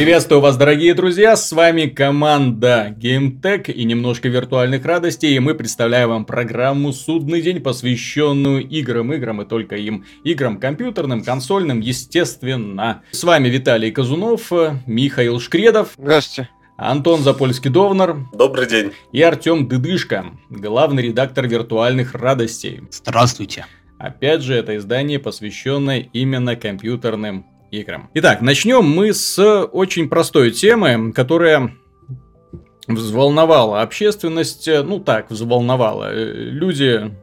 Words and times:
Приветствую 0.00 0.40
вас, 0.40 0.56
дорогие 0.56 0.94
друзья, 0.94 1.36
с 1.36 1.52
вами 1.52 1.84
команда 1.84 2.96
GameTech 2.98 3.70
и 3.70 3.84
немножко 3.84 4.28
виртуальных 4.28 4.86
радостей, 4.86 5.36
и 5.36 5.40
мы 5.40 5.54
представляем 5.54 6.08
вам 6.08 6.24
программу 6.24 6.94
«Судный 6.94 7.42
день», 7.42 7.60
посвященную 7.60 8.66
играм, 8.66 9.12
играм 9.12 9.42
и 9.42 9.44
только 9.44 9.76
им, 9.76 10.06
играм 10.24 10.58
компьютерным, 10.58 11.22
консольным, 11.22 11.80
естественно. 11.80 13.02
С 13.10 13.22
вами 13.24 13.50
Виталий 13.50 13.92
Казунов, 13.92 14.50
Михаил 14.86 15.38
Шкредов. 15.38 15.90
Здравствуйте. 15.98 16.48
Антон 16.78 17.20
Запольский-Довнар. 17.20 18.24
Добрый 18.32 18.66
день. 18.66 18.92
И 19.12 19.20
Артем 19.20 19.68
Дыдышко, 19.68 20.24
главный 20.48 21.02
редактор 21.02 21.46
виртуальных 21.46 22.14
радостей. 22.14 22.84
Здравствуйте. 22.90 23.66
Опять 23.98 24.40
же, 24.40 24.54
это 24.54 24.78
издание, 24.78 25.18
посвященное 25.18 26.08
именно 26.14 26.56
компьютерным 26.56 27.44
играм. 27.70 28.10
Итак, 28.14 28.40
начнем 28.40 28.84
мы 28.84 29.12
с 29.12 29.38
очень 29.72 30.08
простой 30.08 30.50
темы, 30.50 31.12
которая 31.12 31.72
взволновала 32.86 33.82
общественность. 33.82 34.68
Ну 34.68 34.98
так, 35.00 35.30
взволновала. 35.30 36.12
Люди 36.12 37.14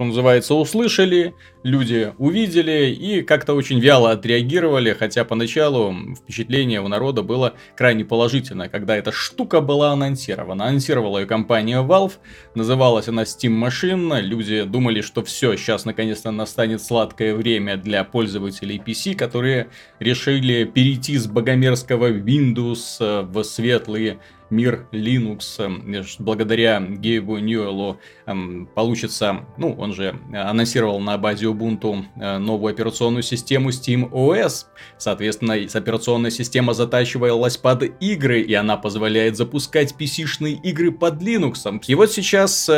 что 0.00 0.06
называется, 0.06 0.54
услышали, 0.54 1.34
люди 1.62 2.14
увидели 2.16 2.90
и 2.90 3.20
как-то 3.20 3.52
очень 3.52 3.80
вяло 3.80 4.12
отреагировали, 4.12 4.94
хотя 4.98 5.26
поначалу 5.26 5.94
впечатление 6.16 6.80
у 6.80 6.88
народа 6.88 7.22
было 7.22 7.52
крайне 7.76 8.06
положительное, 8.06 8.70
когда 8.70 8.96
эта 8.96 9.12
штука 9.12 9.60
была 9.60 9.92
анонсирована. 9.92 10.64
Анонсировала 10.64 11.18
ее 11.18 11.26
компания 11.26 11.82
Valve, 11.82 12.14
называлась 12.54 13.08
она 13.08 13.24
Steam 13.24 13.62
Machine, 13.62 14.22
люди 14.22 14.62
думали, 14.62 15.02
что 15.02 15.22
все, 15.22 15.54
сейчас 15.56 15.84
наконец-то 15.84 16.30
настанет 16.30 16.82
сладкое 16.82 17.34
время 17.34 17.76
для 17.76 18.02
пользователей 18.02 18.78
PC, 18.82 19.14
которые 19.14 19.68
решили 19.98 20.64
перейти 20.64 21.18
с 21.18 21.26
богомерзкого 21.26 22.10
Windows 22.10 23.26
в 23.26 23.42
светлые 23.42 24.18
мир 24.50 24.86
Linux 24.92 25.40
эм, 25.58 26.04
благодаря 26.18 26.80
Гейбу 26.80 27.38
Ньюэллу 27.38 27.98
эм, 28.26 28.68
получится, 28.74 29.46
ну, 29.56 29.74
он 29.78 29.94
же 29.94 30.14
анонсировал 30.32 31.00
на 31.00 31.16
базе 31.18 31.46
Ubuntu 31.46 32.04
э, 32.16 32.38
новую 32.38 32.72
операционную 32.72 33.22
систему 33.22 33.70
Steam 33.70 34.10
OS. 34.10 34.66
Соответственно, 34.98 35.54
операционная 35.54 36.30
система 36.30 36.74
затачивалась 36.74 37.56
под 37.56 37.82
игры, 38.00 38.40
и 38.40 38.54
она 38.54 38.76
позволяет 38.76 39.36
запускать 39.36 39.94
PC-шные 39.98 40.60
игры 40.62 40.92
под 40.92 41.22
Linux. 41.22 41.80
И 41.86 41.94
вот 41.94 42.10
сейчас 42.12 42.70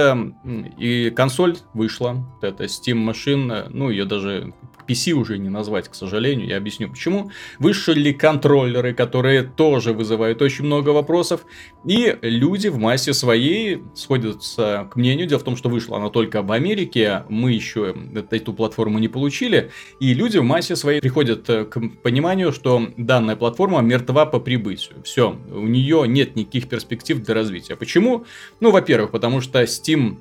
и 0.79 1.11
консоль 1.11 1.57
вышла, 1.75 2.25
это 2.43 2.65
Steam 2.65 3.09
Machine, 3.09 3.69
ну, 3.71 3.91
ее 3.91 4.05
даже 4.05 4.53
PC 4.87 5.13
уже 5.13 5.39
не 5.39 5.49
назвать, 5.49 5.89
к 5.89 5.95
сожалению, 5.95 6.49
я 6.49 6.57
объясню 6.57 6.89
почему. 6.89 7.31
Вышли 7.59 8.13
контроллеры, 8.13 8.95
которые 8.95 9.43
тоже 9.43 9.93
вызывают 9.93 10.43
очень 10.43 10.65
много 10.65 10.91
вопросов. 10.91 11.45
И 11.85 12.17
люди 12.23 12.69
в 12.69 12.79
массе 12.79 13.13
своей 13.13 13.83
сходятся 13.95 14.89
к 14.91 14.97
мнению. 14.97 15.27
Дело 15.27 15.41
в 15.41 15.45
том, 15.45 15.57
что 15.57 15.69
вышла 15.69 15.97
она 15.97 16.11
только 16.11 16.43
в 16.43 16.53
Америке, 16.53 17.25
мы 17.29 17.53
еще 17.53 17.95
эту 18.31 18.53
платформу 18.53 18.99
не 18.99 19.09
получили. 19.09 19.71
И 20.01 20.15
люди 20.15 20.39
в 20.39 20.45
массе 20.45 20.77
своей 20.77 21.01
приходят 21.01 21.47
к 21.47 21.81
пониманию, 22.03 22.53
что 22.53 22.89
данная 22.97 23.37
платформа 23.37 23.81
мертва 23.81 24.27
по 24.27 24.39
прибытию. 24.39 25.03
Все, 25.05 25.37
у 25.51 25.67
нее 25.67 26.05
нет 26.07 26.37
никаких 26.37 26.69
перспектив 26.69 27.23
для 27.23 27.35
развития. 27.35 27.77
Почему? 27.77 28.25
Ну, 28.61 28.71
во-первых, 28.71 29.11
потому 29.11 29.41
что 29.41 29.63
Steam 29.63 30.19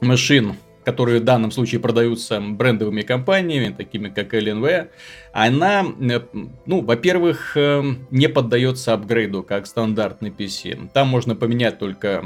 Machine 0.00 0.54
которые 0.88 1.20
в 1.20 1.24
данном 1.24 1.50
случае 1.50 1.82
продаются 1.82 2.40
брендовыми 2.40 3.02
компаниями, 3.02 3.74
такими 3.76 4.08
как 4.08 4.32
LNV, 4.32 4.88
она, 5.34 5.84
э, 6.00 6.20
ну, 6.64 6.80
во-первых, 6.80 7.52
э, 7.56 7.82
не 8.10 8.26
поддается 8.26 8.94
апгрейду, 8.94 9.42
как 9.42 9.66
стандартный 9.66 10.30
PC. 10.30 10.88
Там 10.94 11.08
можно 11.08 11.36
поменять 11.36 11.78
только 11.78 12.24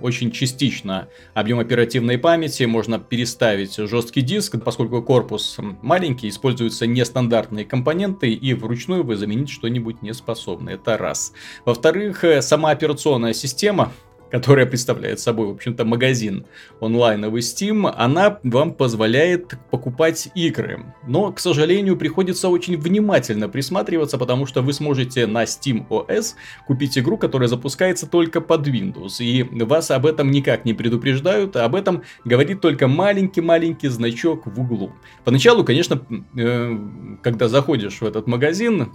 очень 0.00 0.30
частично 0.30 1.08
объем 1.34 1.58
оперативной 1.58 2.16
памяти, 2.16 2.62
можно 2.62 3.00
переставить 3.00 3.74
жесткий 3.74 4.20
диск, 4.20 4.54
поскольку 4.64 5.02
корпус 5.02 5.56
маленький, 5.82 6.28
используются 6.28 6.86
нестандартные 6.86 7.64
компоненты, 7.64 8.30
и 8.30 8.54
вручную 8.54 9.02
вы 9.02 9.16
заменить 9.16 9.50
что-нибудь 9.50 10.00
не 10.00 10.14
способны. 10.14 10.70
Это 10.70 10.96
раз. 10.96 11.32
Во-вторых, 11.64 12.22
э, 12.22 12.40
сама 12.40 12.70
операционная 12.70 13.32
система 13.32 13.92
которая 14.34 14.66
представляет 14.66 15.20
собой, 15.20 15.46
в 15.46 15.50
общем-то, 15.50 15.84
магазин 15.84 16.44
онлайновый 16.80 17.40
Steam, 17.40 17.88
она 17.96 18.40
вам 18.42 18.74
позволяет 18.74 19.54
покупать 19.70 20.28
игры. 20.34 20.86
Но, 21.06 21.30
к 21.30 21.38
сожалению, 21.38 21.96
приходится 21.96 22.48
очень 22.48 22.76
внимательно 22.76 23.48
присматриваться, 23.48 24.18
потому 24.18 24.46
что 24.46 24.60
вы 24.60 24.72
сможете 24.72 25.28
на 25.28 25.44
Steam 25.44 25.86
OS 25.88 26.34
купить 26.66 26.98
игру, 26.98 27.16
которая 27.16 27.48
запускается 27.48 28.08
только 28.08 28.40
под 28.40 28.66
Windows. 28.66 29.22
И 29.22 29.44
вас 29.64 29.92
об 29.92 30.04
этом 30.04 30.32
никак 30.32 30.64
не 30.64 30.74
предупреждают, 30.74 31.54
а 31.54 31.64
об 31.64 31.76
этом 31.76 32.02
говорит 32.24 32.60
только 32.60 32.88
маленький-маленький 32.88 33.86
значок 33.86 34.46
в 34.46 34.60
углу. 34.60 34.94
Поначалу, 35.22 35.62
конечно, 35.62 36.04
э, 36.36 36.76
когда 37.22 37.46
заходишь 37.46 38.00
в 38.00 38.04
этот 38.04 38.26
магазин, 38.26 38.90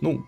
ну, 0.00 0.24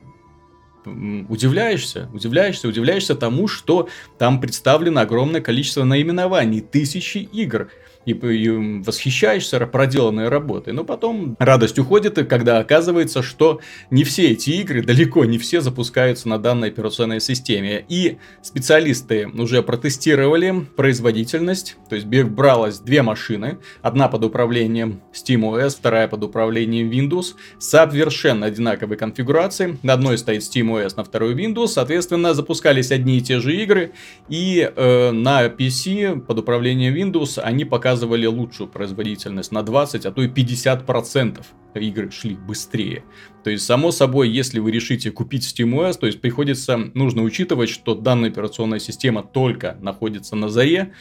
удивляешься, 0.87 2.09
удивляешься, 2.13 2.69
удивляешься 2.69 3.15
тому, 3.15 3.49
что 3.49 3.89
там 4.19 4.41
представлено 4.41 5.01
огромное 5.01 5.41
количество 5.41 5.85
наименований, 5.85 6.61
тысячи 6.61 7.19
игр 7.19 7.69
и, 8.07 8.13
и 8.13 8.49
восхищаешься 8.83 9.67
проделанной 9.67 10.29
работой. 10.29 10.73
Но 10.73 10.85
потом 10.85 11.37
радость 11.39 11.79
уходит, 11.79 12.15
когда 12.29 12.59
оказывается, 12.59 13.23
что 13.23 13.61
не 13.91 14.05
все 14.05 14.31
эти 14.31 14.51
игры, 14.51 14.83
далеко 14.83 15.25
не 15.25 15.39
все 15.39 15.61
запускаются 15.61 16.29
на 16.29 16.39
данной 16.39 16.69
операционной 16.69 17.21
системе. 17.21 17.85
И 17.89 18.19
специалисты 18.43 19.29
уже 19.29 19.63
протестировали 19.63 20.67
производительность, 20.77 21.77
то 21.89 21.97
есть 21.97 22.07
бралось 22.07 22.79
две 22.79 23.03
машины, 23.03 23.59
одна 23.83 24.09
под 24.09 24.25
управлением 24.25 25.03
SteamOS, 25.13 25.71
вторая 25.71 26.09
под 26.09 26.23
управлением 26.23 26.91
Windows, 26.91 27.35
совершенно 27.59 28.47
одинаковой 28.47 28.97
конфигурацией. 28.97 29.79
На 29.83 29.95
одной 29.95 30.17
стоит 30.19 30.43
SteamOS, 30.43 30.95
на 30.97 31.05
второй 31.05 31.35
Windows, 31.35 31.69
соответственно, 31.69 32.35
запускались 32.35 32.93
одни 32.93 33.19
и 33.19 33.21
те 33.21 33.41
же 33.41 33.55
игры, 33.57 33.93
и 34.29 34.71
э, 34.75 35.11
на 35.11 35.47
PC 35.47 36.21
под 36.21 36.39
управлением 36.39 36.95
Windows 36.95 37.41
они 37.41 37.65
показывали 37.65 37.96
показывали 37.97 38.27
лучшую 38.27 38.69
производительность 38.69 39.53
на 39.53 39.63
20, 39.63 40.05
а 40.05 40.13
то 40.13 40.23
и 40.23 40.29
50% 40.29 41.45
игры 41.75 42.11
шли 42.11 42.35
быстрее. 42.35 43.05
То 43.43 43.51
есть, 43.51 43.65
само 43.65 43.91
собой, 43.91 44.29
если 44.29 44.61
вы 44.61 44.71
решите 44.71 45.11
купить 45.11 45.45
SteamOS, 45.45 45.99
то 45.99 46.07
есть 46.07 46.21
приходится, 46.21 46.77
нужно 46.95 47.23
учитывать, 47.23 47.71
что 47.71 47.95
данная 47.95 48.29
операционная 48.29 48.81
система 48.81 49.23
только 49.23 49.79
находится 49.81 50.37
на 50.37 50.51
заре, 50.51 50.93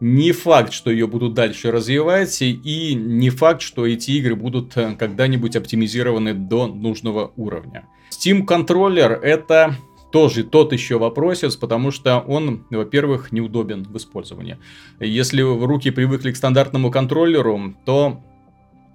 не 0.00 0.32
факт, 0.32 0.72
что 0.72 0.90
ее 0.90 1.06
будут 1.06 1.34
дальше 1.34 1.70
развивать, 1.70 2.40
и 2.40 2.94
не 2.94 3.28
факт, 3.28 3.60
что 3.60 3.86
эти 3.86 4.12
игры 4.12 4.34
будут 4.34 4.74
э, 4.78 4.96
когда-нибудь 4.98 5.56
оптимизированы 5.56 6.32
до 6.32 6.68
нужного 6.68 7.32
уровня. 7.36 7.86
Steam 8.10 8.46
контроллер 8.46 9.12
это 9.12 9.76
тоже 10.12 10.44
тот 10.44 10.72
еще 10.72 10.98
вопросец, 10.98 11.56
потому 11.56 11.90
что 11.90 12.20
он, 12.20 12.66
во-первых, 12.70 13.32
неудобен 13.32 13.84
в 13.84 13.96
использовании. 13.96 14.58
Если 14.98 15.42
в 15.42 15.64
руки 15.64 15.90
привыкли 15.90 16.32
к 16.32 16.36
стандартному 16.36 16.90
контроллеру, 16.90 17.74
то 17.84 18.22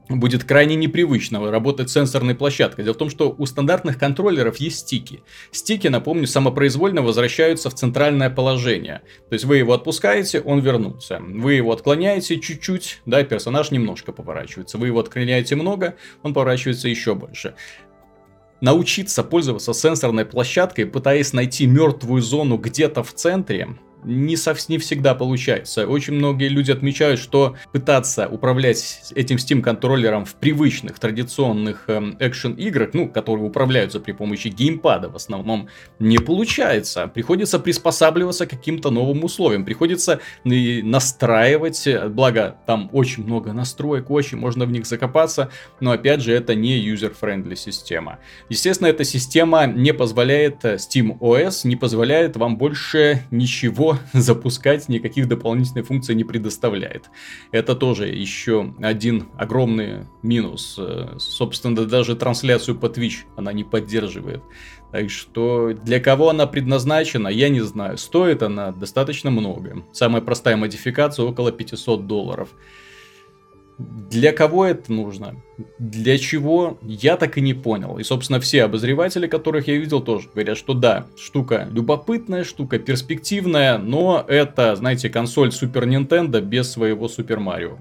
будет 0.10 0.44
крайне 0.44 0.76
непривычно 0.76 1.52
работать 1.52 1.90
сенсорной 1.90 2.36
площадкой. 2.36 2.84
Дело 2.84 2.94
в 2.94 2.98
том, 2.98 3.10
что 3.10 3.34
у 3.38 3.46
стандартных 3.46 3.98
контроллеров 3.98 4.58
есть 4.58 4.80
стики. 4.80 5.24
Стики, 5.52 5.88
напомню, 5.88 6.28
самопроизвольно 6.28 7.02
возвращаются 7.02 7.70
в 7.70 7.74
центральное 7.76 8.30
положение. 8.30 9.02
То 9.30 9.34
есть 9.34 9.46
вы 9.46 9.58
его 9.58 9.74
отпускаете, 9.74 10.42
он 10.42 10.60
вернулся. 10.60 11.20
Вы 11.20 11.54
его 11.54 11.72
отклоняете 11.72 12.40
чуть-чуть, 12.40 13.02
да, 13.06 13.24
персонаж 13.24 13.72
немножко 13.72 14.12
поворачивается. 14.12 14.78
Вы 14.78 14.88
его 14.88 15.00
отклоняете 15.00 15.56
много, 15.56 15.96
он 16.24 16.34
поворачивается 16.34 16.88
еще 16.88 17.16
больше 17.16 17.56
научиться 18.62 19.24
пользоваться 19.24 19.74
сенсорной 19.74 20.26
площадкой, 20.26 20.86
пытаясь 20.86 21.34
найти 21.34 21.66
мертвую 21.68 22.22
зону 22.22 22.58
где-то 22.58 23.04
в 23.04 23.14
центре, 23.14 23.78
не, 24.06 24.38
со, 24.38 24.56
не 24.68 24.78
всегда 24.78 25.16
получается. 25.16 25.88
Очень 25.88 26.14
многие 26.16 26.50
люди 26.50 26.72
отмечают, 26.72 27.20
что 27.20 27.56
пытаться 27.72 28.28
управлять 28.28 29.12
этим 29.16 29.38
Steam 29.38 29.62
контроллером 29.62 30.26
в 30.26 30.36
привычных 30.36 31.00
традиционных 31.00 31.86
эм, 31.88 32.16
экшен 32.20 32.54
играх, 32.54 32.92
ну, 32.94 33.10
которые 33.10 33.46
управляются 33.46 34.00
при 34.00 34.12
помощи 34.12 34.48
геймпада 34.48 35.10
в 35.10 35.16
основном, 35.16 35.68
не 36.00 36.18
получается. 36.18 37.08
Приходится 37.08 37.60
приспосабливаться 37.60 38.46
к 38.46 38.52
каким-то 38.52 38.92
новым 38.92 39.24
условиям. 39.24 39.66
Приходится 39.66 40.20
настраивать, 40.44 41.88
благо 42.10 42.58
там 42.66 42.90
очень 42.94 43.24
много 43.24 43.54
настроек, 43.54 44.10
очень 44.12 44.38
можно 44.38 44.66
в 44.66 44.72
них 44.72 44.86
закопаться, 44.86 45.50
но 45.80 45.92
опять 45.92 46.22
же 46.22 46.34
это 46.34 46.56
не 46.56 46.80
user-friendly 46.80 47.56
система. 47.56 48.20
Естественно, 48.50 48.88
эта 48.88 49.04
система 49.04 49.66
не 49.66 49.94
позволяет, 49.94 50.64
э, 50.64 50.76
Steam 50.76 51.18
OS 51.20 51.68
не 51.68 51.76
позволяет 51.76 52.38
вам 52.38 52.58
больше 52.58 53.24
ничего 53.32 53.95
запускать, 54.14 54.90
никаких 54.90 55.28
дополнительных 55.28 55.88
функций 55.88 56.16
не 56.16 56.24
предоставляет. 56.24 57.10
Это 57.52 57.76
тоже 57.76 58.08
еще 58.08 58.74
один 58.82 59.28
огромный 59.38 60.06
минус. 60.24 60.76
Э, 60.78 61.16
собственно, 61.18 61.86
даже 61.86 62.16
трансляцию 62.16 62.78
по 62.78 62.88
Twitch 62.88 63.26
она 63.36 63.54
не 63.54 63.64
поддерживает. 63.64 64.44
Так 64.92 65.10
что 65.10 65.74
для 65.74 66.00
кого 66.00 66.30
она 66.30 66.48
предназначена, 66.48 67.28
я 67.28 67.50
не 67.50 67.62
знаю. 67.62 67.98
Стоит 67.98 68.44
она 68.44 68.72
достаточно 68.72 69.30
много. 69.30 69.84
Самая 69.92 70.22
простая 70.22 70.56
модификация 70.56 71.26
около 71.26 71.52
500 71.52 72.08
долларов. 72.08 72.50
Для 73.78 74.32
кого 74.32 74.66
это 74.66 74.92
нужно? 74.92 75.36
Для 75.80 76.18
чего? 76.18 76.78
Я 76.82 77.18
так 77.18 77.38
и 77.38 77.42
не 77.42 77.54
понял. 77.54 77.98
И, 77.98 78.04
собственно, 78.04 78.40
все 78.40 78.64
обозреватели, 78.64 79.28
которых 79.28 79.68
я 79.68 79.76
видел, 79.78 80.02
тоже 80.02 80.30
говорят, 80.34 80.58
что 80.58 80.74
да, 80.74 81.08
штука 81.18 81.68
любопытная, 81.72 82.44
штука 82.44 82.80
перспективная, 82.80 83.78
но 83.78 84.24
это, 84.28 84.76
знаете, 84.76 85.10
консоль 85.10 85.50
Super 85.50 85.86
Nintendo 85.86 86.40
без 86.42 86.72
своего 86.72 87.08
Super 87.08 87.40
Mario. 87.40 87.78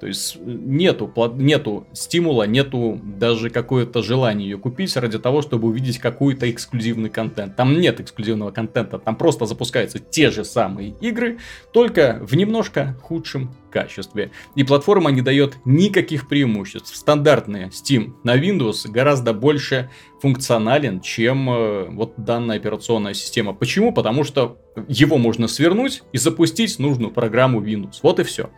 То 0.00 0.06
есть 0.06 0.38
нету, 0.40 1.12
нету 1.36 1.86
стимула, 1.92 2.44
нету 2.44 3.00
даже 3.02 3.50
какое-то 3.50 4.02
желания 4.02 4.44
ее 4.44 4.58
купить 4.58 4.96
ради 4.96 5.18
того, 5.18 5.42
чтобы 5.42 5.68
увидеть 5.68 5.98
какой-то 5.98 6.50
эксклюзивный 6.50 7.10
контент. 7.10 7.56
Там 7.56 7.78
нет 7.78 8.00
эксклюзивного 8.00 8.50
контента, 8.50 8.98
там 8.98 9.16
просто 9.16 9.46
запускаются 9.46 9.98
те 9.98 10.30
же 10.30 10.44
самые 10.44 10.90
игры, 11.00 11.38
только 11.72 12.18
в 12.22 12.36
немножко 12.36 12.96
худшем 13.02 13.54
качестве. 13.70 14.30
И 14.54 14.64
платформа 14.64 15.10
не 15.10 15.20
дает 15.20 15.56
никаких 15.64 16.28
преимуществ. 16.28 16.94
Стандартный 16.94 17.66
Steam 17.66 18.14
на 18.24 18.36
Windows 18.36 18.88
гораздо 18.88 19.32
больше 19.32 19.90
функционален, 20.20 21.00
чем 21.00 21.50
э, 21.50 21.88
вот 21.90 22.14
данная 22.16 22.56
операционная 22.56 23.14
система. 23.14 23.52
Почему? 23.52 23.92
Потому 23.92 24.24
что 24.24 24.58
его 24.88 25.18
можно 25.18 25.48
свернуть 25.48 26.02
и 26.12 26.18
запустить 26.18 26.78
нужную 26.78 27.12
программу 27.12 27.60
Windows. 27.60 27.98
Вот 28.02 28.20
и 28.20 28.24
все. 28.24 28.50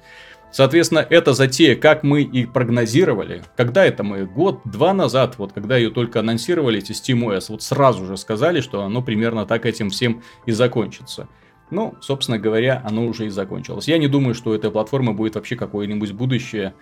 Соответственно, 0.52 1.06
эта 1.08 1.32
затея, 1.32 1.76
как 1.76 2.02
мы 2.02 2.22
и 2.22 2.44
прогнозировали, 2.44 3.42
когда 3.56 3.84
это 3.84 4.02
мы, 4.02 4.26
год-два 4.26 4.92
назад, 4.92 5.36
вот 5.38 5.52
когда 5.52 5.76
ее 5.76 5.90
только 5.90 6.20
анонсировали, 6.20 6.78
эти 6.78 6.92
SteamOS, 6.92 7.46
вот 7.50 7.62
сразу 7.62 8.04
же 8.04 8.16
сказали, 8.16 8.60
что 8.60 8.82
оно 8.82 9.00
примерно 9.00 9.46
так 9.46 9.64
этим 9.64 9.90
всем 9.90 10.22
и 10.46 10.52
закончится. 10.52 11.28
Ну, 11.70 11.94
собственно 12.00 12.38
говоря, 12.38 12.82
оно 12.84 13.06
уже 13.06 13.26
и 13.26 13.28
закончилось. 13.28 13.86
Я 13.86 13.98
не 13.98 14.08
думаю, 14.08 14.34
что 14.34 14.50
у 14.50 14.54
этой 14.54 14.72
платформы 14.72 15.12
будет 15.12 15.36
вообще 15.36 15.54
какое-нибудь 15.54 16.12
будущее. 16.12 16.74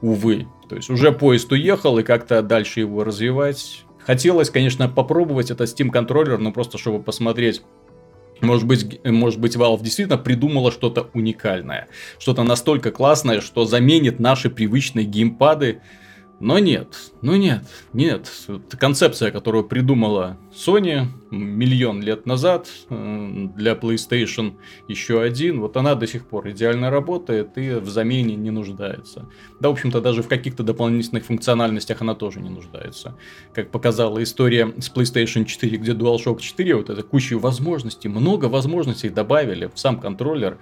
Увы. 0.00 0.46
То 0.68 0.76
есть 0.76 0.88
уже 0.88 1.12
поезд 1.12 1.52
уехал, 1.52 1.98
и 1.98 2.02
как-то 2.02 2.40
дальше 2.42 2.80
его 2.80 3.04
развивать. 3.04 3.84
Хотелось, 3.98 4.50
конечно, 4.50 4.88
попробовать 4.88 5.50
этот 5.50 5.68
Steam 5.68 5.90
контроллер, 5.90 6.38
но 6.38 6.50
просто 6.50 6.78
чтобы 6.78 7.02
посмотреть, 7.02 7.62
может 8.40 8.66
быть, 8.66 9.00
может 9.04 9.40
быть, 9.40 9.56
Valve 9.56 9.82
действительно 9.82 10.18
придумала 10.18 10.70
что-то 10.70 11.08
уникальное. 11.14 11.88
Что-то 12.18 12.42
настолько 12.42 12.90
классное, 12.90 13.40
что 13.40 13.64
заменит 13.64 14.20
наши 14.20 14.50
привычные 14.50 15.06
геймпады 15.06 15.80
но 16.38 16.58
нет, 16.58 17.12
ну 17.22 17.34
нет, 17.36 17.64
нет. 17.94 18.30
Концепция, 18.78 19.30
которую 19.30 19.64
придумала 19.64 20.36
Sony 20.52 21.06
миллион 21.30 22.02
лет 22.02 22.26
назад 22.26 22.68
э, 22.90 23.46
для 23.56 23.72
PlayStation 23.72 24.56
еще 24.86 25.22
один, 25.22 25.60
вот 25.60 25.76
она 25.78 25.94
до 25.94 26.06
сих 26.06 26.26
пор 26.26 26.50
идеально 26.50 26.90
работает 26.90 27.56
и 27.56 27.70
в 27.74 27.88
замене 27.88 28.36
не 28.36 28.50
нуждается. 28.50 29.28
Да, 29.60 29.70
в 29.70 29.72
общем-то, 29.72 30.02
даже 30.02 30.22
в 30.22 30.28
каких-то 30.28 30.62
дополнительных 30.62 31.24
функциональностях 31.24 32.02
она 32.02 32.14
тоже 32.14 32.40
не 32.40 32.50
нуждается. 32.50 33.16
Как 33.54 33.70
показала 33.70 34.22
история 34.22 34.74
с 34.78 34.92
PlayStation 34.92 35.46
4, 35.46 35.78
где 35.78 35.92
DualShock 35.92 36.40
4, 36.40 36.76
вот 36.76 36.90
это 36.90 37.02
куча 37.02 37.38
возможностей, 37.38 38.08
много 38.08 38.46
возможностей 38.46 39.08
добавили 39.08 39.70
в 39.72 39.78
сам 39.78 40.00
контроллер, 40.00 40.58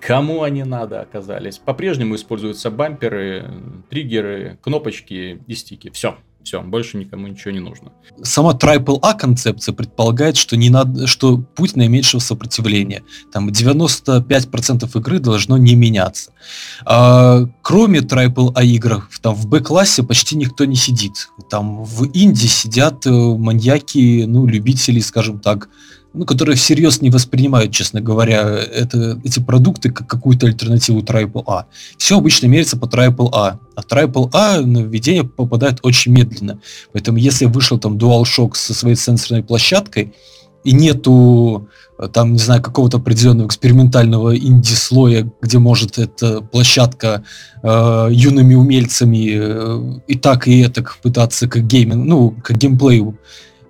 Кому 0.00 0.42
они 0.42 0.64
надо 0.64 1.00
оказались? 1.00 1.58
По-прежнему 1.58 2.14
используются 2.14 2.70
бамперы, 2.70 3.50
триггеры, 3.90 4.58
кнопочки 4.62 5.42
и 5.46 5.54
стики. 5.54 5.90
Все. 5.90 6.16
Все, 6.42 6.62
больше 6.62 6.96
никому 6.96 7.26
ничего 7.26 7.50
не 7.50 7.60
нужно. 7.60 7.92
Сама 8.22 8.52
AAA 8.54 9.18
концепция 9.18 9.74
предполагает, 9.74 10.38
что, 10.38 10.56
не 10.56 10.70
надо, 10.70 11.06
что 11.06 11.36
путь 11.36 11.76
наименьшего 11.76 12.20
сопротивления. 12.20 13.02
Там 13.30 13.50
95% 13.50 14.98
игры 14.98 15.18
должно 15.18 15.58
не 15.58 15.74
меняться. 15.74 16.32
А, 16.86 17.44
кроме 17.60 18.00
AAA 18.00 18.64
игр, 18.64 19.06
там 19.20 19.34
в 19.34 19.48
B-классе 19.48 20.02
почти 20.02 20.36
никто 20.36 20.64
не 20.64 20.76
сидит. 20.76 21.28
Там 21.50 21.84
в 21.84 22.06
инди 22.14 22.46
сидят 22.46 23.06
э, 23.06 23.10
маньяки, 23.10 24.24
ну, 24.26 24.46
любители, 24.46 25.00
скажем 25.00 25.40
так, 25.40 25.68
ну, 26.12 26.24
которые 26.24 26.56
всерьез 26.56 27.00
не 27.00 27.10
воспринимают, 27.10 27.72
честно 27.72 28.00
говоря, 28.00 28.40
это, 28.40 29.20
эти 29.24 29.40
продукты 29.40 29.90
как 29.90 30.06
какую-то 30.08 30.46
альтернативу 30.46 31.00
AAA. 31.00 31.64
Все 31.98 32.18
обычно 32.18 32.46
мерится 32.46 32.76
по 32.76 32.86
AAA, 32.86 33.58
а 33.76 33.80
AAA 33.80 34.60
на 34.64 34.78
введение 34.78 35.24
попадает 35.24 35.78
очень 35.82 36.12
медленно. 36.12 36.60
Поэтому 36.92 37.18
если 37.18 37.44
вышел 37.46 37.78
там 37.78 37.96
DualShock 37.96 38.54
со 38.54 38.74
своей 38.74 38.96
сенсорной 38.96 39.44
площадкой, 39.44 40.12
и 40.62 40.72
нету 40.72 41.68
там, 42.12 42.32
не 42.32 42.38
знаю, 42.38 42.62
какого-то 42.62 42.98
определенного 42.98 43.46
экспериментального 43.46 44.36
инди-слоя, 44.36 45.30
где 45.40 45.58
может 45.58 45.98
эта 45.98 46.40
площадка 46.40 47.24
э, 47.62 48.08
юными 48.10 48.54
умельцами 48.54 49.30
э, 49.32 50.00
и 50.06 50.16
так, 50.16 50.48
и 50.48 50.60
это 50.60 50.84
пытаться 51.02 51.48
как 51.48 51.66
гейминг, 51.66 52.06
ну, 52.06 52.30
как 52.42 52.56
геймплею 52.56 53.18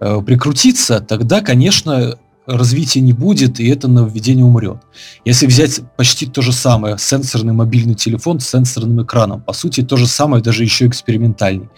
э, 0.01 0.21
прикрутиться, 0.25 1.01
тогда, 1.01 1.41
конечно, 1.41 2.19
развития 2.47 3.01
не 3.01 3.13
будет, 3.13 3.61
и 3.61 3.69
это 3.69 3.89
нововведение 3.89 4.45
умрет. 4.45 4.79
Если 5.25 5.47
взять 5.47 5.81
почти 5.97 6.27
то 6.27 6.43
же 6.43 6.53
самое, 6.53 6.99
сенсорный 6.99 7.53
мобильный 7.53 7.95
телефон 7.95 8.41
с 8.41 8.49
сенсорным 8.49 9.03
экраном, 9.05 9.41
по 9.43 9.53
сути 9.53 9.83
то 9.83 9.97
же 9.97 10.07
самое, 10.07 10.43
даже 10.43 10.63
еще 10.63 10.87
экспериментальный. 10.87 11.69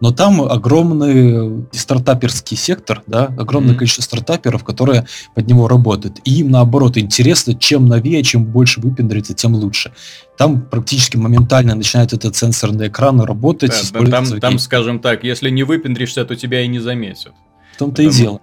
Но 0.00 0.10
там 0.12 0.42
огромный 0.42 1.66
стартаперский 1.72 2.56
сектор, 2.56 3.02
да, 3.06 3.26
огромное 3.38 3.74
mm-hmm. 3.74 3.78
количество 3.78 4.02
стартаперов, 4.02 4.64
которые 4.64 5.06
под 5.34 5.46
него 5.46 5.68
работают. 5.68 6.18
И 6.24 6.40
им 6.40 6.50
наоборот 6.50 6.98
интересно, 6.98 7.54
чем 7.54 7.86
новее, 7.86 8.22
чем 8.22 8.44
больше 8.44 8.80
выпендрится, 8.80 9.32
тем 9.34 9.54
лучше. 9.54 9.92
Там 10.36 10.60
практически 10.60 11.16
моментально 11.16 11.74
начинает 11.74 12.12
этот 12.12 12.36
сенсорный 12.36 12.88
экран 12.88 13.20
работать. 13.20 13.72
Да, 13.92 14.04
там, 14.06 14.40
там, 14.40 14.58
скажем 14.58 14.98
так, 14.98 15.24
если 15.24 15.48
не 15.50 15.62
выпендришься, 15.62 16.24
то 16.24 16.36
тебя 16.36 16.60
и 16.60 16.68
не 16.68 16.78
заметят. 16.78 17.32
В 17.74 17.78
том-то 17.78 18.02
Потому... 18.02 18.08
и 18.08 18.18
дело. 18.18 18.40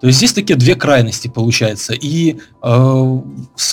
То 0.00 0.08
есть 0.08 0.18
здесь 0.18 0.32
такие 0.32 0.56
две 0.56 0.74
крайности 0.74 1.28
получается. 1.28 1.94
И 1.94 2.38
э, 2.62 3.20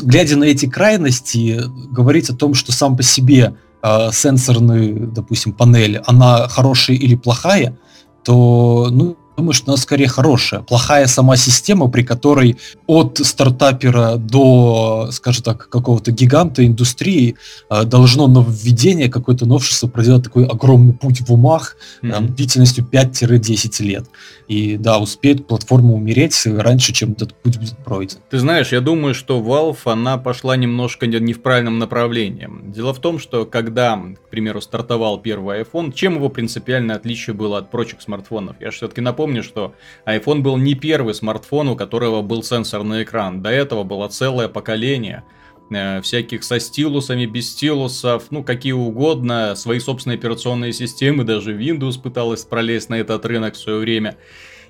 глядя 0.04 0.38
на 0.38 0.46
эти 0.46 0.66
крайности, 0.66 1.62
говорить 1.92 2.30
о 2.30 2.36
том, 2.36 2.54
что 2.54 2.72
сам 2.72 2.96
по 2.96 3.04
себе 3.04 3.56
э, 3.84 4.10
сенсорный, 4.14 4.94
допустим, 4.94 5.51
панель, 5.54 5.98
она 6.06 6.48
хорошая 6.48 6.96
или 6.96 7.16
плохая, 7.16 7.78
то 8.24 8.90
ну, 8.92 9.18
думаю, 9.41 9.53
что 9.53 9.71
она 9.71 9.77
скорее 9.77 10.07
хорошая. 10.07 10.62
Плохая 10.62 11.07
сама 11.07 11.36
система, 11.36 11.89
при 11.89 12.03
которой 12.03 12.57
от 12.86 13.17
стартапера 13.17 14.17
до, 14.17 15.10
скажем 15.12 15.43
так, 15.43 15.67
какого-то 15.67 16.12
гиганта 16.12 16.65
индустрии 16.65 17.36
э, 17.69 17.83
должно 17.83 18.27
нововведение, 18.27 19.10
какое-то 19.10 19.45
новшество 19.45 19.88
проделать 19.88 20.24
такой 20.24 20.45
огромный 20.45 20.93
путь 20.93 21.21
в 21.21 21.33
умах 21.33 21.75
mm-hmm. 22.03 22.12
там, 22.12 22.36
длительностью 22.36 22.86
5-10 22.86 23.83
лет. 23.83 24.05
И 24.48 24.77
да, 24.77 25.00
успеет 25.00 25.48
платформа 25.48 25.93
умереть 25.93 26.45
раньше, 26.45 26.93
чем 26.93 27.13
этот 27.13 27.33
путь 27.33 27.57
будет 27.57 27.77
пройден. 27.77 28.17
Ты 28.29 28.38
знаешь, 28.38 28.71
я 28.71 28.81
думаю, 28.81 29.13
что 29.15 29.39
Valve, 29.39 29.91
она 29.91 30.17
пошла 30.17 30.55
немножко 30.55 31.07
не 31.07 31.33
в 31.33 31.41
правильном 31.41 31.79
направлении. 31.79 32.50
Дело 32.63 32.93
в 32.93 33.00
том, 33.00 33.17
что 33.17 33.45
когда, 33.45 33.95
к 33.98 34.29
примеру, 34.29 34.62
стартовал 34.62 35.19
первый 35.19 35.62
iPhone, 35.62 35.93
чем 35.93 36.15
его 36.15 36.29
принципиальное 36.29 36.95
отличие 36.95 37.33
было 37.33 37.57
от 37.57 37.71
прочих 37.71 38.01
смартфонов? 38.01 38.57
Я 38.60 38.71
все-таки 38.71 39.01
напомню, 39.01 39.31
напомню, 39.32 39.44
что 39.44 39.74
iPhone 40.06 40.42
был 40.42 40.58
не 40.58 40.76
первый 40.76 41.14
смартфон, 41.14 41.70
у 41.70 41.76
которого 41.76 42.22
был 42.22 42.44
сенсорный 42.44 43.04
экран. 43.04 43.42
До 43.42 43.50
этого 43.50 43.84
было 43.84 44.08
целое 44.08 44.48
поколение 44.48 45.24
э, 45.70 46.02
всяких 46.02 46.44
со 46.44 46.60
стилусами, 46.60 47.26
без 47.26 47.50
стилусов, 47.52 48.26
ну, 48.32 48.44
какие 48.44 48.74
угодно, 48.74 49.56
свои 49.56 49.80
собственные 49.80 50.18
операционные 50.18 50.74
системы, 50.74 51.24
даже 51.24 51.58
Windows 51.58 52.02
пыталась 52.02 52.44
пролезть 52.44 52.90
на 52.90 52.96
этот 52.96 53.26
рынок 53.26 53.54
в 53.54 53.58
свое 53.58 53.80
время. 53.80 54.18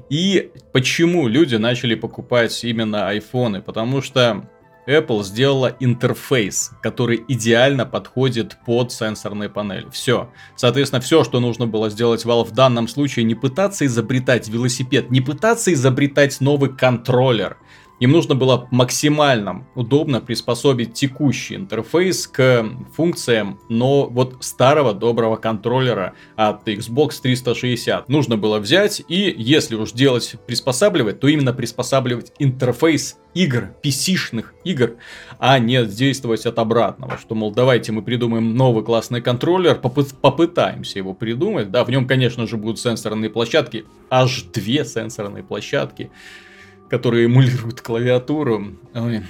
И 0.09 0.51
почему 0.73 1.27
люди 1.27 1.55
начали 1.55 1.95
покупать 1.95 2.63
именно 2.63 3.07
айфоны? 3.07 3.61
Потому 3.61 4.01
что 4.01 4.49
Apple 4.87 5.23
сделала 5.23 5.75
интерфейс, 5.79 6.71
который 6.81 7.23
идеально 7.27 7.85
подходит 7.85 8.57
под 8.65 8.91
сенсорные 8.91 9.49
панели. 9.49 9.87
Все. 9.91 10.29
Соответственно, 10.55 11.01
все, 11.01 11.23
что 11.23 11.39
нужно 11.39 11.67
было 11.67 11.89
сделать 11.89 12.25
Valve 12.25 12.45
в 12.45 12.51
данном 12.51 12.87
случае, 12.87 13.25
не 13.25 13.35
пытаться 13.35 13.85
изобретать 13.85 14.47
велосипед, 14.47 15.11
не 15.11 15.21
пытаться 15.21 15.71
изобретать 15.73 16.41
новый 16.41 16.75
контроллер, 16.75 17.57
Им 18.01 18.13
нужно 18.13 18.33
было 18.33 18.67
максимально 18.71 19.67
удобно 19.75 20.21
приспособить 20.21 20.93
текущий 20.93 21.55
интерфейс 21.55 22.27
к 22.27 22.65
функциям, 22.95 23.59
но 23.69 24.07
вот 24.07 24.37
старого 24.39 24.93
доброго 24.93 25.35
контроллера 25.35 26.13
от 26.35 26.67
Xbox 26.67 27.21
360. 27.21 28.09
Нужно 28.09 28.37
было 28.37 28.57
взять 28.57 29.03
и, 29.07 29.31
если 29.37 29.75
уж 29.75 29.91
делать 29.91 30.35
приспосабливать, 30.47 31.19
то 31.19 31.27
именно 31.27 31.53
приспосабливать 31.53 32.33
интерфейс 32.39 33.17
игр, 33.35 33.69
PC-шных 33.83 34.45
игр, 34.63 34.95
а 35.37 35.59
не 35.59 35.85
действовать 35.85 36.47
от 36.47 36.57
обратного, 36.57 37.19
что, 37.19 37.35
мол, 37.35 37.51
давайте 37.51 37.91
мы 37.91 38.01
придумаем 38.01 38.55
новый 38.55 38.83
классный 38.83 39.21
контроллер, 39.21 39.79
попы- 39.79 40.11
попытаемся 40.19 40.97
его 40.97 41.13
придумать, 41.13 41.69
да, 41.69 41.83
в 41.83 41.91
нем, 41.91 42.07
конечно 42.07 42.47
же, 42.47 42.57
будут 42.57 42.79
сенсорные 42.79 43.29
площадки, 43.29 43.85
аж 44.09 44.41
две 44.51 44.85
сенсорные 44.85 45.43
площадки, 45.43 46.09
которые 46.91 47.25
эмулируют 47.25 47.79
клавиатуру. 47.79 48.77
Ой, 48.93 49.23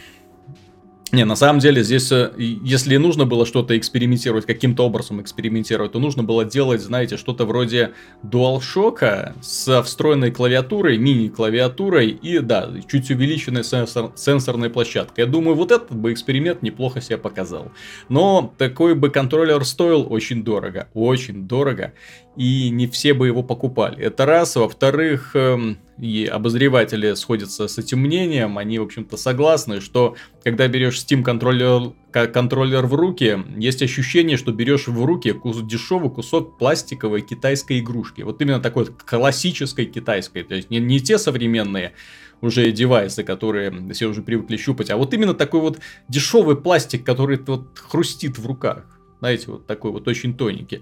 не, 1.11 1.25
на 1.25 1.35
самом 1.35 1.59
деле 1.59 1.83
здесь, 1.83 2.09
э, 2.11 2.31
если 2.37 2.95
нужно 2.95 3.25
было 3.25 3.45
что-то 3.45 3.77
экспериментировать, 3.77 4.45
каким-то 4.45 4.85
образом 4.85 5.21
экспериментировать, 5.21 5.91
то 5.91 5.99
нужно 5.99 6.23
было 6.23 6.45
делать, 6.45 6.79
знаете, 6.81 7.17
что-то 7.17 7.45
вроде 7.45 7.91
DualShock 8.23 9.33
со 9.41 9.83
встроенной 9.83 10.31
клавиатурой, 10.31 10.97
мини-клавиатурой 10.97 12.11
и, 12.11 12.39
да, 12.39 12.69
чуть 12.89 13.11
увеличенной 13.11 13.65
сенсор, 13.65 14.13
сенсорной 14.15 14.69
площадкой. 14.69 15.21
Я 15.21 15.25
думаю, 15.25 15.55
вот 15.57 15.71
этот 15.71 15.93
бы 15.93 16.13
эксперимент 16.13 16.61
неплохо 16.61 17.01
себя 17.01 17.17
показал. 17.17 17.73
Но 18.07 18.53
такой 18.57 18.95
бы 18.95 19.09
контроллер 19.09 19.65
стоил 19.65 20.07
очень 20.09 20.45
дорого, 20.45 20.87
очень 20.93 21.45
дорого 21.45 21.93
и 22.35 22.69
не 22.69 22.87
все 22.87 23.13
бы 23.13 23.27
его 23.27 23.43
покупали. 23.43 24.01
Это 24.01 24.25
раз. 24.25 24.55
Во-вторых, 24.55 25.31
эм, 25.35 25.77
и 25.97 26.25
обозреватели 26.25 27.13
сходятся 27.13 27.67
с 27.67 27.77
этим 27.77 27.99
мнением, 27.99 28.57
они, 28.57 28.79
в 28.79 28.83
общем-то, 28.83 29.17
согласны, 29.17 29.81
что 29.81 30.15
когда 30.43 30.67
берешь 30.67 30.97
Steam 30.97 31.23
контроллер, 31.23 31.93
контроллер 32.11 32.85
в 32.87 32.95
руки, 32.95 33.43
есть 33.57 33.81
ощущение, 33.81 34.37
что 34.37 34.51
берешь 34.51 34.87
в 34.87 35.05
руки 35.05 35.33
кус, 35.33 35.61
дешевый 35.61 36.09
кусок 36.09 36.57
пластиковой 36.57 37.21
китайской 37.21 37.79
игрушки. 37.79 38.21
Вот 38.21 38.41
именно 38.41 38.59
такой 38.59 38.85
классической 38.85 39.85
китайской, 39.85 40.43
то 40.43 40.55
есть 40.55 40.69
не, 40.69 40.79
не 40.79 40.99
те 41.01 41.17
современные 41.17 41.93
уже 42.39 42.71
девайсы, 42.71 43.23
которые 43.23 43.93
все 43.93 44.07
уже 44.07 44.23
привыкли 44.23 44.57
щупать, 44.57 44.89
а 44.89 44.97
вот 44.97 45.13
именно 45.13 45.33
такой 45.33 45.59
вот 45.59 45.79
дешевый 46.07 46.55
пластик, 46.55 47.05
который 47.05 47.37
вот 47.45 47.77
хрустит 47.77 48.39
в 48.39 48.47
руках. 48.47 48.85
Знаете, 49.19 49.51
вот 49.51 49.67
такой 49.67 49.91
вот 49.91 50.07
очень 50.07 50.35
тоненький. 50.35 50.81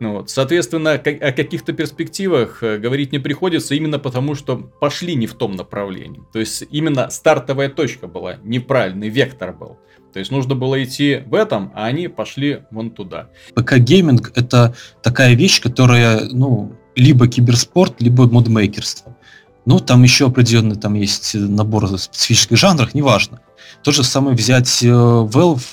Ну 0.00 0.12
вот. 0.12 0.30
Соответственно, 0.30 0.92
о 0.92 0.98
каких-то 0.98 1.72
перспективах 1.72 2.62
э, 2.62 2.78
говорить 2.78 3.12
не 3.12 3.20
приходится 3.20 3.74
именно 3.74 3.98
потому, 3.98 4.34
что 4.34 4.56
пошли 4.56 5.14
не 5.14 5.26
в 5.26 5.34
том 5.34 5.54
направлении. 5.54 6.22
То 6.32 6.40
есть 6.40 6.64
именно 6.70 7.10
стартовая 7.10 7.68
точка 7.68 8.08
была 8.08 8.36
неправильный, 8.42 9.08
вектор 9.08 9.52
был. 9.52 9.78
То 10.12 10.18
есть 10.18 10.30
нужно 10.30 10.54
было 10.54 10.82
идти 10.82 11.22
в 11.26 11.34
этом, 11.34 11.72
а 11.74 11.86
они 11.86 12.08
пошли 12.08 12.62
вон 12.70 12.90
туда. 12.90 13.30
ПК-гейминг— 13.54 14.32
это 14.34 14.74
такая 15.02 15.34
вещь, 15.34 15.60
которая, 15.60 16.28
ну, 16.30 16.76
либо 16.94 17.26
киберспорт, 17.26 18.00
либо 18.00 18.28
модмейкерство. 18.28 19.16
Ну, 19.66 19.80
там 19.80 20.02
еще 20.02 20.26
определенный 20.26 20.76
там 20.76 20.94
есть 20.94 21.34
набор 21.34 21.88
специфических 21.98 22.56
жанров, 22.56 22.94
неважно. 22.94 23.40
То 23.82 23.92
же 23.92 24.04
самое 24.04 24.36
взять 24.36 24.82
э, 24.82 24.88
Valve, 24.88 25.64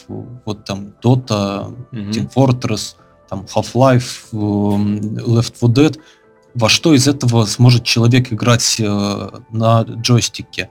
вот 0.46 0.66
там 0.66 0.94
Dota, 1.04 1.75
mm-hmm. 1.92 2.10
Team 2.10 2.32
Fortress, 2.34 2.96
там 3.31 3.45
Half-Life, 3.55 4.27
эм, 4.33 4.97
Left 5.00 5.53
4 5.57 5.73
Dead, 5.73 6.00
во 6.53 6.67
что 6.67 6.93
из 6.93 7.07
этого 7.07 7.45
сможет 7.45 7.85
человек 7.85 8.33
играть 8.33 8.75
э, 8.77 9.29
на 9.51 9.83
джойстике. 9.83 10.69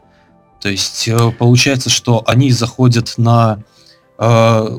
То 0.61 0.69
есть 0.69 1.09
э, 1.09 1.33
получается, 1.39 1.89
что 1.89 2.23
они 2.27 2.51
заходят 2.51 3.15
на, 3.17 3.65
э, 4.19 4.79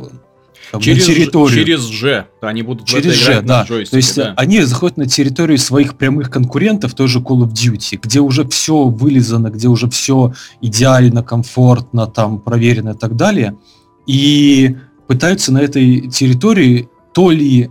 через, 0.79 1.07
на 1.07 1.13
территорию. 1.15 1.65
Через 1.65 1.89
G. 1.89 2.27
Они 2.41 2.61
будут 2.61 2.85
через 2.85 3.19
это 3.19 3.23
играть 3.23 3.41
G, 3.41 3.47
да. 3.47 3.63
джойстике. 3.63 3.89
То 3.89 3.97
есть 3.97 4.15
да. 4.15 4.33
они 4.37 4.61
заходят 4.61 4.97
на 4.97 5.07
территорию 5.07 5.57
своих 5.57 5.97
прямых 5.97 6.29
конкурентов, 6.29 6.93
той 6.93 7.07
же 7.07 7.17
Call 7.17 7.47
of 7.47 7.53
Duty, 7.53 7.99
где 7.99 8.19
уже 8.19 8.47
все 8.47 8.83
вылизано, 8.83 9.49
где 9.49 9.67
уже 9.67 9.89
все 9.89 10.35
идеально, 10.61 11.23
комфортно, 11.23 12.05
там 12.05 12.39
проверено 12.39 12.91
и 12.91 12.95
так 12.95 13.15
далее. 13.15 13.57
И 14.05 14.77
пытаются 15.07 15.51
на 15.51 15.57
этой 15.57 16.11
территории 16.11 16.87
то 17.13 17.31
ли 17.31 17.69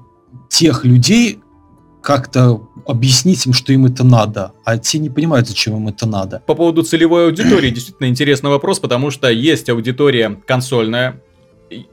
тех 0.49 0.85
людей 0.85 1.41
как-то 2.03 2.69
объяснить 2.87 3.45
им, 3.47 3.53
что 3.53 3.73
им 3.73 3.87
это 3.87 4.05
надо, 4.05 4.53
а 4.65 4.79
те 4.79 4.99
не 4.99 5.11
понимают, 5.11 5.49
зачем 5.49 5.77
им 5.77 5.89
это 5.89 6.07
надо. 6.07 6.43
По 6.47 6.55
поводу 6.55 6.83
целевой 6.83 7.27
аудитории, 7.27 7.71
действительно 7.71 8.07
интересный 8.07 8.51
вопрос, 8.51 8.79
потому 8.79 9.11
что 9.11 9.31
есть 9.31 9.69
аудитория 9.69 10.41
консольная, 10.47 11.23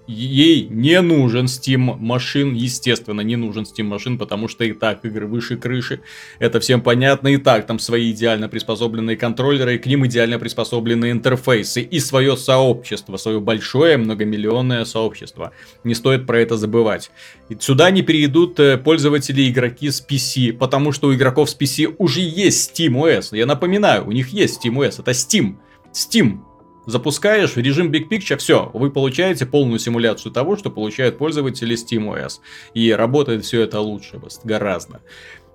ей 0.07 0.67
не 0.69 1.01
нужен 1.01 1.45
Steam 1.45 1.97
машин, 1.97 2.53
естественно, 2.53 3.21
не 3.21 3.35
нужен 3.35 3.63
Steam 3.63 3.83
машин, 3.83 4.17
потому 4.17 4.47
что 4.47 4.63
и 4.63 4.73
так 4.73 5.05
игры 5.05 5.27
выше 5.27 5.57
крыши, 5.57 6.01
это 6.39 6.59
всем 6.59 6.81
понятно, 6.81 7.29
и 7.29 7.37
так 7.37 7.67
там 7.67 7.79
свои 7.79 8.11
идеально 8.11 8.49
приспособленные 8.49 9.17
контроллеры, 9.17 9.75
и 9.75 9.77
к 9.77 9.85
ним 9.85 10.05
идеально 10.05 10.39
приспособленные 10.39 11.11
интерфейсы, 11.11 11.81
и 11.81 11.99
свое 11.99 12.35
сообщество, 12.37 13.17
свое 13.17 13.39
большое 13.39 13.97
многомиллионное 13.97 14.85
сообщество. 14.85 15.51
Не 15.83 15.95
стоит 15.95 16.25
про 16.25 16.39
это 16.39 16.57
забывать. 16.57 17.11
И 17.49 17.57
сюда 17.59 17.91
не 17.91 18.01
перейдут 18.01 18.59
э, 18.59 18.77
пользователи 18.77 19.49
игроки 19.49 19.89
с 19.89 20.05
PC, 20.05 20.53
потому 20.53 20.91
что 20.91 21.09
у 21.09 21.13
игроков 21.13 21.49
с 21.49 21.57
PC 21.57 21.95
уже 21.97 22.21
есть 22.21 22.79
SteamOS. 22.79 23.37
Я 23.37 23.45
напоминаю, 23.45 24.07
у 24.07 24.11
них 24.11 24.29
есть 24.29 24.65
SteamOS, 24.65 25.01
это 25.01 25.11
Steam. 25.11 25.55
Steam 25.93 26.39
запускаешь 26.87 27.55
режим 27.57 27.91
Big 27.91 28.09
Picture, 28.09 28.37
все, 28.37 28.71
вы 28.73 28.89
получаете 28.89 29.45
полную 29.45 29.77
симуляцию 29.77 30.31
того, 30.31 30.55
что 30.55 30.71
получают 30.71 31.19
пользователи 31.19 31.75
SteamOS. 31.75 32.39
И 32.73 32.91
работает 32.91 33.45
все 33.45 33.61
это 33.61 33.79
лучше, 33.79 34.19
гораздо. 34.43 35.01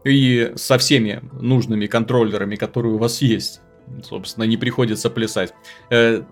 И 0.05 0.53
со 0.55 0.79
всеми 0.79 1.23
нужными 1.41 1.87
контроллерами, 1.87 2.57
которые 2.57 2.95
у 2.95 2.99
вас 2.99 3.23
есть 3.23 3.61
собственно, 4.03 4.45
не 4.45 4.57
приходится 4.57 5.11
плясать. 5.11 5.53
Э, 5.91 6.23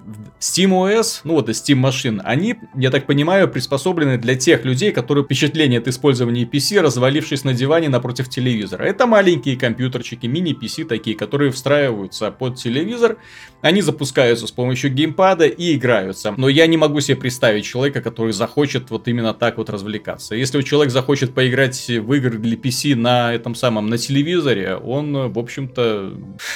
SteamOS, 0.41 1.21
ну 1.25 1.35
вот 1.35 1.49
и 1.49 1.53
Steam 1.53 1.77
машин, 1.77 2.21
они, 2.25 2.57
я 2.75 2.91
так 2.91 3.07
понимаю, 3.07 3.49
приспособлены 3.49 4.19
для 4.19 4.35
тех 4.35 4.65
людей, 4.65 4.93
которые 4.93 5.25
впечатление 5.25 5.81
от 5.81 5.89
использования 5.89 6.45
PC, 6.45 6.81
развалившись 6.81 7.45
на 7.45 7.53
диване 7.53 7.89
напротив 7.89 8.29
телевизора. 8.29 8.85
Это 8.85 9.07
маленькие 9.07 9.57
компьютерчики, 9.57 10.27
мини-PC 10.27 10.85
такие, 10.85 11.17
которые 11.17 11.51
встраиваются 11.51 12.31
под 12.31 12.57
телевизор, 12.57 13.19
они 13.61 13.83
запускаются 13.83 14.47
с 14.47 14.53
помощью 14.53 14.93
геймпада 14.93 15.47
и 15.47 15.75
играются. 15.75 16.35
Но 16.37 16.49
я 16.49 16.67
не 16.67 16.77
могу 16.77 17.01
себе 17.01 17.17
представить 17.17 17.65
человека, 17.65 18.01
который 18.01 18.33
захочет 18.33 18.91
вот 18.91 19.09
именно 19.09 19.35
так 19.35 19.59
вот 19.59 19.71
развлекаться. 19.71 20.35
Если 20.35 20.61
человек 20.63 20.93
захочет 20.93 21.35
поиграть 21.35 21.89
в 21.89 22.13
игры 22.15 22.39
для 22.39 22.57
PC 22.57 22.95
на 22.95 23.35
этом 23.35 23.55
самом, 23.55 23.89
на 23.89 23.99
телевизоре, 23.99 24.77
он, 24.77 25.31
в 25.31 25.39
общем-то... 25.39 26.15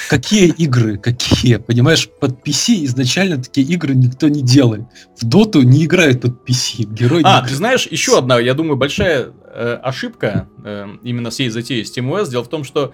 Какие 0.09 0.49
игры? 0.49 0.94
Какие, 0.97 1.57
понимаешь, 1.57 2.09
под 2.19 2.45
PC 2.45 2.85
изначально 2.85 3.41
такие 3.41 3.67
игры 3.67 3.95
никто 3.95 4.27
не 4.27 4.41
делает. 4.41 4.83
В 5.19 5.25
доту 5.25 5.61
не 5.61 5.85
играют 5.85 6.21
под 6.21 6.47
PC, 6.47 6.85
герой 6.85 7.21
А, 7.23 7.41
ты 7.41 7.53
знаешь, 7.55 7.87
еще 7.87 8.17
одна, 8.17 8.39
я 8.39 8.53
думаю, 8.53 8.77
большая 8.77 9.31
э, 9.53 9.79
ошибка 9.81 10.47
э, 10.63 10.87
именно 11.03 11.29
всей 11.29 11.49
затеи 11.49 11.83
SteamOS, 11.83 12.29
дело 12.29 12.43
в 12.43 12.49
том, 12.49 12.63
что 12.63 12.93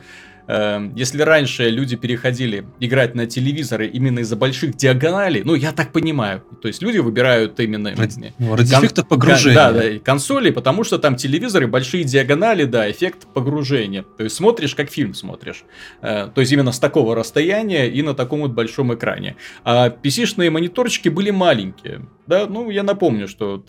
если 0.96 1.22
раньше 1.22 1.70
люди 1.70 1.96
переходили 1.96 2.66
играть 2.80 3.16
на 3.16 3.26
телевизоры 3.26 3.88
именно 3.88 4.20
из-за 4.20 4.36
больших 4.36 4.76
диагоналей, 4.76 5.44
ну, 5.44 5.56
я 5.56 5.72
так 5.72 5.92
понимаю, 5.92 6.44
то 6.62 6.68
есть 6.68 6.82
люди 6.82 6.98
выбирают 6.98 7.60
именно... 7.60 7.96
Ради, 7.96 8.34
ну, 8.38 8.56
ради 8.56 8.72
кон- 8.72 8.80
эффекта 8.80 9.04
погружения. 9.04 9.56
Да, 9.56 9.72
да, 9.72 10.00
консоли, 10.04 10.50
потому 10.50 10.84
что 10.84 10.98
там 10.98 11.16
телевизоры, 11.16 11.68
большие 11.68 12.04
диагонали, 12.04 12.66
да, 12.66 12.90
эффект 12.90 13.28
погружения. 13.34 14.04
То 14.18 14.24
есть 14.24 14.36
смотришь, 14.36 14.76
как 14.76 14.90
фильм 14.90 15.14
смотришь. 15.14 15.64
Э, 16.02 16.30
то 16.34 16.42
есть 16.42 16.52
именно 16.52 16.72
с 16.72 16.80
такого 16.80 17.16
расстояния 17.16 17.90
и 17.90 18.02
на 18.02 18.14
таком 18.14 18.42
вот 18.42 18.52
большом 18.52 18.94
экране. 18.94 19.36
А 19.64 19.90
PC-шные 19.90 20.50
мониторчики 20.50 21.10
были 21.10 21.32
маленькие. 21.32 22.02
Да, 22.28 22.48
ну, 22.48 22.70
я 22.70 22.84
напомню, 22.84 23.28
что 23.28 23.64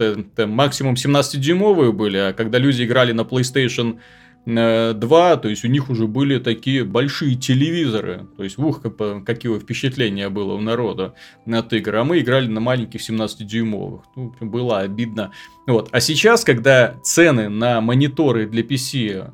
максимум 0.47 0.95
17-дюймовые 0.95 1.93
были, 1.93 2.17
а 2.17 2.33
когда 2.33 2.59
люди 2.59 2.85
играли 2.85 3.13
на 3.13 3.23
PlayStation 3.23 3.99
2, 4.45 4.55
э, 4.55 5.37
то 5.37 5.49
есть 5.49 5.65
у 5.65 5.69
них 5.69 5.89
уже 5.89 6.07
были 6.07 6.39
такие 6.39 6.85
большие 6.85 7.37
телевизоры. 7.37 8.27
То 8.37 8.45
есть, 8.45 8.59
ух, 8.59 8.83
какие 9.25 9.59
впечатления 9.59 10.29
было 10.29 10.55
у 10.55 10.61
народа 10.61 11.15
от 11.47 11.73
игр. 11.73 11.97
А 11.97 12.05
мы 12.05 12.21
играли 12.21 12.49
на 12.49 12.61
маленьких 12.61 13.01
17-дюймовых. 13.01 14.03
Ну, 14.17 14.35
было 14.41 14.81
обидно. 14.81 15.33
Вот. 15.67 15.89
А 15.93 16.01
сейчас, 16.01 16.45
когда 16.45 16.95
цены 17.03 17.49
на 17.49 17.81
мониторы 17.81 18.47
для 18.47 18.63
PC 18.63 19.31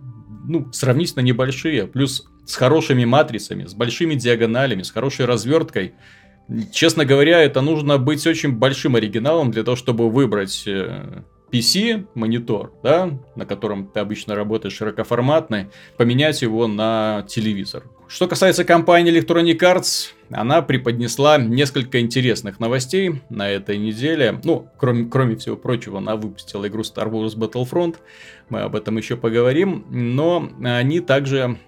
ну, 0.47 0.71
сравнительно 0.73 1.23
небольшие, 1.23 1.87
плюс 1.87 2.27
с 2.45 2.55
хорошими 2.55 3.05
матрицами, 3.05 3.65
с 3.65 3.75
большими 3.75 4.15
диагоналями, 4.15 4.83
с 4.83 4.91
хорошей 4.91 5.27
разверткой, 5.27 5.95
Честно 6.73 7.05
говоря, 7.05 7.43
это 7.43 7.61
нужно 7.61 7.99
быть 7.99 8.27
очень 8.27 8.53
большим 8.53 8.97
оригиналом 8.97 9.50
для 9.50 9.65
того, 9.65 9.77
чтобы 9.77 10.09
выбрать 10.09 10.62
э, 10.67 11.25
PC, 11.50 12.07
монитор, 12.14 12.73
да, 12.83 13.11
на 13.37 13.47
котором 13.47 13.87
ты 13.87 14.00
обычно 14.00 14.35
работаешь 14.35 14.75
широкоформатный, 14.75 15.67
поменять 15.97 16.43
его 16.43 16.67
на 16.67 17.25
телевизор. 17.28 17.85
Что 18.09 18.26
касается 18.26 18.64
компании 18.64 19.12
Electronic 19.12 19.59
Arts, 19.59 20.12
она 20.31 20.62
преподнесла 20.62 21.37
несколько 21.37 22.00
интересных 22.00 22.59
новостей 22.59 23.21
на 23.28 23.50
этой 23.50 23.76
неделе. 23.76 24.40
Ну, 24.45 24.67
кроме, 24.78 25.05
кроме 25.05 25.37
всего 25.37 25.57
прочего, 25.57 25.99
она 25.99 26.17
выпустила 26.17 26.67
игру 26.69 26.81
Star 26.83 27.11
Wars 27.11 27.37
Battlefront. 27.37 27.97
Мы 28.49 28.61
об 28.61 28.75
этом 28.76 28.97
еще 28.97 29.19
поговорим. 29.19 29.85
Но 29.90 30.50
они 30.64 31.00
также 31.00 31.59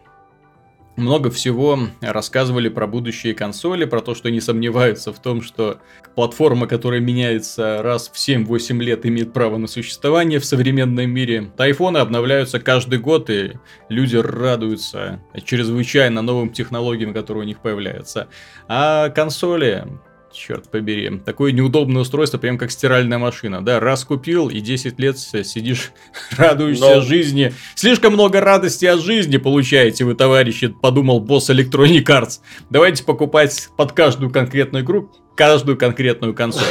много 1.01 1.31
всего 1.31 1.79
рассказывали 2.01 2.69
про 2.69 2.87
будущие 2.87 3.35
консоли, 3.35 3.85
про 3.85 4.01
то, 4.01 4.15
что 4.15 4.29
они 4.29 4.41
сомневаются 4.41 5.13
в 5.13 5.19
том, 5.19 5.43
что 5.43 5.81
платформа, 6.15 6.67
которая 6.67 7.01
меняется 7.01 7.83
раз 7.83 8.09
в 8.09 8.17
7-8 8.17 8.79
лет, 8.81 9.07
имеет 9.07 9.33
право 9.33 9.57
на 9.57 9.67
существование 9.67 10.39
в 10.39 10.45
современном 10.45 11.11
мире. 11.11 11.51
Айфоны 11.57 11.99
обновляются 11.99 12.61
каждый 12.61 12.99
год, 12.99 13.31
и 13.31 13.53
люди 13.89 14.17
радуются 14.17 15.21
чрезвычайно 15.45 16.23
новым 16.23 16.51
технологиям, 16.51 17.15
которые 17.15 17.45
у 17.45 17.47
них 17.47 17.61
появляются. 17.61 18.29
А 18.69 19.09
консоли 19.09 19.85
черт 20.33 20.71
побери. 20.71 21.21
Такое 21.25 21.53
неудобное 21.53 22.03
устройство, 22.03 22.39
прям 22.39 22.59
как 22.59 22.71
стиральная 22.71 23.19
машина. 23.19 23.65
Да, 23.65 23.81
раз 23.81 24.05
купил 24.05 24.49
и 24.49 24.61
10 24.61 24.99
лет 24.99 25.19
сидишь, 25.19 25.93
радуешься 26.37 26.97
Но... 26.97 27.01
жизни. 27.01 27.53
Слишком 27.75 28.15
много 28.15 28.41
радости 28.41 28.87
от 28.87 29.01
жизни 29.01 29.37
получаете 29.37 30.05
вы, 30.05 30.15
товарищи, 30.15 30.69
подумал 30.69 31.21
босс 31.21 31.51
Electronic 31.51 32.05
Arts. 32.05 32.41
Давайте 32.71 33.05
покупать 33.05 33.69
под 33.77 33.93
каждую 33.93 34.31
конкретную 34.31 34.85
игру 34.85 35.11
каждую 35.41 35.79
конкретную 35.79 36.35
консоль. 36.35 36.67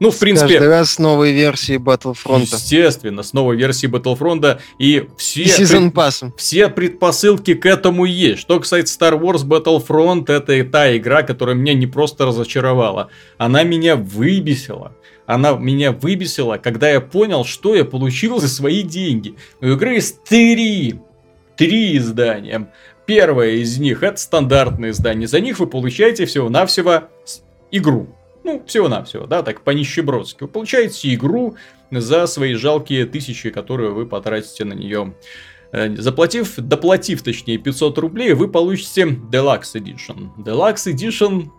Ну, 0.00 0.10
в 0.10 0.18
принципе... 0.18 0.54
Каждый 0.54 0.68
раз 0.68 0.92
с 0.92 0.98
новой 0.98 1.32
версии 1.32 1.76
Battlefront. 1.76 2.40
Естественно, 2.40 3.22
с 3.22 3.34
новой 3.34 3.56
версией 3.56 3.92
Battlefront. 3.92 4.58
И 4.78 5.06
все... 5.18 5.44
Сезон 5.44 5.92
пред... 5.92 6.36
Все 6.36 6.68
предпосылки 6.70 7.52
к 7.52 7.66
этому 7.66 8.06
есть. 8.06 8.40
Что, 8.40 8.58
кстати, 8.60 8.86
Star 8.86 9.20
Wars 9.20 9.44
Battlefront, 9.44 10.32
это 10.32 10.54
и 10.54 10.62
та 10.62 10.96
игра, 10.96 11.22
которая 11.22 11.54
меня 11.54 11.74
не 11.74 11.86
просто 11.86 12.24
разочаровала. 12.24 13.10
Она 13.36 13.62
меня 13.62 13.94
выбесила. 13.94 14.96
Она 15.26 15.52
меня 15.52 15.92
выбесила, 15.92 16.56
когда 16.56 16.90
я 16.90 17.02
понял, 17.02 17.44
что 17.44 17.76
я 17.76 17.84
получил 17.84 18.40
за 18.40 18.48
свои 18.48 18.82
деньги. 18.82 19.34
У 19.60 19.66
игры 19.66 19.94
есть 19.94 20.24
три. 20.24 20.98
Три 21.56 21.98
издания. 21.98 22.72
Первое 23.04 23.50
из 23.56 23.78
них 23.78 24.02
это 24.02 24.16
стандартные 24.16 24.92
издания. 24.92 25.26
За 25.26 25.40
них 25.40 25.58
вы 25.58 25.66
получаете 25.66 26.24
всего-навсего 26.24 27.04
игру. 27.70 28.08
Ну, 28.50 28.62
всего-навсего, 28.66 29.26
да, 29.26 29.42
так 29.42 29.62
по-нищебродски. 29.62 30.42
Вы 30.42 30.48
получаете 30.48 31.14
игру 31.14 31.56
за 31.92 32.26
свои 32.26 32.54
жалкие 32.54 33.06
тысячи, 33.06 33.50
которые 33.50 33.90
вы 33.90 34.06
потратите 34.06 34.64
на 34.64 34.72
нее. 34.72 35.14
Э, 35.72 35.94
заплатив, 35.94 36.56
доплатив, 36.56 37.22
точнее, 37.22 37.58
500 37.58 37.98
рублей, 37.98 38.32
вы 38.32 38.48
получите 38.48 39.02
Deluxe 39.02 39.74
Edition. 39.74 40.30
Deluxe 40.36 40.92
Edition 40.92 41.50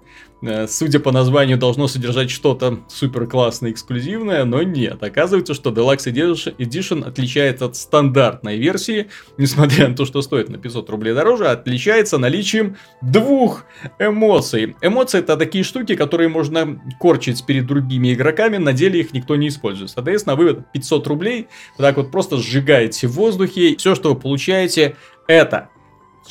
судя 0.67 0.99
по 0.99 1.11
названию, 1.11 1.57
должно 1.57 1.87
содержать 1.87 2.31
что-то 2.31 2.79
супер 2.87 3.27
классное, 3.27 3.71
эксклюзивное, 3.71 4.43
но 4.45 4.63
нет. 4.63 5.03
Оказывается, 5.03 5.53
что 5.53 5.71
Deluxe 5.71 6.11
Edition 6.57 7.07
отличается 7.07 7.65
от 7.65 7.75
стандартной 7.75 8.57
версии, 8.57 9.07
несмотря 9.37 9.87
на 9.87 9.95
то, 9.95 10.05
что 10.05 10.21
стоит 10.21 10.49
на 10.49 10.57
500 10.57 10.89
рублей 10.89 11.13
дороже, 11.13 11.47
отличается 11.47 12.17
наличием 12.17 12.77
двух 13.01 13.65
эмоций. 13.99 14.75
Эмоции 14.81 15.19
это 15.19 15.37
такие 15.37 15.63
штуки, 15.63 15.95
которые 15.95 16.29
можно 16.29 16.81
корчить 16.99 17.45
перед 17.45 17.65
другими 17.65 18.13
игроками, 18.13 18.57
на 18.57 18.73
деле 18.73 18.99
их 18.99 19.13
никто 19.13 19.35
не 19.35 19.49
использует. 19.49 19.91
Соответственно, 19.91 20.35
вы 20.35 20.63
500 20.73 21.07
рублей 21.07 21.47
вот 21.77 21.83
так 21.83 21.97
вот 21.97 22.11
просто 22.11 22.37
сжигаете 22.37 23.07
в 23.07 23.11
воздухе, 23.11 23.75
все, 23.77 23.95
что 23.95 24.13
вы 24.13 24.19
получаете, 24.19 24.95
это 25.27 25.69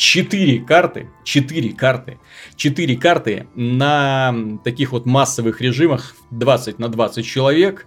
4 0.00 0.60
карты, 0.60 1.10
4 1.24 1.74
карты, 1.74 2.18
4 2.56 2.96
карты 2.96 3.46
на 3.54 4.34
таких 4.64 4.92
вот 4.92 5.04
массовых 5.04 5.60
режимах 5.60 6.16
20 6.30 6.78
на 6.78 6.88
20 6.88 7.26
человек. 7.26 7.86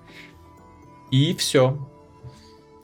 И 1.10 1.34
все. 1.34 1.90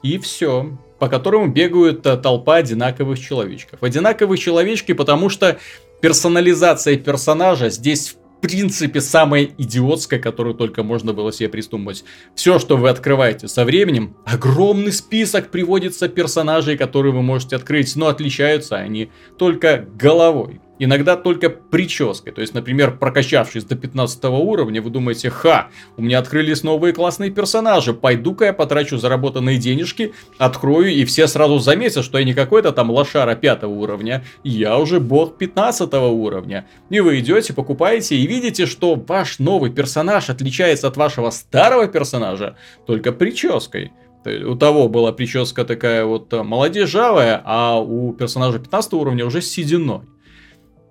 И 0.02 0.18
все. 0.18 0.76
По 0.98 1.10
которому 1.10 1.48
бегают 1.48 2.08
э, 2.08 2.18
толпа 2.18 2.56
одинаковых 2.56 3.20
человечков. 3.20 3.84
Одинаковые 3.84 4.40
человечки, 4.40 4.94
потому 4.94 5.30
что 5.30 5.60
персонализация 6.02 6.98
персонажа 6.98 7.70
здесь 7.70 8.16
принципе, 8.42 9.02
самая 9.02 9.50
идиотская, 9.58 10.20
которую 10.20 10.56
только 10.56 10.84
можно 10.84 11.14
было 11.14 11.32
себе 11.32 11.50
придумать. 11.50 12.04
Все, 12.36 12.60
что 12.60 12.78
вы 12.78 12.90
открываете 12.90 13.48
со 13.48 13.66
временем, 13.66 14.16
огромный 14.26 14.92
список 14.92 15.52
приводится 15.52 16.08
персонажей, 16.08 16.78
которые 16.78 17.14
вы 17.14 17.22
можете 17.22 17.56
открыть, 17.56 17.96
но 17.96 18.08
отличаются 18.08 18.78
они 18.78 19.12
только 19.38 19.86
головой. 19.96 20.62
Иногда 20.80 21.18
только 21.18 21.50
прической. 21.50 22.32
То 22.32 22.40
есть, 22.40 22.54
например, 22.54 22.98
прокачавшись 22.98 23.66
до 23.66 23.76
15 23.76 24.24
уровня, 24.26 24.82
вы 24.82 24.90
думаете, 24.90 25.30
ха, 25.30 25.68
у 25.98 26.02
меня 26.02 26.20
открылись 26.20 26.64
новые 26.64 26.94
классные 26.94 27.32
персонажи, 27.32 27.94
пойду-ка 27.94 28.46
я 28.46 28.54
потрачу 28.54 28.98
заработанные 28.98 29.58
денежки, 29.58 30.14
открою, 30.38 30.90
и 30.90 31.04
все 31.04 31.28
сразу 31.28 31.60
заметят, 31.60 32.06
что 32.06 32.18
я 32.18 32.24
не 32.24 32.34
какой-то 32.34 32.72
там 32.72 32.90
лошара 32.90 33.36
5 33.36 33.64
уровня, 33.64 34.24
я 34.44 34.78
уже 34.78 35.02
бог 35.02 35.38
15 35.38 35.94
уровня. 35.94 36.66
И 36.90 37.02
вы 37.02 37.20
идете, 37.20 37.54
покупаете 37.54 38.16
и 38.16 38.26
видите, 38.26 38.66
что 38.66 38.96
ваш 38.96 39.40
новый 39.40 39.72
персонаж 39.72 40.30
отличается 40.30 40.88
от 40.88 40.96
вашего 40.96 41.30
старого 41.30 41.88
персонажа 41.88 42.56
только 42.88 43.12
прической. 43.12 43.92
У 44.26 44.56
того 44.56 44.90
была 44.90 45.12
прическа 45.12 45.64
такая 45.64 46.04
вот 46.06 46.34
э, 46.34 46.44
молодежавая, 46.44 47.42
а 47.46 47.80
у 47.80 48.12
персонажа 48.14 48.60
15 48.60 48.94
уровня 48.94 49.26
уже 49.26 49.42
сединой. 49.42 50.02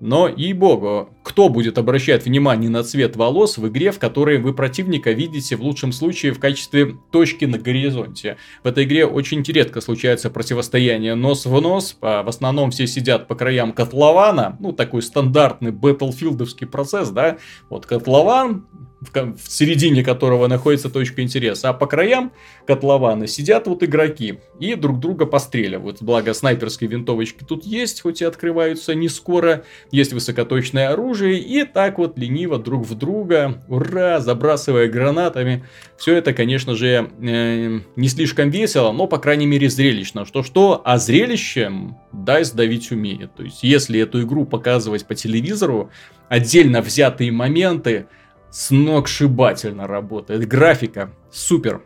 Но, 0.01 0.29
и 0.29 0.53
богу, 0.53 1.11
кто 1.25 1.49
будет 1.49 1.77
обращать 1.77 2.25
внимание 2.25 2.71
на 2.71 2.85
цвет 2.85 3.17
волос 3.17 3.59
в 3.59 3.67
игре, 3.69 3.91
в 3.91 3.99
которой 3.99 4.39
вы 4.39 4.55
противника 4.55 5.11
видите 5.11 5.57
в 5.57 5.63
лучшем 5.63 5.93
случае 5.93 6.33
в 6.33 6.39
качестве 6.39 6.95
точки 7.11 7.45
на 7.45 7.59
горизонте? 7.59 8.37
В 8.63 8.69
этой 8.69 8.85
игре 8.85 9.07
очень 9.07 9.43
редко 9.43 9.81
случается 9.81 10.31
противостояние 10.31 11.15
нос 11.15 11.47
в 11.47 11.61
нос, 11.61 11.97
а 12.01 12.23
в 12.23 12.29
основном 12.29 12.71
все 12.71 12.87
сидят 12.87 13.27
по 13.27 13.35
краям 13.35 13.73
котлована, 13.73 14.57
ну 14.61 14.73
такой 14.73 15.03
стандартный 15.03 15.73
бэтлфилдовский 15.73 16.67
процесс, 16.67 17.11
да, 17.11 17.39
вот 17.69 17.87
котлован, 17.87 18.67
в, 19.01 19.37
в 19.37 19.51
середине 19.51 20.03
которого 20.03 20.49
находится 20.49 20.91
точка 20.91 21.23
интереса, 21.23 21.71
а 21.71 21.73
по 21.73 21.87
краям 21.87 22.33
котлована 22.67 23.27
сидят 23.27 23.67
вот 23.67 23.83
игроки 23.83 24.41
и 24.59 24.75
друг 24.75 24.99
друга 24.99 25.27
постреливают. 25.27 26.03
Благо 26.03 26.35
снайперские 26.35 26.91
винтовочки 26.91 27.45
тут 27.45 27.65
есть, 27.65 28.01
хоть 28.01 28.23
и 28.23 28.25
открываются 28.25 28.95
не 28.95 29.09
скоро, 29.09 29.65
есть 29.91 30.13
высокоточное 30.13 30.91
оружие, 30.91 31.39
и 31.39 31.65
так 31.65 31.99
вот 31.99 32.19
лениво 32.19 32.59
друг 32.59 32.87
в 32.87 32.95
друга, 32.95 33.63
ура, 33.69 34.21
забрасывая 34.21 34.89
гранатами. 34.89 35.65
Все 35.97 36.17
это, 36.17 36.33
конечно 36.33 36.75
же, 36.75 37.11
э, 37.21 37.81
не 37.97 38.09
слишком 38.09 38.51
весело, 38.51 38.93
но, 38.93 39.07
по 39.07 39.19
крайней 39.19 39.47
мере, 39.47 39.69
зрелищно. 39.69 40.25
Что-что, 40.25 40.83
а 40.85 40.99
зрелищем 40.99 41.97
DICE 42.13 42.55
давить 42.55 42.91
умеет. 42.91 43.35
То 43.35 43.45
есть, 43.45 43.63
если 43.63 44.01
эту 44.01 44.23
игру 44.23 44.45
показывать 44.45 45.07
по 45.07 45.15
телевизору, 45.15 45.91
отдельно 46.29 46.83
взятые 46.83 47.33
моменты, 47.33 48.07
сногсшибательно 48.51 49.87
работает. 49.87 50.47
Графика 50.47 51.11
супер. 51.31 51.83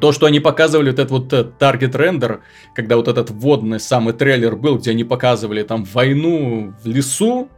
То, 0.00 0.10
что 0.10 0.26
они 0.26 0.40
показывали, 0.40 0.90
вот 0.90 0.98
этот 0.98 1.10
вот 1.12 1.32
э, 1.32 1.44
таргет 1.44 1.94
рендер, 1.94 2.40
когда 2.74 2.96
вот 2.96 3.06
этот 3.06 3.30
вводный 3.30 3.78
самый 3.78 4.14
трейлер 4.14 4.56
был, 4.56 4.78
где 4.78 4.90
они 4.90 5.04
показывали 5.04 5.62
там 5.62 5.84
войну 5.84 6.74
в 6.82 6.86
лесу, 6.88 7.48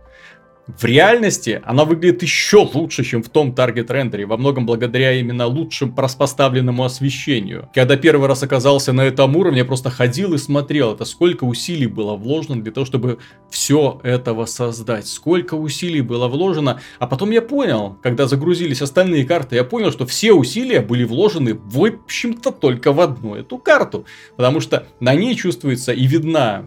в 0.76 0.84
реальности 0.84 1.62
она 1.64 1.84
выглядит 1.84 2.22
еще 2.22 2.68
лучше, 2.72 3.02
чем 3.02 3.22
в 3.22 3.30
том 3.30 3.54
таргет 3.54 3.90
рендере, 3.90 4.26
во 4.26 4.36
многом 4.36 4.66
благодаря 4.66 5.14
именно 5.14 5.46
лучшему 5.46 5.94
поставленному 5.94 6.84
освещению. 6.84 7.68
Когда 7.74 7.96
первый 7.96 8.28
раз 8.28 8.42
оказался 8.42 8.92
на 8.92 9.02
этом 9.02 9.34
уровне, 9.36 9.60
я 9.60 9.64
просто 9.64 9.88
ходил 9.88 10.34
и 10.34 10.38
смотрел, 10.38 10.94
это 10.94 11.06
сколько 11.06 11.44
усилий 11.44 11.86
было 11.86 12.14
вложено 12.16 12.62
для 12.62 12.70
того, 12.70 12.84
чтобы 12.84 13.18
все 13.50 14.00
этого 14.02 14.44
создать, 14.44 15.06
сколько 15.06 15.54
усилий 15.54 16.02
было 16.02 16.28
вложено, 16.28 16.80
а 16.98 17.06
потом 17.06 17.30
я 17.30 17.40
понял, 17.40 17.96
когда 18.02 18.26
загрузились 18.26 18.82
остальные 18.82 19.24
карты, 19.24 19.56
я 19.56 19.64
понял, 19.64 19.90
что 19.90 20.06
все 20.06 20.32
усилия 20.32 20.80
были 20.80 21.04
вложены, 21.04 21.54
в 21.54 21.84
общем-то, 21.84 22.50
только 22.52 22.92
в 22.92 23.00
одну 23.00 23.34
эту 23.34 23.56
карту, 23.58 24.04
потому 24.36 24.60
что 24.60 24.86
на 25.00 25.14
ней 25.14 25.34
чувствуется 25.34 25.92
и 25.92 26.06
видна 26.06 26.66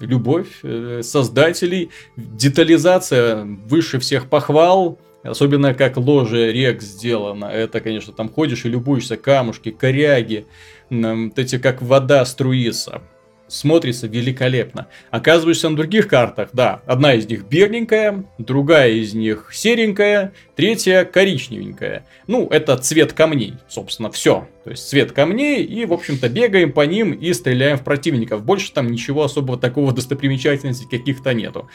любовь 0.00 0.60
э, 0.62 1.00
создателей, 1.02 1.90
детализация 2.16 3.44
выше 3.44 3.98
всех 3.98 4.28
похвал, 4.28 4.98
Особенно 5.22 5.74
как 5.74 5.96
ложе 5.96 6.52
рек 6.52 6.82
сделано. 6.82 7.46
Это, 7.46 7.80
конечно, 7.80 8.12
там 8.12 8.28
ходишь 8.28 8.64
и 8.64 8.68
любуешься 8.68 9.16
камушки, 9.16 9.70
коряги, 9.72 10.46
вот 10.88 11.38
эти 11.38 11.58
как 11.58 11.82
вода 11.82 12.24
струится. 12.24 13.02
Смотрится 13.48 14.06
великолепно. 14.06 14.88
Оказываешься 15.10 15.68
на 15.68 15.76
других 15.76 16.08
картах, 16.08 16.50
да, 16.52 16.82
одна 16.86 17.14
из 17.14 17.26
них 17.26 17.44
беленькая, 17.44 18.24
другая 18.38 18.90
из 18.90 19.14
них 19.14 19.50
серенькая, 19.52 20.32
третья 20.54 21.04
коричневенькая. 21.04 22.06
Ну, 22.26 22.48
это 22.48 22.76
цвет 22.76 23.12
камней, 23.12 23.54
собственно, 23.68 24.10
все. 24.10 24.48
То 24.64 24.70
есть 24.70 24.88
цвет 24.88 25.12
камней, 25.12 25.62
и, 25.62 25.84
в 25.84 25.92
общем-то, 25.92 26.28
бегаем 26.28 26.72
по 26.72 26.84
ним 26.86 27.12
и 27.12 27.32
стреляем 27.32 27.78
в 27.78 27.84
противников. 27.84 28.44
Больше 28.44 28.72
там 28.72 28.90
ничего 28.90 29.24
особого 29.24 29.58
такого 29.58 29.92
достопримечательности 29.94 30.86
каких-то 30.90 31.34
нету. 31.34 31.68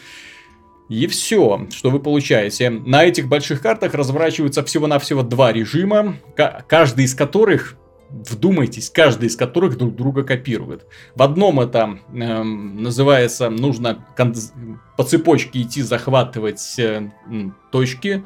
И 0.90 1.08
все, 1.08 1.68
что 1.72 1.90
вы 1.90 2.00
получаете. 2.00 2.70
На 2.70 3.06
этих 3.06 3.30
больших 3.30 3.62
картах 3.62 3.94
разворачиваются 3.94 4.62
всего-навсего 4.62 5.24
два 5.24 5.54
режима, 5.54 6.18
каждый 6.68 7.06
из 7.06 7.16
которых 7.16 7.78
вдумайтесь, 8.12 8.90
каждый 8.90 9.28
из 9.28 9.36
которых 9.36 9.78
друг 9.78 9.96
друга 9.96 10.24
копирует. 10.24 10.86
В 11.16 11.24
одном 11.24 11.60
это 11.60 12.00
э, 12.14 12.44
называется, 12.44 13.50
нужно 13.50 14.06
по 14.98 15.04
цепочке 15.04 15.62
идти 15.62 15.82
захватывать 15.82 16.76
э, 16.78 17.10
точки, 17.72 18.24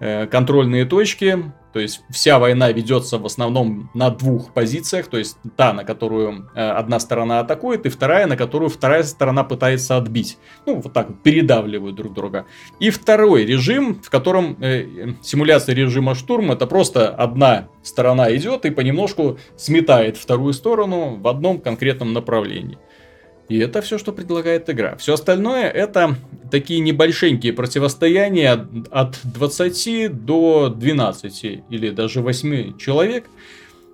э, 0.00 0.26
контрольные 0.26 0.84
точки, 0.84 1.52
то 1.76 1.80
есть 1.80 2.00
вся 2.08 2.38
война 2.38 2.72
ведется 2.72 3.18
в 3.18 3.26
основном 3.26 3.90
на 3.92 4.08
двух 4.08 4.54
позициях, 4.54 5.08
то 5.08 5.18
есть 5.18 5.36
та, 5.56 5.74
на 5.74 5.84
которую 5.84 6.48
э, 6.54 6.70
одна 6.70 6.98
сторона 6.98 7.40
атакует, 7.40 7.84
и 7.84 7.90
вторая, 7.90 8.26
на 8.26 8.34
которую 8.34 8.70
вторая 8.70 9.02
сторона 9.02 9.44
пытается 9.44 9.98
отбить. 9.98 10.38
Ну, 10.64 10.80
вот 10.80 10.94
так 10.94 11.22
передавливают 11.22 11.94
друг 11.94 12.14
друга. 12.14 12.46
И 12.80 12.88
второй 12.88 13.44
режим, 13.44 14.00
в 14.02 14.08
котором 14.08 14.56
э, 14.62 15.16
симуляция 15.20 15.74
режима 15.74 16.14
штурм, 16.14 16.50
это 16.50 16.66
просто 16.66 17.10
одна 17.10 17.68
сторона 17.82 18.34
идет 18.34 18.64
и 18.64 18.70
понемножку 18.70 19.38
сметает 19.58 20.16
вторую 20.16 20.54
сторону 20.54 21.16
в 21.16 21.28
одном 21.28 21.60
конкретном 21.60 22.14
направлении. 22.14 22.78
И 23.48 23.58
это 23.58 23.80
все, 23.80 23.98
что 23.98 24.12
предлагает 24.12 24.68
игра. 24.68 24.96
Все 24.96 25.14
остальное 25.14 25.68
это 25.68 26.16
такие 26.50 26.80
небольшенькие 26.80 27.52
противостояния 27.52 28.66
от 28.90 29.18
20 29.22 30.24
до 30.24 30.68
12 30.68 31.62
или 31.70 31.90
даже 31.90 32.20
8 32.20 32.76
человек 32.78 33.26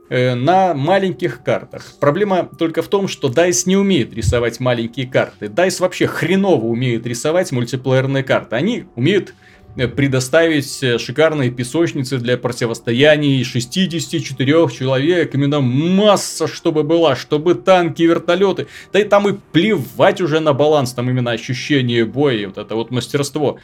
э, 0.09 0.35
на 0.35 0.75
маленьких 0.75 1.43
картах. 1.43 1.95
Проблема 2.01 2.49
только 2.59 2.83
в 2.83 2.89
том, 2.89 3.09
что 3.09 3.29
DICE 3.29 3.65
не 3.67 3.77
умеет 3.77 4.15
рисовать 4.15 4.59
маленькие 4.61 5.07
карты. 5.07 5.47
DICE 5.47 5.81
вообще 5.81 6.07
хреново 6.07 6.65
умеет 6.65 7.07
рисовать 7.07 7.53
мультиплеерные 7.53 8.23
карты. 8.23 8.57
Они 8.57 8.85
умеют 8.95 9.35
предоставить 9.75 10.83
э, 10.83 10.99
шикарные 10.99 11.51
песочницы 11.51 12.19
для 12.19 12.37
противостояний 12.37 13.43
64 13.43 14.69
человек. 14.69 15.35
Именно 15.35 15.61
масса, 15.61 16.47
чтобы 16.47 16.83
была, 16.83 17.17
чтобы 17.17 17.55
танки, 17.55 18.03
вертолеты. 18.03 18.67
Да 18.93 19.01
и 19.01 19.05
там 19.05 19.29
и 19.29 19.39
плевать 19.53 20.21
уже 20.21 20.41
на 20.41 20.53
баланс, 20.53 20.93
там 20.93 21.09
именно 21.09 21.31
ощущение 21.31 22.05
боя, 22.05 22.49
вот 22.49 22.59
это 22.59 22.75
вот 22.75 22.91
мастерство 22.91 23.59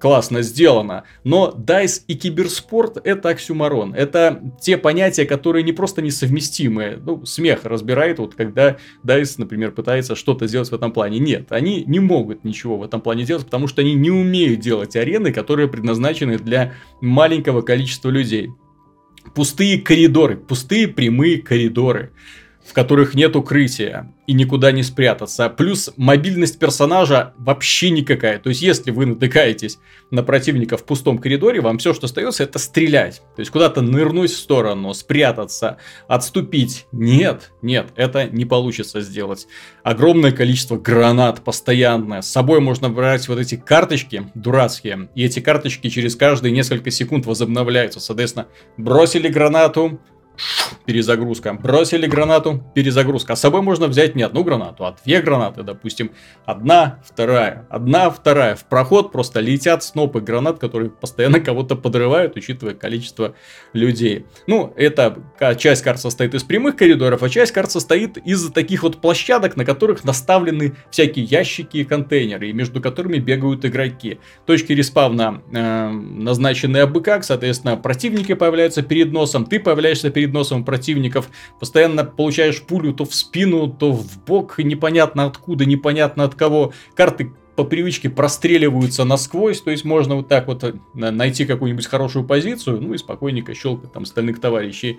классно 0.00 0.42
сделано. 0.42 1.04
Но 1.22 1.54
DICE 1.56 2.02
и 2.08 2.14
киберспорт 2.14 2.98
это 3.04 3.28
оксюмарон. 3.28 3.94
Это 3.94 4.42
те 4.60 4.78
понятия, 4.78 5.26
которые 5.26 5.62
не 5.62 5.72
просто 5.72 6.02
несовместимы. 6.02 6.98
Ну, 7.04 7.24
смех 7.26 7.64
разбирает, 7.64 8.18
вот 8.18 8.34
когда 8.34 8.78
DICE, 9.04 9.34
например, 9.38 9.72
пытается 9.72 10.16
что-то 10.16 10.46
сделать 10.46 10.70
в 10.70 10.74
этом 10.74 10.92
плане. 10.92 11.18
Нет, 11.18 11.52
они 11.52 11.84
не 11.86 12.00
могут 12.00 12.44
ничего 12.44 12.78
в 12.78 12.82
этом 12.82 13.00
плане 13.00 13.24
делать, 13.24 13.44
потому 13.44 13.68
что 13.68 13.82
они 13.82 13.94
не 13.94 14.10
умеют 14.10 14.60
делать 14.60 14.96
арены, 14.96 15.32
которые 15.32 15.68
предназначены 15.68 16.38
для 16.38 16.72
маленького 17.00 17.60
количества 17.60 18.08
людей. 18.08 18.48
Пустые 19.34 19.80
коридоры, 19.80 20.36
пустые 20.36 20.88
прямые 20.88 21.42
коридоры 21.42 22.12
в 22.64 22.72
которых 22.72 23.14
нет 23.14 23.34
укрытия 23.36 24.12
и 24.26 24.32
никуда 24.32 24.70
не 24.70 24.82
спрятаться. 24.82 25.48
Плюс 25.48 25.92
мобильность 25.96 26.58
персонажа 26.58 27.34
вообще 27.36 27.90
никакая. 27.90 28.38
То 28.38 28.50
есть, 28.50 28.62
если 28.62 28.90
вы 28.90 29.06
натыкаетесь 29.06 29.78
на 30.10 30.22
противника 30.22 30.76
в 30.76 30.84
пустом 30.84 31.18
коридоре, 31.18 31.60
вам 31.60 31.78
все, 31.78 31.94
что 31.94 32.06
остается, 32.06 32.44
это 32.44 32.58
стрелять. 32.58 33.22
То 33.34 33.40
есть, 33.40 33.50
куда-то 33.50 33.80
нырнуть 33.80 34.30
в 34.30 34.36
сторону, 34.36 34.94
спрятаться, 34.94 35.78
отступить. 36.06 36.86
Нет, 36.92 37.50
нет, 37.62 37.88
это 37.96 38.26
не 38.26 38.44
получится 38.44 39.00
сделать. 39.00 39.48
Огромное 39.82 40.30
количество 40.30 40.76
гранат 40.76 41.42
постоянное. 41.42 42.22
С 42.22 42.30
собой 42.30 42.60
можно 42.60 42.88
брать 42.88 43.26
вот 43.26 43.38
эти 43.38 43.56
карточки 43.56 44.30
дурацкие. 44.34 45.08
И 45.14 45.24
эти 45.24 45.40
карточки 45.40 45.88
через 45.88 46.14
каждые 46.14 46.52
несколько 46.52 46.90
секунд 46.90 47.26
возобновляются. 47.26 47.98
Соответственно, 47.98 48.46
бросили 48.76 49.28
гранату, 49.28 50.00
перезагрузка. 50.84 51.54
Бросили 51.54 52.06
гранату, 52.06 52.62
перезагрузка. 52.74 53.34
А 53.34 53.36
с 53.36 53.40
собой 53.40 53.62
можно 53.62 53.86
взять 53.86 54.14
не 54.14 54.22
одну 54.22 54.44
гранату, 54.44 54.84
а 54.84 54.96
две 55.04 55.20
гранаты, 55.20 55.62
допустим. 55.62 56.10
Одна, 56.44 57.00
вторая, 57.04 57.66
одна, 57.70 58.10
вторая. 58.10 58.56
В 58.56 58.64
проход 58.64 59.12
просто 59.12 59.40
летят 59.40 59.82
снопы 59.82 60.20
гранат, 60.20 60.58
которые 60.58 60.90
постоянно 60.90 61.40
кого-то 61.40 61.76
подрывают, 61.76 62.36
учитывая 62.36 62.74
количество 62.74 63.34
людей. 63.72 64.26
Ну, 64.46 64.72
эта 64.76 65.18
часть 65.58 65.82
карт 65.82 66.00
состоит 66.00 66.34
из 66.34 66.42
прямых 66.42 66.76
коридоров, 66.76 67.22
а 67.22 67.28
часть 67.28 67.52
карт 67.52 67.70
состоит 67.70 68.16
из 68.18 68.50
таких 68.50 68.82
вот 68.82 69.00
площадок, 69.00 69.56
на 69.56 69.64
которых 69.64 70.04
наставлены 70.04 70.74
всякие 70.90 71.24
ящики 71.24 71.78
и 71.78 71.84
контейнеры, 71.84 72.48
и 72.48 72.52
между 72.52 72.80
которыми 72.80 73.18
бегают 73.18 73.64
игроки. 73.64 74.18
Точки 74.46 74.72
респавна 74.72 75.42
э, 75.52 75.90
назначены 75.90 76.78
абы 76.78 77.00
как, 77.00 77.24
соответственно, 77.24 77.76
противники 77.76 78.34
появляются 78.34 78.82
перед 78.82 79.12
носом, 79.12 79.46
ты 79.46 79.60
появляешься 79.60 80.10
перед 80.10 80.29
перед 80.30 80.32
носом 80.32 80.64
противников, 80.64 81.30
постоянно 81.58 82.04
получаешь 82.04 82.62
пулю 82.62 82.92
то 82.92 83.04
в 83.04 83.14
спину, 83.14 83.68
то 83.68 83.92
в 83.92 84.24
бок, 84.24 84.58
непонятно 84.58 85.24
откуда, 85.24 85.64
непонятно 85.64 86.24
от 86.24 86.34
кого. 86.34 86.72
Карты 86.94 87.32
по 87.56 87.64
привычке 87.64 88.08
простреливаются 88.08 89.04
насквозь, 89.04 89.60
то 89.60 89.70
есть 89.70 89.84
можно 89.84 90.16
вот 90.16 90.28
так 90.28 90.46
вот 90.46 90.64
э, 90.64 90.72
найти 90.94 91.44
какую-нибудь 91.44 91.86
хорошую 91.86 92.24
позицию, 92.24 92.80
ну 92.80 92.94
и 92.94 92.98
спокойненько 92.98 93.54
щелкать 93.54 93.92
там 93.92 94.04
остальных 94.04 94.40
товарищей 94.40 94.98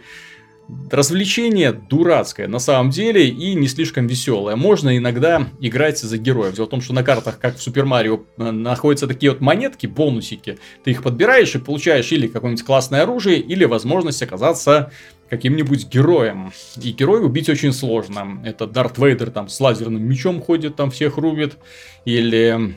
развлечение 0.89 1.73
дурацкое 1.73 2.47
на 2.47 2.59
самом 2.59 2.91
деле 2.91 3.27
и 3.27 3.53
не 3.55 3.67
слишком 3.67 4.07
веселое. 4.07 4.55
Можно 4.55 4.97
иногда 4.97 5.47
играть 5.59 5.99
за 5.99 6.17
героев. 6.17 6.55
Дело 6.55 6.65
в 6.65 6.69
том, 6.69 6.81
что 6.81 6.93
на 6.93 7.03
картах, 7.03 7.39
как 7.39 7.57
в 7.57 7.61
Супер 7.61 7.85
Марио, 7.85 8.21
э, 8.37 8.51
находятся 8.51 9.07
такие 9.07 9.31
вот 9.31 9.41
монетки, 9.41 9.87
бонусики. 9.87 10.59
Ты 10.83 10.91
их 10.91 11.03
подбираешь 11.03 11.53
и 11.55 11.59
получаешь 11.59 12.11
или 12.11 12.27
какое-нибудь 12.27 12.65
классное 12.65 13.03
оружие, 13.03 13.39
или 13.39 13.65
возможность 13.65 14.21
оказаться 14.21 14.91
каким-нибудь 15.31 15.87
героем. 15.87 16.51
И 16.79 16.91
героя 16.91 17.21
убить 17.21 17.49
очень 17.49 17.73
сложно. 17.73 18.39
Это 18.45 18.67
Дарт 18.67 18.99
Вейдер 18.99 19.31
там 19.31 19.49
с 19.49 19.59
лазерным 19.59 20.03
мечом 20.03 20.39
ходит, 20.39 20.75
там 20.75 20.91
всех 20.91 21.17
рубит. 21.17 21.57
Или 22.05 22.75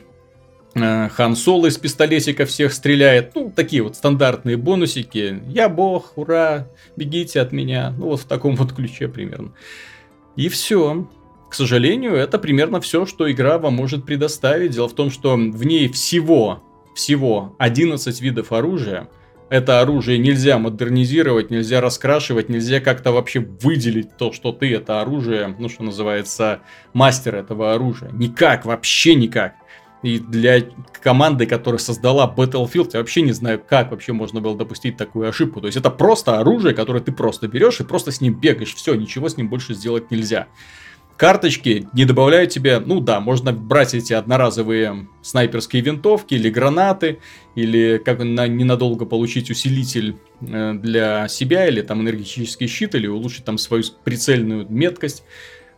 Э, 0.75 1.07
Хан 1.09 1.35
Соло 1.35 1.67
из 1.67 1.77
пистолетика 1.77 2.45
всех 2.45 2.73
стреляет. 2.73 3.33
Ну, 3.33 3.51
такие 3.55 3.81
вот 3.81 3.95
стандартные 3.95 4.57
бонусики. 4.57 5.41
Я 5.47 5.69
бог, 5.69 6.13
ура, 6.17 6.67
бегите 6.95 7.39
от 7.39 7.51
меня. 7.51 7.93
Ну, 7.97 8.09
вот 8.09 8.21
в 8.21 8.25
таком 8.25 8.55
вот 8.55 8.73
ключе 8.73 9.07
примерно. 9.07 9.53
И 10.35 10.49
все. 10.49 11.07
К 11.49 11.53
сожалению, 11.53 12.15
это 12.15 12.37
примерно 12.37 12.81
все, 12.81 13.05
что 13.05 13.31
игра 13.31 13.57
вам 13.57 13.75
может 13.75 14.05
предоставить. 14.05 14.71
Дело 14.71 14.89
в 14.89 14.93
том, 14.93 15.09
что 15.09 15.35
в 15.35 15.65
ней 15.65 15.87
всего, 15.87 16.61
всего 16.93 17.55
11 17.59 18.19
видов 18.21 18.51
оружия. 18.51 19.07
Это 19.55 19.79
оружие 19.79 20.17
нельзя 20.17 20.57
модернизировать, 20.59 21.49
нельзя 21.49 21.79
раскрашивать, 21.79 22.49
нельзя 22.49 22.81
как-то 22.81 23.13
вообще 23.13 23.39
выделить 23.39 24.17
то, 24.17 24.33
что 24.33 24.51
ты 24.51 24.73
это 24.75 24.99
оружие, 24.99 25.55
ну, 25.57 25.69
что 25.69 25.83
называется, 25.83 26.59
мастер 26.91 27.35
этого 27.35 27.73
оружия. 27.73 28.11
Никак, 28.11 28.65
вообще 28.65 29.15
никак. 29.15 29.55
И 30.03 30.19
для 30.19 30.61
команды, 31.01 31.45
которая 31.45 31.79
создала 31.79 32.29
Battlefield, 32.35 32.89
я 32.91 32.99
вообще 32.99 33.21
не 33.21 33.31
знаю, 33.31 33.63
как 33.65 33.91
вообще 33.91 34.11
можно 34.11 34.41
было 34.41 34.57
допустить 34.57 34.97
такую 34.97 35.29
ошибку. 35.29 35.61
То 35.61 35.67
есть 35.67 35.77
это 35.77 35.89
просто 35.89 36.37
оружие, 36.37 36.75
которое 36.75 36.99
ты 36.99 37.13
просто 37.13 37.47
берешь 37.47 37.79
и 37.79 37.85
просто 37.85 38.11
с 38.11 38.19
ним 38.19 38.37
бегаешь. 38.37 38.75
Все, 38.75 38.93
ничего 38.93 39.29
с 39.29 39.37
ним 39.37 39.47
больше 39.47 39.73
сделать 39.73 40.11
нельзя. 40.11 40.47
Карточки 41.17 41.87
не 41.93 42.03
добавляют 42.03 42.51
тебе, 42.51 42.79
ну 42.79 42.99
да, 42.99 43.21
можно 43.21 43.53
брать 43.53 43.93
эти 43.93 44.11
одноразовые 44.11 45.07
снайперские 45.21 45.81
винтовки 45.81 46.33
или 46.33 46.49
гранаты, 46.49 47.19
или 47.55 48.01
как 48.03 48.19
на, 48.19 48.47
ненадолго 48.47 49.05
получить 49.05 49.49
усилитель 49.49 50.17
э, 50.41 50.73
для 50.73 51.29
себя, 51.29 51.67
или 51.67 51.81
там 51.81 52.01
энергетический 52.01 52.67
щит, 52.67 52.95
или 52.95 53.07
улучшить 53.07 53.45
там 53.45 53.57
свою 53.57 53.83
прицельную 54.03 54.67
меткость. 54.69 55.23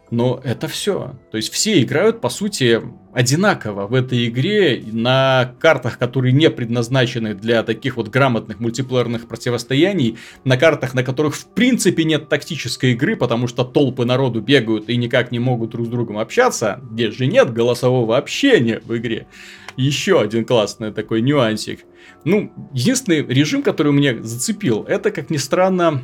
Но 0.10 0.40
это 0.44 0.68
все. 0.68 1.16
То 1.32 1.38
есть 1.38 1.52
все 1.52 1.82
играют, 1.82 2.22
по 2.22 2.30
сути, 2.30 2.82
одинаково 3.14 3.88
в 3.88 3.94
этой 3.94 4.28
игре 4.28 4.82
на 4.92 5.56
картах, 5.60 5.98
которые 5.98 6.32
не 6.32 6.50
предназначены 6.50 7.34
для 7.34 7.64
таких 7.64 7.98
вот 7.98 8.08
грамотных 8.08 8.60
мультиплеерных 8.60 9.28
противостояний, 9.28 10.18
на 10.46 10.56
картах, 10.56 10.94
на 10.94 11.04
которых 11.04 11.36
в 11.36 11.48
принципе 11.48 12.06
нет 12.06 12.30
тактической 12.30 12.94
игры, 12.94 13.16
потому 13.18 13.48
что 13.48 13.66
толпы 13.66 14.06
народу 14.06 14.40
бегают 14.40 14.88
и 14.90 14.96
никак 14.96 15.32
не 15.32 15.40
могут 15.40 15.72
друг 15.72 15.88
с 15.88 15.90
другом 15.90 16.20
общаться, 16.20 16.80
здесь 16.92 17.16
же 17.16 17.26
нет 17.26 17.52
голосового 17.52 18.18
общения 18.18 18.82
в 18.86 18.96
игре. 18.96 19.28
Еще 19.76 20.22
один 20.22 20.46
классный 20.46 20.92
такой 20.92 21.22
нюансик. 21.22 21.82
Ну, 22.24 22.52
единственный 22.74 23.26
режим, 23.26 23.62
который 23.62 23.92
меня 23.92 24.24
зацепил, 24.24 24.84
это, 24.88 25.12
как 25.12 25.30
ни 25.30 25.38
странно, 25.38 26.04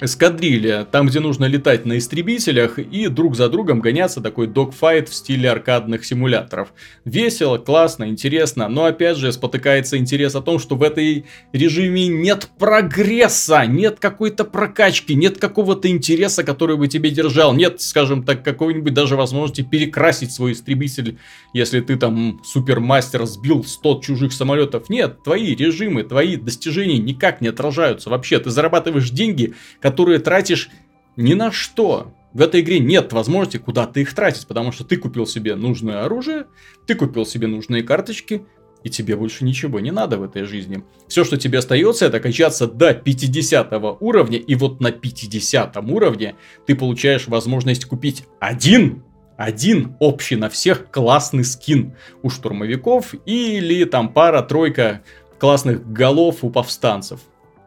эскадрилья, 0.00 0.84
там, 0.84 1.06
где 1.06 1.20
нужно 1.20 1.44
летать 1.44 1.86
на 1.86 1.98
истребителях 1.98 2.78
и 2.78 3.08
друг 3.08 3.36
за 3.36 3.48
другом 3.48 3.80
гоняться, 3.80 4.20
такой 4.20 4.46
догфайт 4.46 5.08
в 5.08 5.14
стиле 5.14 5.50
аркадных 5.50 6.04
симуляторов. 6.04 6.72
Весело, 7.04 7.58
классно, 7.58 8.08
интересно, 8.08 8.68
но 8.68 8.84
опять 8.84 9.16
же 9.16 9.32
спотыкается 9.32 9.98
интерес 9.98 10.34
о 10.34 10.40
том, 10.40 10.58
что 10.58 10.76
в 10.76 10.82
этой 10.82 11.26
режиме 11.52 12.08
нет 12.08 12.48
прогресса, 12.58 13.66
нет 13.66 13.98
какой-то 14.00 14.44
прокачки, 14.44 15.14
нет 15.14 15.38
какого-то 15.38 15.88
интереса, 15.88 16.44
который 16.44 16.76
бы 16.76 16.88
тебе 16.88 17.10
держал, 17.10 17.54
нет, 17.54 17.80
скажем 17.80 18.24
так, 18.24 18.42
какой-нибудь 18.42 18.94
даже 18.94 19.16
возможности 19.16 19.62
перекрасить 19.62 20.32
свой 20.32 20.52
истребитель, 20.52 21.18
если 21.52 21.80
ты 21.80 21.96
там 21.96 22.40
супермастер 22.44 23.24
сбил 23.26 23.64
100 23.64 24.00
чужих 24.00 24.32
самолетов. 24.32 24.88
Нет, 24.88 25.22
твои 25.22 25.54
режимы, 25.54 26.02
твои 26.02 26.36
достижения 26.36 26.98
никак 26.98 27.40
не 27.40 27.48
отражаются 27.48 28.10
вообще. 28.10 28.38
Ты 28.38 28.50
зарабатываешь 28.50 29.10
деньги, 29.10 29.54
которые 29.84 30.18
тратишь 30.18 30.70
ни 31.14 31.34
на 31.34 31.52
что. 31.52 32.14
В 32.32 32.40
этой 32.40 32.62
игре 32.62 32.78
нет 32.78 33.12
возможности 33.12 33.58
куда-то 33.58 34.00
их 34.00 34.14
тратить, 34.14 34.46
потому 34.46 34.72
что 34.72 34.82
ты 34.82 34.96
купил 34.96 35.26
себе 35.26 35.56
нужное 35.56 36.04
оружие, 36.04 36.46
ты 36.86 36.94
купил 36.94 37.26
себе 37.26 37.48
нужные 37.48 37.82
карточки, 37.82 38.46
и 38.82 38.88
тебе 38.88 39.14
больше 39.14 39.44
ничего 39.44 39.80
не 39.80 39.90
надо 39.90 40.16
в 40.16 40.22
этой 40.22 40.44
жизни. 40.44 40.82
Все, 41.06 41.22
что 41.22 41.36
тебе 41.36 41.58
остается, 41.58 42.06
это 42.06 42.18
качаться 42.18 42.66
до 42.66 42.94
50 42.94 43.74
уровня, 44.00 44.38
и 44.38 44.54
вот 44.54 44.80
на 44.80 44.90
50 44.90 45.76
уровне 45.76 46.34
ты 46.66 46.74
получаешь 46.74 47.28
возможность 47.28 47.84
купить 47.84 48.24
один 48.40 49.02
один 49.36 49.96
общий 49.98 50.36
на 50.36 50.48
всех 50.48 50.90
классный 50.90 51.44
скин 51.44 51.94
у 52.22 52.30
штурмовиков 52.30 53.14
или 53.26 53.84
там 53.84 54.14
пара-тройка 54.14 55.02
классных 55.38 55.92
голов 55.92 56.42
у 56.42 56.48
повстанцев. 56.48 57.20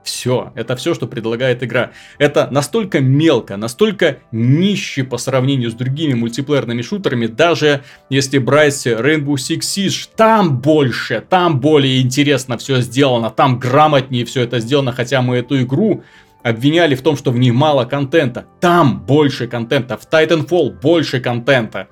Все, 0.07 0.53
это 0.55 0.77
все, 0.77 0.93
что 0.93 1.05
предлагает 1.05 1.63
игра. 1.63 1.91
Это 2.17 2.47
настолько 2.49 3.01
мелко, 3.01 3.57
настолько 3.57 4.19
нище 4.31 5.03
по 5.03 5.17
сравнению 5.17 5.69
с 5.69 5.73
другими 5.73 6.13
мультиплеерными 6.13 6.81
шутерами, 6.81 7.27
даже 7.27 7.83
если 8.09 8.37
брать 8.37 8.87
Rainbow 8.87 9.33
Six 9.33 9.59
Siege, 9.59 10.07
там 10.15 10.59
больше, 10.59 11.21
там 11.29 11.59
более 11.59 12.01
интересно 12.01 12.57
все 12.57 12.79
сделано, 12.79 13.29
там 13.29 13.59
грамотнее 13.59 14.23
все 14.23 14.43
это 14.43 14.61
сделано, 14.61 14.93
хотя 14.93 15.21
мы 15.21 15.35
эту 15.35 15.61
игру 15.61 16.05
обвиняли 16.41 16.95
в 16.95 17.01
том, 17.01 17.17
что 17.17 17.31
в 17.31 17.37
ней 17.37 17.51
мало 17.51 17.83
контента. 17.83 18.45
Там 18.61 19.01
больше 19.05 19.47
контента, 19.47 19.97
в 19.97 20.09
Titanfall 20.09 20.79
больше 20.79 21.19
контента. 21.19 21.89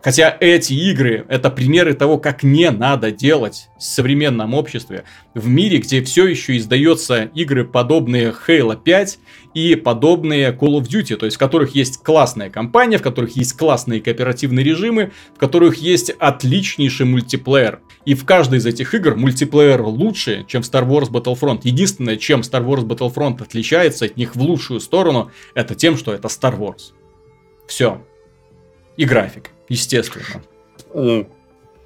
Хотя 0.00 0.36
эти 0.38 0.74
игры 0.74 1.26
это 1.28 1.50
примеры 1.50 1.92
того, 1.92 2.18
как 2.18 2.44
не 2.44 2.70
надо 2.70 3.10
делать 3.10 3.68
в 3.78 3.82
современном 3.82 4.54
обществе. 4.54 5.04
В 5.34 5.48
мире, 5.48 5.78
где 5.78 6.02
все 6.02 6.26
еще 6.26 6.56
издаются 6.56 7.24
игры, 7.34 7.64
подобные 7.64 8.32
Halo 8.46 8.80
5 8.80 9.18
и 9.54 9.74
подобные 9.74 10.52
Call 10.52 10.80
of 10.80 10.82
Duty, 10.82 11.16
то 11.16 11.26
есть 11.26 11.36
в 11.36 11.40
которых 11.40 11.74
есть 11.74 12.02
классная 12.04 12.48
компания, 12.48 12.98
в 12.98 13.02
которых 13.02 13.36
есть 13.36 13.54
классные 13.54 14.00
кооперативные 14.00 14.64
режимы, 14.64 15.10
в 15.34 15.38
которых 15.38 15.76
есть 15.78 16.10
отличнейший 16.10 17.06
мультиплеер. 17.06 17.80
И 18.04 18.14
в 18.14 18.24
каждой 18.24 18.60
из 18.60 18.66
этих 18.66 18.94
игр 18.94 19.16
мультиплеер 19.16 19.82
лучше, 19.82 20.44
чем 20.46 20.62
Star 20.62 20.86
Wars 20.86 21.10
Battlefront. 21.10 21.60
Единственное, 21.64 22.16
чем 22.16 22.40
Star 22.40 22.64
Wars 22.64 22.86
Battlefront 22.86 23.42
отличается 23.42 24.04
от 24.04 24.16
них 24.16 24.36
в 24.36 24.40
лучшую 24.40 24.78
сторону, 24.78 25.32
это 25.54 25.74
тем, 25.74 25.96
что 25.96 26.14
это 26.14 26.28
Star 26.28 26.56
Wars. 26.56 26.92
Все. 27.66 28.00
И 28.96 29.04
график 29.04 29.50
естественно. 29.68 30.24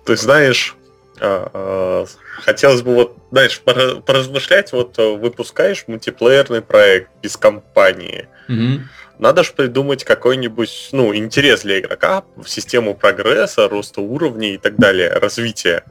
Ты 0.04 0.16
знаешь, 0.16 0.76
а, 1.20 1.50
а, 1.52 2.06
хотелось 2.40 2.82
бы 2.82 2.94
вот, 2.94 3.16
знаешь, 3.30 3.60
поразмышлять, 3.60 4.72
вот 4.72 4.98
э, 4.98 5.16
выпускаешь 5.16 5.84
мультиплеерный 5.86 6.62
проект 6.62 7.10
без 7.22 7.36
компании. 7.36 8.28
Угу. 8.48 8.82
Надо 9.18 9.44
же 9.44 9.52
придумать 9.52 10.02
какой-нибудь, 10.02 10.88
ну, 10.90 11.14
интерес 11.14 11.62
для 11.62 11.78
игрока 11.78 12.24
в 12.36 12.48
систему 12.48 12.94
прогресса, 12.94 13.68
роста 13.68 14.00
уровней 14.00 14.54
и 14.54 14.58
так 14.58 14.76
далее, 14.76 15.10
развития. 15.12 15.84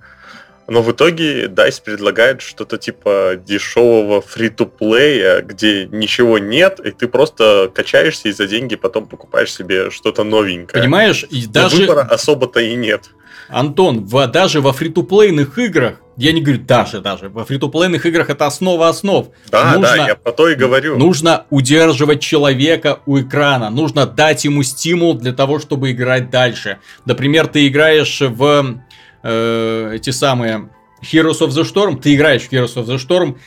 Но 0.72 0.82
в 0.82 0.90
итоге 0.94 1.48
DICE 1.48 1.84
предлагает 1.84 2.42
что-то 2.42 2.78
типа 2.78 3.34
дешевого 3.46 4.22
фри-то-плея, 4.22 5.42
где 5.42 5.86
ничего 5.88 6.38
нет, 6.38 6.80
и 6.80 6.92
ты 6.92 7.10
просто 7.10 7.70
качаешься 7.76 8.30
и 8.30 8.32
за 8.32 8.48
деньги 8.48 8.78
потом 8.78 9.06
покупаешь 9.06 9.52
себе 9.52 9.92
что-то 9.92 10.24
новенькое. 10.24 10.82
Понимаешь, 10.82 11.26
и 11.30 11.44
Но 11.48 11.52
даже... 11.52 11.76
выбора 11.76 12.08
особо-то 12.10 12.62
и 12.62 12.76
нет. 12.76 13.10
Антон, 13.50 14.06
в, 14.06 14.26
даже 14.28 14.62
во 14.62 14.72
фри-то-плейных 14.72 15.58
играх, 15.58 15.96
я 16.16 16.32
не 16.32 16.40
говорю 16.40 16.62
даже, 16.62 17.02
даже, 17.02 17.28
во 17.28 17.44
фри-то-плейных 17.44 18.06
играх 18.06 18.30
это 18.30 18.46
основа 18.46 18.88
основ. 18.88 19.28
Да, 19.50 19.74
нужно, 19.74 19.98
да, 19.98 20.08
я 20.08 20.16
про 20.16 20.32
то 20.32 20.48
и 20.48 20.56
говорю. 20.56 20.98
Нужно 20.98 21.48
удерживать 21.50 22.22
человека 22.22 23.00
у 23.06 23.20
экрана, 23.20 23.70
нужно 23.70 24.06
дать 24.06 24.46
ему 24.46 24.64
стимул 24.64 25.16
для 25.16 25.34
того, 25.34 25.60
чтобы 25.60 25.92
играть 25.92 26.30
дальше. 26.30 26.78
Например, 27.04 27.48
ты 27.48 27.68
играешь 27.68 28.22
в 28.22 28.82
э, 29.24 29.92
эти 29.96 30.10
самые 30.10 30.70
Heroes 31.02 31.40
of 31.40 31.50
the 31.50 31.64
Storm, 31.64 32.00
ты 32.00 32.16
играешь 32.16 32.44
в 32.44 32.52
Heroes 32.52 32.76
of 32.76 32.86
the 32.86 32.98
Storm, 32.98 33.38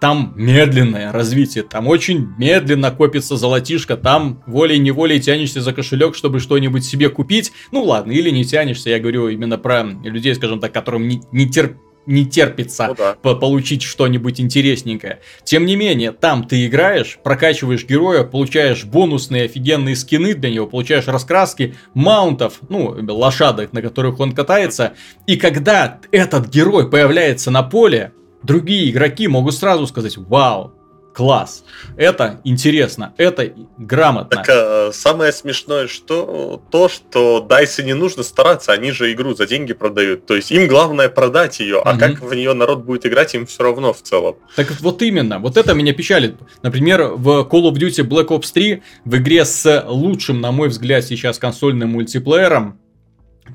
там 0.00 0.34
медленное 0.36 1.12
развитие, 1.12 1.64
там 1.64 1.86
очень 1.86 2.28
медленно 2.36 2.90
копится 2.90 3.36
золотишко, 3.36 3.96
там 3.96 4.42
волей-неволей 4.46 5.18
тянешься 5.18 5.62
за 5.62 5.72
кошелек, 5.72 6.14
чтобы 6.14 6.40
что-нибудь 6.40 6.84
себе 6.84 7.08
купить. 7.08 7.52
Ну 7.70 7.84
ладно, 7.84 8.12
или 8.12 8.28
не 8.30 8.44
тянешься, 8.44 8.90
я 8.90 9.00
говорю 9.00 9.28
именно 9.28 9.56
про 9.56 9.82
людей, 9.82 10.34
скажем 10.34 10.60
так, 10.60 10.72
которым 10.72 11.08
не, 11.08 11.22
не 11.32 11.48
терпят 11.48 11.78
не 12.06 12.26
терпится 12.26 12.88
ну, 12.88 12.94
да. 12.94 13.34
получить 13.34 13.82
что-нибудь 13.82 14.40
интересненькое. 14.40 15.20
Тем 15.42 15.66
не 15.66 15.76
менее, 15.76 16.12
там 16.12 16.44
ты 16.46 16.66
играешь, 16.66 17.18
прокачиваешь 17.22 17.84
героя, 17.84 18.24
получаешь 18.24 18.84
бонусные 18.84 19.44
офигенные 19.44 19.96
скины 19.96 20.34
для 20.34 20.50
него, 20.50 20.66
получаешь 20.66 21.06
раскраски 21.06 21.74
маунтов, 21.94 22.60
ну, 22.68 22.96
лошадок, 23.08 23.72
на 23.72 23.82
которых 23.82 24.20
он 24.20 24.32
катается. 24.32 24.94
И 25.26 25.36
когда 25.36 26.00
этот 26.10 26.48
герой 26.48 26.90
появляется 26.90 27.50
на 27.50 27.62
поле, 27.62 28.12
другие 28.42 28.90
игроки 28.90 29.28
могут 29.28 29.54
сразу 29.54 29.86
сказать, 29.86 30.16
вау, 30.16 30.74
класс. 31.14 31.64
Это 31.96 32.40
интересно, 32.44 33.14
это 33.16 33.52
грамотно. 33.78 34.36
Так, 34.36 34.46
а, 34.50 34.90
самое 34.92 35.32
смешное, 35.32 35.86
что 35.86 36.60
то, 36.70 36.88
что 36.88 37.40
Дайсы 37.40 37.82
не 37.82 37.94
нужно 37.94 38.22
стараться, 38.22 38.72
они 38.72 38.90
же 38.90 39.12
игру 39.12 39.34
за 39.34 39.46
деньги 39.46 39.72
продают. 39.72 40.26
То 40.26 40.34
есть 40.34 40.50
им 40.50 40.66
главное 40.66 41.08
продать 41.08 41.60
ее, 41.60 41.80
а 41.82 41.92
угу. 41.92 42.00
как 42.00 42.20
в 42.20 42.34
нее 42.34 42.52
народ 42.52 42.84
будет 42.84 43.06
играть, 43.06 43.34
им 43.34 43.46
все 43.46 43.62
равно 43.62 43.92
в 43.92 44.02
целом. 44.02 44.36
Так 44.56 44.70
вот 44.80 45.00
именно, 45.02 45.38
вот 45.38 45.56
это 45.56 45.72
меня 45.72 45.94
печалит. 45.94 46.36
Например, 46.62 47.12
в 47.14 47.48
Call 47.50 47.70
of 47.70 47.74
Duty 47.74 48.06
Black 48.06 48.26
Ops 48.26 48.52
3, 48.52 48.82
в 49.04 49.16
игре 49.16 49.44
с 49.44 49.84
лучшим, 49.86 50.40
на 50.40 50.50
мой 50.52 50.68
взгляд, 50.68 51.04
сейчас 51.04 51.38
консольным 51.38 51.90
мультиплеером, 51.90 52.78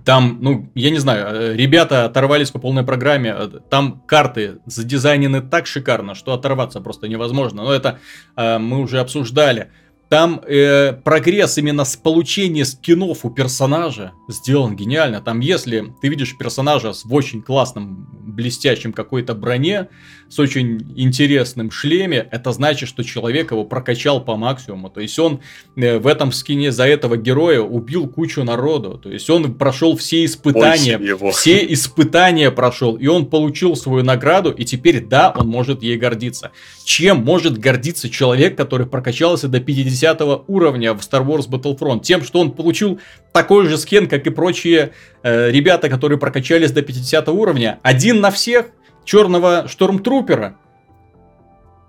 там, 0.05 0.37
ну, 0.41 0.71
я 0.75 0.89
не 0.89 0.99
знаю, 0.99 1.27
э, 1.27 1.55
ребята 1.55 2.05
оторвались 2.05 2.51
по 2.51 2.59
полной 2.59 2.83
программе. 2.83 3.35
Э, 3.37 3.49
там 3.69 4.01
карты 4.05 4.59
задизайнены 4.65 5.41
так 5.41 5.67
шикарно, 5.67 6.15
что 6.15 6.33
оторваться 6.33 6.81
просто 6.81 7.07
невозможно. 7.07 7.63
Но 7.63 7.73
это 7.73 7.99
э, 8.35 8.57
мы 8.57 8.79
уже 8.79 8.99
обсуждали. 8.99 9.71
Там 10.09 10.41
э, 10.43 10.93
прогресс 10.93 11.59
именно 11.59 11.85
с 11.85 11.95
получения 11.95 12.65
скинов 12.65 13.25
у 13.25 13.29
персонажа 13.29 14.13
сделан 14.27 14.75
гениально. 14.75 15.21
Там, 15.21 15.39
если 15.39 15.93
ты 16.01 16.07
видишь 16.09 16.35
персонажа 16.35 16.93
с 16.93 17.05
очень 17.07 17.43
классном, 17.43 18.07
блестящем 18.25 18.91
какой-то 18.91 19.35
броне, 19.35 19.89
с 20.27 20.39
очень 20.39 20.93
интересным 20.95 21.69
шлеме, 21.69 22.27
это 22.31 22.51
значит, 22.53 22.89
что 22.89 23.03
человек 23.03 23.51
его 23.51 23.65
прокачал 23.65 24.23
по 24.23 24.35
максимуму. 24.35 24.89
То 24.89 24.99
есть 24.99 25.17
он 25.19 25.41
э, 25.75 25.99
в 25.99 26.07
этом 26.07 26.31
скине 26.31 26.71
за 26.71 26.87
этого 26.87 27.15
героя 27.15 27.61
убил 27.61 28.07
кучу 28.07 28.43
народу. 28.43 28.97
То 28.97 29.11
есть 29.11 29.29
он 29.29 29.53
прошел 29.53 29.95
все 29.95 30.25
испытания, 30.25 30.99
все 31.31 31.71
испытания 31.71 32.49
прошел, 32.49 32.95
и 32.95 33.05
он 33.05 33.27
получил 33.27 33.75
свою 33.75 34.03
награду, 34.03 34.49
и 34.49 34.65
теперь, 34.65 35.05
да, 35.05 35.31
он 35.35 35.47
может 35.47 35.83
ей 35.83 35.97
гордиться. 35.97 36.51
Чем 36.83 37.23
может 37.23 37.59
гордиться 37.59 38.09
человек, 38.09 38.57
который 38.57 38.87
прокачался 38.87 39.47
до 39.47 39.59
50 39.59 39.98
50 39.99 40.43
уровня 40.47 40.93
в 40.93 40.99
Star 40.99 41.25
Wars 41.25 41.49
Battlefront. 41.49 42.01
Тем, 42.01 42.23
что 42.23 42.39
он 42.39 42.51
получил 42.51 42.99
такой 43.33 43.67
же 43.67 43.77
скен, 43.77 44.07
как 44.07 44.25
и 44.27 44.29
прочие 44.29 44.91
э, 45.23 45.51
ребята, 45.51 45.89
которые 45.89 46.17
прокачались 46.17 46.71
до 46.71 46.81
50 46.81 47.27
уровня. 47.29 47.79
Один 47.83 48.21
на 48.21 48.31
всех 48.31 48.67
черного 49.03 49.67
штормтрупера. 49.67 50.55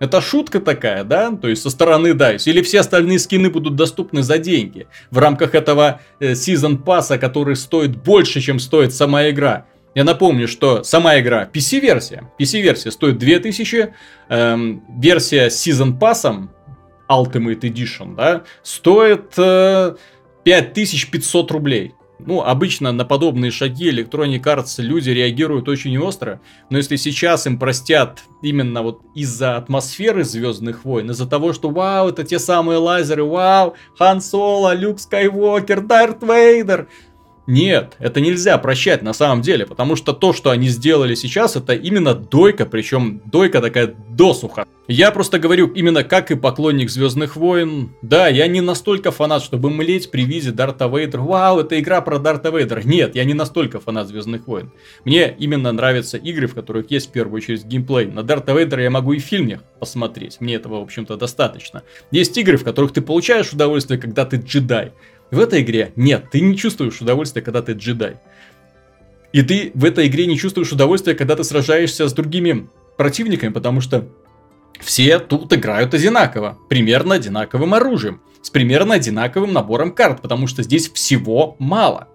Это 0.01 0.23
шутка 0.23 0.61
такая, 0.61 1.05
да? 1.05 1.31
То 1.31 1.49
есть 1.49 1.63
со 1.63 1.69
стороны 1.69 2.09
DICE. 2.09 2.43
Или 2.47 2.63
все 2.63 2.81
остальные 2.81 3.19
скины 3.19 3.51
будут 3.51 3.77
доступны 3.77 4.23
за 4.23 4.39
деньги. 4.39 4.87
В 5.11 5.19
рамках 5.19 5.55
этого 5.55 6.01
э, 6.21 6.33
Season 6.33 6.79
пасса, 6.79 7.19
который 7.19 7.57
стоит 7.57 7.97
больше, 7.97 8.41
чем 8.41 8.59
стоит 8.59 8.95
сама 8.95 9.29
игра. 9.29 9.67
Я 9.95 10.05
напомню, 10.05 10.47
что 10.47 10.85
сама 10.85 11.19
игра 11.19 11.49
PC-версия. 11.53 12.23
PC-версия 12.39 12.93
стоит 12.93 13.19
2000. 13.19 13.93
Эм, 14.29 14.85
версия 15.01 15.51
с 15.51 15.67
Season 15.67 15.99
пассом 15.99 16.51
Ultimate 17.11 17.61
Edition, 17.61 18.15
да, 18.15 18.45
стоит 18.63 19.35
э, 19.37 19.97
5500 20.45 21.51
рублей. 21.51 21.95
Ну, 22.27 22.43
обычно 22.43 22.93
на 22.93 23.05
подобные 23.05 23.51
шаги 23.51 23.91
Electronic 23.91 24.43
Arts 24.43 24.83
люди 24.83 25.11
реагируют 25.11 25.69
очень 25.69 25.97
остро, 25.99 26.41
но 26.69 26.77
если 26.77 26.97
сейчас 26.97 27.47
им 27.47 27.59
простят 27.59 28.25
именно 28.43 28.83
вот 28.83 29.01
из-за 29.15 29.57
атмосферы 29.57 30.25
Звездных 30.25 30.85
войн, 30.85 31.11
из-за 31.11 31.27
того, 31.27 31.53
что 31.53 31.71
вау, 31.71 32.09
это 32.09 32.25
те 32.25 32.39
самые 32.39 32.79
лазеры, 32.79 33.25
вау, 33.25 33.75
Хан 33.99 34.21
Соло, 34.21 34.75
Люк 34.75 35.01
Скайуокер, 35.01 35.81
Дарт 35.81 36.23
Вейдер, 36.23 36.89
нет, 37.47 37.97
это 37.99 38.21
нельзя 38.21 38.57
прощать 38.59 39.03
на 39.03 39.13
самом 39.13 39.43
деле, 39.43 39.67
потому 39.67 39.97
что 39.97 40.13
то, 40.13 40.33
что 40.33 40.51
они 40.51 40.69
сделали 40.69 41.15
сейчас, 41.15 41.57
это 41.57 41.75
именно 41.75 42.15
дойка, 42.15 42.67
причем 42.67 43.23
дойка 43.25 43.61
такая 43.61 43.95
досуха. 44.09 44.67
Я 44.87 45.13
просто 45.13 45.39
говорю 45.39 45.69
именно 45.69 46.03
как 46.03 46.33
и 46.33 46.35
поклонник 46.35 46.91
Звездных 46.91 47.37
войн. 47.37 47.95
Да, 48.03 48.27
я 48.27 48.49
не 48.49 48.61
настолько 48.61 49.13
фанат, 49.13 49.43
чтобы 49.45 49.71
млеть 49.71 50.11
при 50.11 50.25
виде 50.25 50.51
Дарта 50.51 50.89
Вейдера. 50.89 51.21
Вау, 51.21 51.61
это 51.61 51.79
игра 51.79 52.01
про 52.01 52.19
Дарта 52.19 52.51
Вейдера. 52.51 52.83
Нет, 52.83 53.15
я 53.15 53.23
не 53.25 53.35
настолько 53.35 53.79
фанат 53.79 54.09
Звездных 54.09 54.49
войн. 54.49 54.73
Мне 55.05 55.33
именно 55.39 55.71
нравятся 55.71 56.17
игры, 56.17 56.49
в 56.49 56.55
которых 56.55 56.91
есть 56.91 57.11
в 57.11 57.13
первую 57.13 57.37
очередь 57.37 57.65
геймплей. 57.65 58.07
На 58.07 58.25
Дарта 58.25 58.53
Вейдера 58.53 58.83
я 58.83 58.91
могу 58.91 59.13
и 59.13 59.21
в 59.21 59.25
фильме 59.25 59.61
посмотреть. 59.79 60.41
Мне 60.41 60.57
этого, 60.57 60.81
в 60.81 60.83
общем-то, 60.83 61.17
достаточно. 61.17 61.85
Есть 62.11 62.37
игры, 62.37 62.57
в 62.57 62.65
которых 62.65 62.93
ты 62.93 63.01
получаешь 63.01 63.53
удовольствие, 63.53 64.01
когда 64.01 64.25
ты 64.25 64.39
джедай. 64.39 64.93
В 65.31 65.39
этой 65.39 65.63
игре 65.63 65.93
нет, 65.97 66.27
ты 66.31 66.41
не 66.41 66.57
чувствуешь 66.57 67.01
удовольствия, 67.01 67.43
когда 67.43 67.63
ты 67.63 67.73
джедай. 67.73 68.17
И 69.33 69.43
ты 69.43 69.71
в 69.75 69.85
этой 69.85 70.09
игре 70.09 70.27
не 70.27 70.37
чувствуешь 70.37 70.73
удовольствия, 70.73 71.15
когда 71.15 71.37
ты 71.37 71.45
сражаешься 71.45 72.09
с 72.09 72.13
другими 72.13 72.69
противниками, 72.97 73.53
потому 73.53 73.81
что 73.81 74.09
все 74.81 75.19
тут 75.19 75.53
играют 75.53 75.95
одинаково, 75.95 76.59
примерно 76.69 77.15
одинаковым 77.15 77.75
оружием, 77.75 78.23
с 78.43 78.51
примерно 78.51 78.95
одинаковым 78.95 79.53
набором 79.53 79.93
карт, 79.93 80.21
потому 80.21 80.47
что 80.47 80.63
здесь 80.63 80.91
всего 80.91 81.55
мало. 81.59 82.09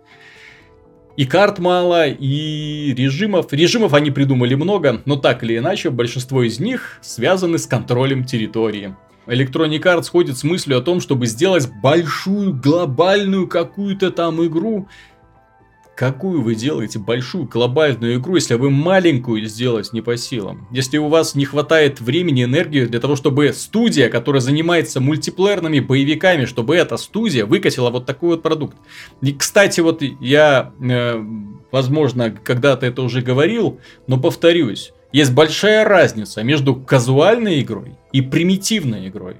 И 1.15 1.25
карт 1.25 1.60
мало, 1.60 2.08
и 2.08 2.93
режимов. 2.93 3.54
Режимов 3.54 3.93
они 3.93 4.12
придумали 4.12 4.56
много, 4.56 5.01
но 5.06 5.15
так 5.15 5.43
или 5.43 5.58
иначе, 5.58 5.89
большинство 5.89 6.43
из 6.43 6.60
них 6.60 6.99
связаны 7.01 7.58
с 7.58 7.65
контролем 7.65 8.25
территории. 8.25 8.95
Electronic 9.27 9.81
Arts 9.81 10.09
ходит 10.09 10.38
с 10.38 10.43
мыслью 10.43 10.77
о 10.77 10.81
том, 10.81 10.99
чтобы 10.99 11.25
сделать 11.25 11.69
большую 11.81 12.53
глобальную 12.53 13.47
какую-то 13.47 14.11
там 14.11 14.43
игру. 14.45 14.88
Какую 15.95 16.41
вы 16.41 16.55
делаете 16.55 16.99
большую 16.99 17.45
глобальную 17.45 18.15
игру, 18.15 18.35
если 18.35 18.55
вы 18.55 18.69
маленькую 18.69 19.45
сделать 19.45 19.93
не 19.93 20.01
по 20.01 20.17
силам? 20.17 20.67
Если 20.69 20.97
у 20.97 21.07
вас 21.07 21.35
не 21.35 21.45
хватает 21.45 22.01
времени, 22.01 22.43
энергии 22.43 22.83
для 22.83 22.99
того, 22.99 23.15
чтобы 23.15 23.53
студия, 23.53 24.09
которая 24.09 24.41
занимается 24.41 24.99
мультиплеерными 24.99 25.79
боевиками, 25.79 26.45
чтобы 26.45 26.75
эта 26.75 26.97
студия 26.97 27.45
выкатила 27.45 27.91
вот 27.91 28.05
такой 28.05 28.31
вот 28.31 28.43
продукт. 28.43 28.75
И, 29.21 29.31
кстати, 29.31 29.79
вот 29.79 30.01
я, 30.01 30.73
э, 30.81 31.23
возможно, 31.71 32.29
когда-то 32.29 32.85
это 32.85 33.01
уже 33.01 33.21
говорил, 33.21 33.79
но 34.05 34.19
повторюсь. 34.19 34.91
Есть 35.15 35.32
большая 35.32 35.86
разница 35.86 36.43
между 36.43 36.75
казуальной 36.75 37.62
игрой 37.62 37.93
и 38.12 38.19
примитивной 38.21 39.08
игрой. 39.08 39.38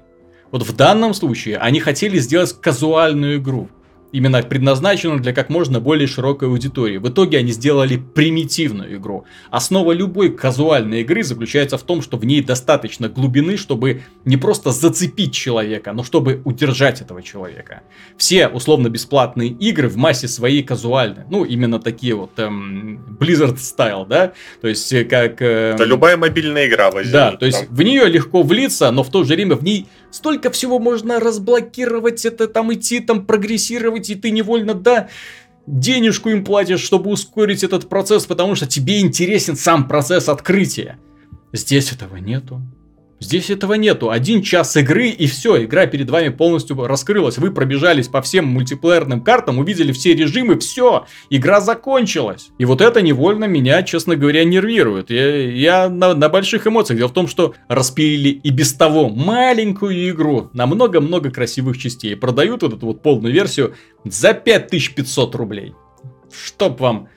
Вот 0.50 0.64
в 0.64 0.74
данном 0.74 1.14
случае 1.14 1.58
они 1.58 1.82
хотели 1.82 2.18
сделать 2.18 2.56
казуальную 2.62 3.40
игру 3.40 3.68
именно 4.12 4.41
предназначенную 4.41 5.20
для 5.20 5.34
как 5.34 5.50
можно 5.50 5.80
более 5.80 6.08
широкой 6.08 6.48
аудитории. 6.48 6.98
В 6.98 7.10
итоге 7.10 7.39
они 7.39 7.52
сделали 7.52 7.98
примитивную 7.98 8.96
игру. 8.96 9.26
Основа 9.52 9.91
любой 9.91 10.30
казуальной 10.32 11.02
игры 11.02 11.24
заключается 11.24 11.78
в 11.78 11.84
том, 11.84 12.02
что 12.02 12.18
в 12.18 12.26
ней 12.26 12.41
достаточно 12.41 13.10
глубины, 13.10 13.58
чтобы 13.58 14.04
не 14.24 14.38
просто 14.38 14.72
зацепить 14.72 15.34
человека, 15.34 15.94
но 15.94 16.04
чтобы 16.04 16.41
удержать 16.46 17.02
этого 17.02 17.22
человека. 17.22 17.82
Все 18.18 18.48
условно-бесплатные 18.48 19.50
игры 19.50 19.89
в 19.89 19.98
массе 19.98 20.28
своей 20.28 20.63
казуальны. 20.63 21.26
Ну, 21.30 21.44
именно 21.44 21.80
такие 21.80 22.15
вот 22.15 22.38
эм, 22.38 23.18
Blizzard 23.20 23.58
Style, 23.58 24.08
да? 24.08 24.34
То 24.62 24.68
есть, 24.68 24.91
э, 24.94 25.04
как... 25.04 25.41
Эм... 25.41 25.76
Это 25.76 25.84
любая 25.84 26.18
мобильная 26.18 26.68
игра 26.68 26.91
возьми. 26.91 27.12
Да, 27.12 27.32
то 27.32 27.46
есть, 27.46 27.68
там. 27.68 27.76
в 27.76 27.82
нее 27.82 28.06
легко 28.06 28.44
влиться, 28.44 28.91
но 28.91 29.04
в 29.04 29.12
то 29.12 29.24
же 29.24 29.34
время 29.34 29.56
в 29.56 29.63
ней 29.63 29.88
столько 30.15 30.49
всего 30.49 30.80
можно 30.80 31.19
разблокировать, 31.19 32.25
это 32.25 32.47
там 32.47 32.73
идти, 32.73 33.01
там 33.01 33.25
прогрессировать, 33.25 34.10
и 34.10 34.15
ты 34.15 34.32
невольно, 34.32 34.73
да, 34.73 35.10
денежку 35.67 36.30
им 36.30 36.45
платишь, 36.45 36.80
чтобы 36.80 37.12
ускорить 37.12 37.63
этот 37.63 37.89
процесс, 37.89 38.25
потому 38.25 38.56
что 38.56 38.65
тебе 38.65 39.01
интересен 39.01 39.58
сам 39.58 39.88
процесс 39.88 40.30
открытия. 40.30 40.97
Здесь 41.51 41.91
этого 41.91 42.15
нету. 42.17 42.62
Здесь 43.21 43.49
этого 43.49 43.75
нету. 43.75 44.10
Один 44.10 44.41
час 44.41 44.75
игры 44.75 45.08
и 45.08 45.25
все, 45.28 45.63
игра 45.63 45.86
перед 45.86 46.10
вами 46.10 46.30
полностью 46.30 46.86
раскрылась. 46.86 47.38
Вы 47.38 47.51
пробежались 47.51 48.10
по 48.10 48.21
всем 48.21 48.45
мультиплеерным 48.45 49.21
картам, 49.21 49.58
увидели 49.58 49.93
все 49.93 50.13
режимы, 50.13 50.60
все, 50.60 51.06
игра 51.30 51.62
закончилась. 51.62 52.49
И 52.58 52.65
вот 52.65 52.82
это 52.82 53.01
невольно 53.01 53.45
меня, 53.45 53.84
честно 53.84 54.17
говоря, 54.17 54.43
нервирует. 54.43 55.10
Я, 55.10 55.49
я 55.49 55.89
на, 55.89 56.13
на 56.13 56.28
больших 56.28 56.67
эмоциях. 56.67 56.99
Дело 56.99 57.08
в 57.08 57.13
том, 57.13 57.28
что 57.28 57.56
распилили 57.69 58.30
и 58.30 58.49
без 58.49 58.73
того 58.73 59.08
маленькую 59.08 60.10
игру 60.10 60.49
на 60.54 60.65
много-много 60.65 61.32
красивых 61.32 61.78
частей. 61.78 62.17
Продают 62.17 62.63
вот 62.63 62.73
эту 62.73 62.86
вот 62.86 63.01
полную 63.01 63.34
версию 63.34 63.75
за 64.04 64.34
5500 64.34 65.36
рублей. 65.36 65.73
Чтоб 66.30 66.82
вам 66.82 67.08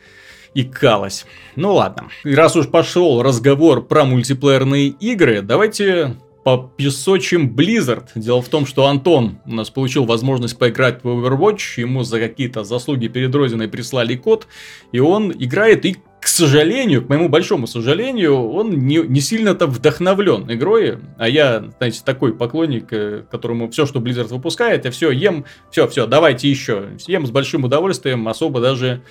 икалось. 0.60 1.26
Ну 1.56 1.74
ладно. 1.74 2.08
И 2.24 2.34
раз 2.34 2.56
уж 2.56 2.68
пошел 2.68 3.22
разговор 3.22 3.84
про 3.86 4.04
мультиплеерные 4.04 4.88
игры, 4.88 5.42
давайте 5.42 6.16
попесочим 6.44 7.54
Blizzard. 7.54 8.06
Дело 8.14 8.40
в 8.40 8.48
том, 8.48 8.64
что 8.64 8.86
Антон 8.86 9.38
у 9.44 9.52
нас 9.52 9.68
получил 9.68 10.06
возможность 10.06 10.58
поиграть 10.58 11.04
в 11.04 11.06
Overwatch, 11.06 11.78
ему 11.78 12.04
за 12.04 12.18
какие-то 12.18 12.64
заслуги 12.64 13.08
перед 13.08 13.34
Родиной 13.34 13.68
прислали 13.68 14.16
код, 14.16 14.46
и 14.90 14.98
он 14.98 15.30
играет 15.30 15.84
и 15.84 15.96
к 16.20 16.26
сожалению, 16.26 17.04
к 17.04 17.08
моему 17.08 17.28
большому 17.28 17.66
сожалению, 17.66 18.50
он 18.50 18.70
не, 18.70 18.96
не 18.96 19.20
сильно-то 19.20 19.66
вдохновлен 19.66 20.50
игрой, 20.50 20.98
а 21.16 21.28
я, 21.28 21.64
знаете, 21.76 22.00
такой 22.04 22.34
поклонник, 22.34 22.86
э, 22.92 23.22
которому 23.30 23.70
все, 23.70 23.86
что 23.86 24.00
Blizzard 24.00 24.28
выпускает, 24.28 24.84
я 24.84 24.90
все 24.90 25.10
ем, 25.10 25.44
все, 25.70 25.86
все, 25.86 26.06
давайте 26.06 26.50
еще. 26.50 26.88
Ем 27.06 27.26
с 27.26 27.30
большим 27.30 27.64
удовольствием, 27.64 28.26
особо 28.26 28.60
даже 28.60 29.02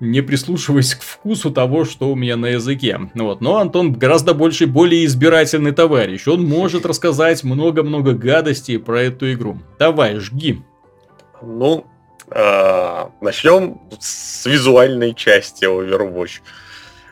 не 0.00 0.20
прислушиваясь 0.20 0.94
к 0.94 1.02
вкусу 1.02 1.50
того, 1.50 1.84
что 1.84 2.10
у 2.10 2.14
меня 2.14 2.36
на 2.36 2.46
языке. 2.46 2.98
Вот. 3.14 3.40
Но 3.40 3.58
Антон 3.58 3.92
гораздо 3.92 4.34
больше, 4.34 4.66
более 4.66 5.04
избирательный 5.06 5.72
товарищ. 5.72 6.26
Он 6.28 6.44
может 6.44 6.86
рассказать 6.86 7.44
много-много 7.44 8.12
гадостей 8.12 8.78
про 8.78 9.02
эту 9.02 9.32
игру. 9.32 9.58
Давай, 9.78 10.16
жги. 10.16 10.62
Ну, 11.42 11.86
э, 12.30 13.04
начнем 13.20 13.80
с 13.98 14.46
визуальной 14.46 15.14
части 15.14 15.64
Overwatch. 15.64 16.40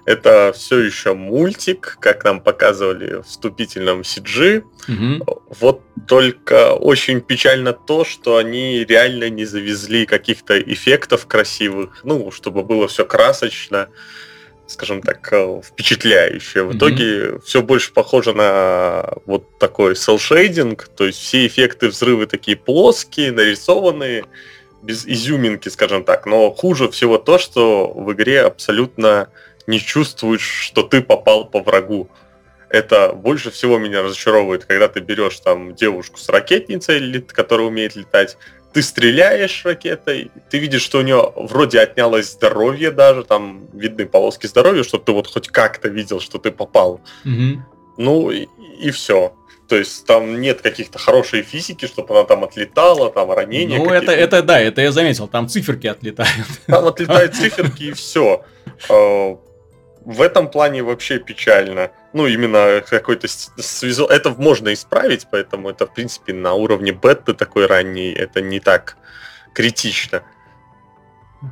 Это 0.06 0.52
все 0.54 0.80
еще 0.80 1.14
мультик, 1.14 1.96
как 2.00 2.24
нам 2.24 2.40
показывали 2.40 3.16
в 3.16 3.22
вступительном 3.22 4.02
CG. 4.02 4.62
Угу. 4.88 5.44
Вот 5.60 5.80
только 6.06 6.74
очень 6.74 7.20
печально 7.20 7.72
то, 7.72 8.04
что 8.04 8.36
они 8.36 8.84
реально 8.84 9.30
не 9.30 9.46
завезли 9.46 10.04
каких-то 10.04 10.60
эффектов 10.60 11.26
красивых, 11.26 12.00
ну, 12.04 12.30
чтобы 12.30 12.62
было 12.62 12.86
все 12.86 13.06
красочно, 13.06 13.88
скажем 14.66 15.00
так, 15.00 15.26
э, 15.32 15.60
впечатляющее. 15.64 16.64
В 16.64 16.70
mm 16.70 16.76
итоге 16.76 17.38
все 17.40 17.62
больше 17.62 17.92
похоже 17.92 18.34
на 18.34 19.14
вот 19.24 19.58
такой 19.58 19.96
селшейдинг, 19.96 20.88
то 20.88 21.06
есть 21.06 21.18
все 21.18 21.46
эффекты 21.46 21.88
взрывы 21.88 22.26
такие 22.26 22.56
плоские, 22.56 23.32
нарисованные, 23.32 24.24
без 24.82 25.06
изюминки, 25.06 25.68
скажем 25.70 26.04
так. 26.04 26.26
Но 26.26 26.50
хуже 26.50 26.90
всего 26.90 27.16
то, 27.18 27.38
что 27.38 27.90
в 27.90 28.12
игре 28.12 28.42
абсолютно 28.42 29.28
не 29.66 29.80
чувствуешь, 29.80 30.42
что 30.42 30.82
ты 30.82 31.02
попал 31.02 31.46
по 31.46 31.60
врагу. 31.60 32.08
Это 32.68 33.12
больше 33.12 33.50
всего 33.50 33.78
меня 33.78 34.02
разочаровывает, 34.02 34.64
когда 34.64 34.88
ты 34.88 35.00
берешь 35.00 35.38
там 35.40 35.74
девушку 35.74 36.18
с 36.18 36.28
ракетницей, 36.28 37.20
которая 37.22 37.68
умеет 37.68 37.94
летать, 37.94 38.36
ты 38.72 38.82
стреляешь 38.82 39.64
ракетой, 39.64 40.32
ты 40.50 40.58
видишь, 40.58 40.82
что 40.82 40.98
у 40.98 41.02
нее 41.02 41.32
вроде 41.36 41.78
отнялось 41.78 42.32
здоровье 42.32 42.90
даже, 42.90 43.22
там 43.22 43.68
видны 43.72 44.04
полоски 44.04 44.48
здоровья, 44.48 44.82
чтобы 44.82 45.04
ты 45.04 45.12
вот 45.12 45.28
хоть 45.28 45.48
как-то 45.48 45.88
видел, 45.88 46.20
что 46.20 46.38
ты 46.38 46.50
попал. 46.50 47.00
Угу. 47.24 47.62
Ну 47.98 48.30
и, 48.32 48.48
и 48.80 48.90
все. 48.90 49.32
То 49.68 49.76
есть 49.76 50.04
там 50.06 50.40
нет 50.40 50.60
каких-то 50.60 50.98
хорошей 50.98 51.42
физики, 51.42 51.86
чтобы 51.86 52.14
она 52.14 52.24
там 52.24 52.42
отлетала, 52.42 53.10
там 53.10 53.30
ранения. 53.30 53.78
Ну 53.78 53.88
это, 53.90 54.10
это 54.10 54.42
да, 54.42 54.60
это 54.60 54.82
я 54.82 54.90
заметил, 54.90 55.28
там 55.28 55.48
циферки 55.48 55.86
отлетают. 55.86 56.46
Там 56.66 56.86
отлетают 56.86 57.34
циферки 57.34 57.84
и 57.84 57.92
все. 57.92 58.44
В 60.04 60.20
этом 60.20 60.50
плане 60.50 60.82
вообще 60.82 61.18
печально. 61.18 61.90
Ну, 62.12 62.26
именно 62.26 62.82
какой-то 62.88 63.26
связу... 63.28 64.04
Это 64.06 64.30
можно 64.30 64.72
исправить, 64.72 65.26
поэтому 65.30 65.70
это, 65.70 65.86
в 65.86 65.94
принципе, 65.94 66.32
на 66.34 66.52
уровне 66.52 66.92
беты 66.92 67.32
такой 67.32 67.66
ранней, 67.66 68.12
это 68.12 68.42
не 68.42 68.60
так 68.60 68.96
критично. 69.54 70.22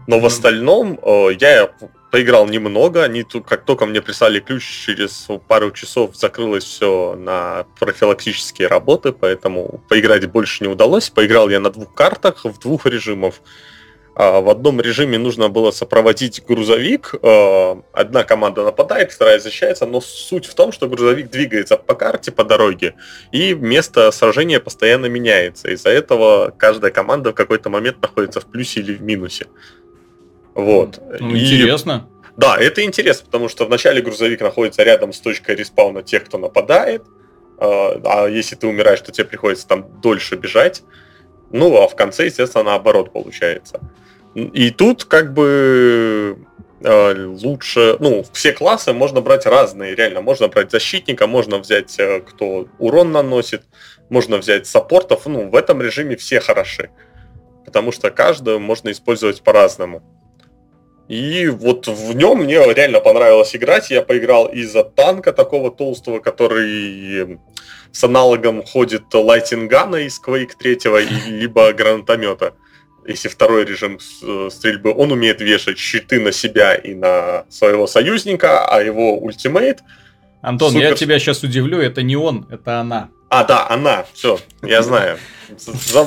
Но 0.06 0.20
в 0.20 0.26
остальном 0.26 0.98
я 1.38 1.70
поиграл 2.10 2.46
немного. 2.46 3.04
Они 3.04 3.22
тут, 3.22 3.46
как 3.46 3.64
только 3.64 3.86
мне 3.86 4.02
прислали 4.02 4.40
ключ, 4.40 4.64
через 4.64 5.28
пару 5.48 5.70
часов 5.70 6.14
закрылось 6.14 6.64
все 6.64 7.14
на 7.14 7.64
профилактические 7.78 8.68
работы, 8.68 9.12
поэтому 9.12 9.82
поиграть 9.88 10.26
больше 10.26 10.64
не 10.64 10.68
удалось. 10.68 11.08
Поиграл 11.08 11.48
я 11.48 11.58
на 11.58 11.70
двух 11.70 11.94
картах 11.94 12.44
в 12.44 12.58
двух 12.58 12.84
режимах. 12.84 13.34
А, 14.14 14.40
В 14.40 14.50
одном 14.50 14.80
режиме 14.80 15.18
нужно 15.18 15.48
было 15.48 15.70
сопроводить 15.70 16.44
грузовик. 16.46 17.14
а, 17.22 17.80
Одна 17.92 18.24
команда 18.24 18.62
нападает, 18.64 19.12
вторая 19.12 19.38
защищается, 19.38 19.86
но 19.86 20.00
суть 20.00 20.46
в 20.46 20.54
том, 20.54 20.70
что 20.72 20.86
грузовик 20.88 21.30
двигается 21.30 21.76
по 21.76 21.94
карте, 21.94 22.30
по 22.30 22.44
дороге, 22.44 22.94
и 23.32 23.54
место 23.54 24.10
сражения 24.10 24.60
постоянно 24.60 25.06
меняется. 25.06 25.70
Из-за 25.70 25.88
этого 25.90 26.52
каждая 26.56 26.90
команда 26.90 27.30
в 27.30 27.34
какой-то 27.34 27.70
момент 27.70 28.02
находится 28.02 28.40
в 28.40 28.46
плюсе 28.46 28.80
или 28.80 28.94
в 28.94 29.02
минусе. 29.02 29.46
Вот. 30.54 31.00
Ну, 31.18 31.34
И- 31.34 31.38
интересно. 31.56 32.06
да, 32.36 32.58
это 32.58 32.82
интересно, 32.84 33.24
потому 33.26 33.48
что 33.48 33.64
вначале 33.64 34.02
грузовик 34.02 34.42
находится 34.42 34.82
рядом 34.82 35.14
с 35.14 35.20
точкой 35.20 35.56
респауна 35.56 36.02
тех, 36.02 36.24
кто 36.24 36.36
нападает, 36.36 37.02
а 37.58 37.98
а 38.04 38.26
если 38.28 38.56
ты 38.56 38.66
умираешь, 38.66 39.00
то 39.00 39.10
тебе 39.12 39.24
приходится 39.24 39.66
там 39.66 40.00
дольше 40.02 40.36
бежать. 40.36 40.82
Ну, 41.50 41.76
а 41.82 41.86
в 41.88 41.96
конце, 41.96 42.26
естественно, 42.26 42.64
наоборот 42.64 43.12
получается. 43.12 43.80
И 44.34 44.70
тут 44.70 45.04
как 45.04 45.34
бы 45.34 46.38
э, 46.82 47.26
лучше, 47.26 47.96
ну, 48.00 48.24
все 48.32 48.52
классы 48.52 48.92
можно 48.92 49.20
брать 49.20 49.46
разные, 49.46 49.94
реально. 49.94 50.20
Можно 50.22 50.48
брать 50.48 50.70
защитника, 50.70 51.26
можно 51.26 51.58
взять, 51.58 51.98
э, 51.98 52.20
кто 52.20 52.66
урон 52.78 53.12
наносит, 53.12 53.62
можно 54.08 54.38
взять 54.38 54.66
саппортов. 54.66 55.26
Ну, 55.26 55.50
в 55.50 55.54
этом 55.54 55.82
режиме 55.82 56.16
все 56.16 56.40
хороши. 56.40 56.90
Потому 57.66 57.92
что 57.92 58.10
каждую 58.10 58.58
можно 58.60 58.90
использовать 58.90 59.42
по-разному. 59.42 60.02
И 61.08 61.48
вот 61.48 61.88
в 61.88 62.14
нем 62.16 62.38
мне 62.38 62.54
реально 62.72 63.00
понравилось 63.00 63.54
играть. 63.54 63.90
Я 63.90 64.02
поиграл 64.02 64.46
из-за 64.46 64.82
танка 64.82 65.32
такого 65.32 65.70
толстого, 65.70 66.20
который 66.20 67.38
с 67.92 68.02
аналогом 68.04 68.62
ходит 68.62 69.12
лайтингана 69.12 69.96
из 69.96 70.18
Quake 70.24 70.52
3, 70.58 70.74
и- 71.02 71.30
либо 71.30 71.72
гранатомета. 71.74 72.54
Если 73.06 73.28
второй 73.28 73.64
режим 73.64 73.98
э, 74.22 74.48
стрельбы, 74.50 74.94
он 74.94 75.12
умеет 75.12 75.40
вешать 75.40 75.78
щиты 75.78 76.20
на 76.20 76.32
себя 76.32 76.74
и 76.74 76.94
на 76.94 77.44
своего 77.48 77.86
союзника, 77.86 78.64
а 78.66 78.80
его 78.80 79.18
ультимейт... 79.18 79.80
Антон, 80.40 80.74
я 80.74 80.88
Супер. 80.88 80.98
тебя 80.98 81.18
сейчас 81.20 81.42
удивлю, 81.44 81.78
это 81.78 82.02
не 82.02 82.16
он, 82.16 82.46
это 82.50 82.80
она. 82.80 83.10
А, 83.28 83.44
да, 83.44 83.68
она, 83.70 84.04
все, 84.12 84.40
я 84.62 84.82
знаю. 84.82 85.18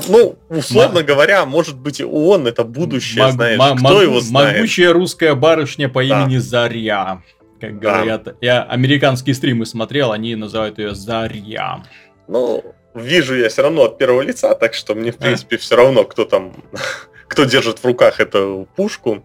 Ну, 0.10 0.38
условно 0.50 1.04
говоря, 1.04 1.46
может 1.46 1.78
быть, 1.78 2.00
и 2.00 2.04
он 2.04 2.46
это 2.46 2.64
будущее, 2.64 3.32
знаешь, 3.32 3.80
кто 3.80 4.02
его 4.02 4.20
знает. 4.20 4.58
Могучая 4.58 4.94
русская 4.94 5.36
барышня 5.36 5.90
по 5.90 6.04
имени 6.04 6.38
Заря. 6.38 7.22
Как 7.60 7.80
говорят. 7.80 8.36
Я 8.42 8.64
американские 8.64 9.34
стримы 9.34 9.66
смотрел, 9.66 10.12
они 10.12 10.36
называют 10.36 10.78
ее 10.78 10.94
Заря. 10.94 11.84
Ну, 12.28 12.75
вижу 12.96 13.36
я 13.36 13.50
все 13.50 13.62
равно 13.62 13.84
от 13.84 13.98
первого 13.98 14.22
лица, 14.22 14.56
так 14.56 14.74
что 14.74 14.96
мне, 14.96 15.12
в 15.12 15.16
А. 15.16 15.20
принципе, 15.20 15.58
все 15.58 15.76
равно, 15.76 16.04
кто 16.06 16.26
там, 16.26 16.54
кто 17.28 17.44
держит 17.46 17.80
в 17.80 17.86
руках 17.86 18.20
эту 18.20 18.68
пушку. 18.76 19.24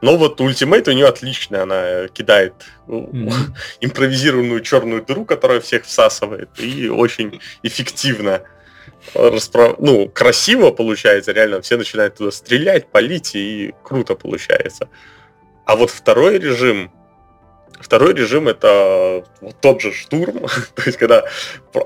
Но 0.00 0.16
вот 0.16 0.40
ультимейт 0.40 0.88
у 0.88 0.92
нее 0.92 1.06
отличный, 1.06 1.62
она 1.62 2.08
кидает 2.08 2.54
Мгм. 2.88 3.30
импровизированную 3.80 4.60
черную 4.60 5.02
дыру, 5.02 5.24
которая 5.24 5.60
всех 5.60 5.84
всасывает, 5.84 6.48
и 6.58 6.88
очень 6.88 7.40
эффективно. 7.62 8.42
распро- 9.14 9.76
Ну, 9.78 10.08
красиво 10.08 10.70
получается, 10.72 11.32
реально, 11.32 11.60
все 11.60 11.76
начинают 11.76 12.16
туда 12.16 12.30
стрелять, 12.32 12.88
палить, 12.88 13.34
и 13.34 13.74
круто 13.84 14.14
получается. 14.16 14.88
А 15.66 15.76
вот 15.76 15.90
второй 15.90 16.38
режим, 16.38 16.90
второй 17.82 18.14
режим 18.14 18.48
это 18.48 19.24
вот 19.40 19.56
тот 19.60 19.80
же 19.82 19.92
штурм, 19.92 20.38
то 20.74 20.82
есть 20.86 20.96
когда 20.98 21.24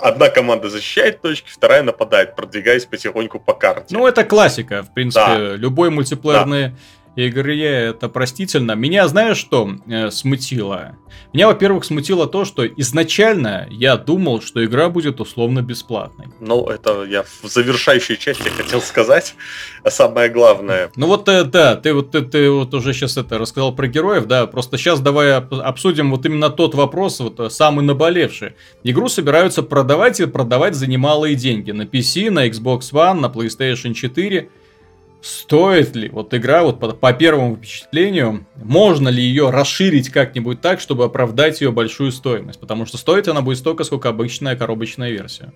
одна 0.01 0.29
команда 0.29 0.69
защищает 0.71 1.21
точки, 1.21 1.49
вторая 1.51 1.83
нападает, 1.83 2.37
продвигаясь 2.37 2.85
потихоньку 2.85 3.41
по 3.41 3.55
карте. 3.55 3.87
Ну, 3.95 4.07
это 4.07 4.25
классика, 4.25 4.83
в 4.83 4.93
принципе, 4.95 5.21
Да. 5.27 5.57
любой 5.57 5.91
мультиплеерной 5.91 6.75
игре 7.17 7.65
это 7.67 8.09
простительно. 8.09 8.73
Меня, 8.73 9.09
знаешь, 9.09 9.39
что 9.39 9.71
э, 9.87 10.11
смутило? 10.11 10.97
Меня, 11.33 11.49
во-первых, 11.49 11.85
смутило 11.85 12.27
то, 12.27 12.45
что 12.45 12.67
изначально 12.67 13.67
я 13.71 13.97
думал, 13.97 14.41
что 14.43 14.65
игра 14.65 14.89
будет 14.89 15.21
условно 15.21 15.63
бесплатной. 15.63 16.27
Ну, 16.41 16.67
это 16.69 17.05
я 17.05 17.23
в 17.23 17.47
завершающей 17.49 18.17
части 18.17 18.49
хотел 18.49 18.81
сказать. 18.81 19.35
А 19.83 19.91
самое 19.91 20.29
главное, 20.29 20.91
Ну 20.97 21.07
вот, 21.07 21.29
э, 21.29 21.45
да, 21.45 21.77
ты 21.77 21.95
вот, 21.95 22.11
ты, 22.11 22.23
ты 22.23 22.51
вот 22.51 22.75
уже 22.75 22.93
сейчас 22.93 23.17
это 23.17 23.39
рассказал 23.39 23.75
про 23.75 23.87
героев, 23.87 24.27
да, 24.27 24.47
просто 24.47 24.77
сейчас 24.79 25.01
давай 25.01 25.33
об- 25.37 25.55
обсудим 25.55 26.11
вот 26.11 26.27
именно 26.27 26.51
тот 26.51 26.75
вопрос, 26.75 27.21
вот 27.21 27.41
э, 27.41 27.51
самый 27.51 27.85
наболевший. 27.85 28.53
Игру 28.85 29.09
собираются 29.09 29.63
продавать 29.63 30.21
и 30.21 30.27
продавать 30.27 30.75
за 30.75 30.87
немалые 30.87 31.35
деньги 31.35 31.71
на 31.71 31.83
PC, 31.83 32.31
на 32.31 32.47
Xbox 32.49 32.93
One, 32.93 33.21
на 33.21 33.27
PlayStation 33.27 33.95
4. 33.95 34.49
Стоит 35.27 35.97
ли 35.97 36.09
вот 36.09 36.33
игра, 36.35 36.63
вот 36.63 36.79
по, 36.79 36.91
по 36.91 37.13
первому 37.13 37.57
впечатлению, 37.57 38.47
можно 38.55 39.09
ли 39.09 39.21
ее 39.21 39.51
расширить 39.51 40.09
как-нибудь 40.09 40.61
так, 40.61 40.79
чтобы 40.79 41.05
оправдать 41.05 41.61
ее 41.61 41.73
большую 41.73 42.13
стоимость? 42.13 42.61
Потому 42.61 42.87
что 42.87 42.97
стоит 42.97 43.27
она 43.27 43.41
будет 43.41 43.59
столько, 43.59 43.83
сколько 43.83 44.09
обычная 44.09 44.55
коробочная 44.55 45.11
версия. 45.11 45.53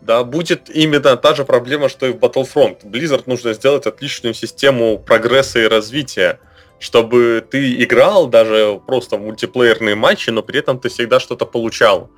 да, 0.00 0.24
будет 0.24 0.70
именно 0.70 1.18
та 1.18 1.34
же 1.34 1.44
проблема, 1.44 1.90
что 1.90 2.06
и 2.06 2.12
в 2.12 2.16
Battlefront. 2.16 2.82
Blizzard 2.82 3.24
нужно 3.26 3.52
сделать 3.52 3.84
отличную 3.86 4.32
систему 4.32 4.98
прогресса 4.98 5.58
и 5.58 5.68
развития, 5.68 6.40
чтобы 6.78 7.46
ты 7.50 7.82
играл 7.84 8.26
даже 8.26 8.80
просто 8.86 9.18
в 9.18 9.20
мультиплеерные 9.20 9.96
матчи, 9.96 10.30
но 10.30 10.42
при 10.42 10.60
этом 10.60 10.80
ты 10.80 10.88
всегда 10.88 11.20
что-то 11.20 11.44
получал. 11.44 12.10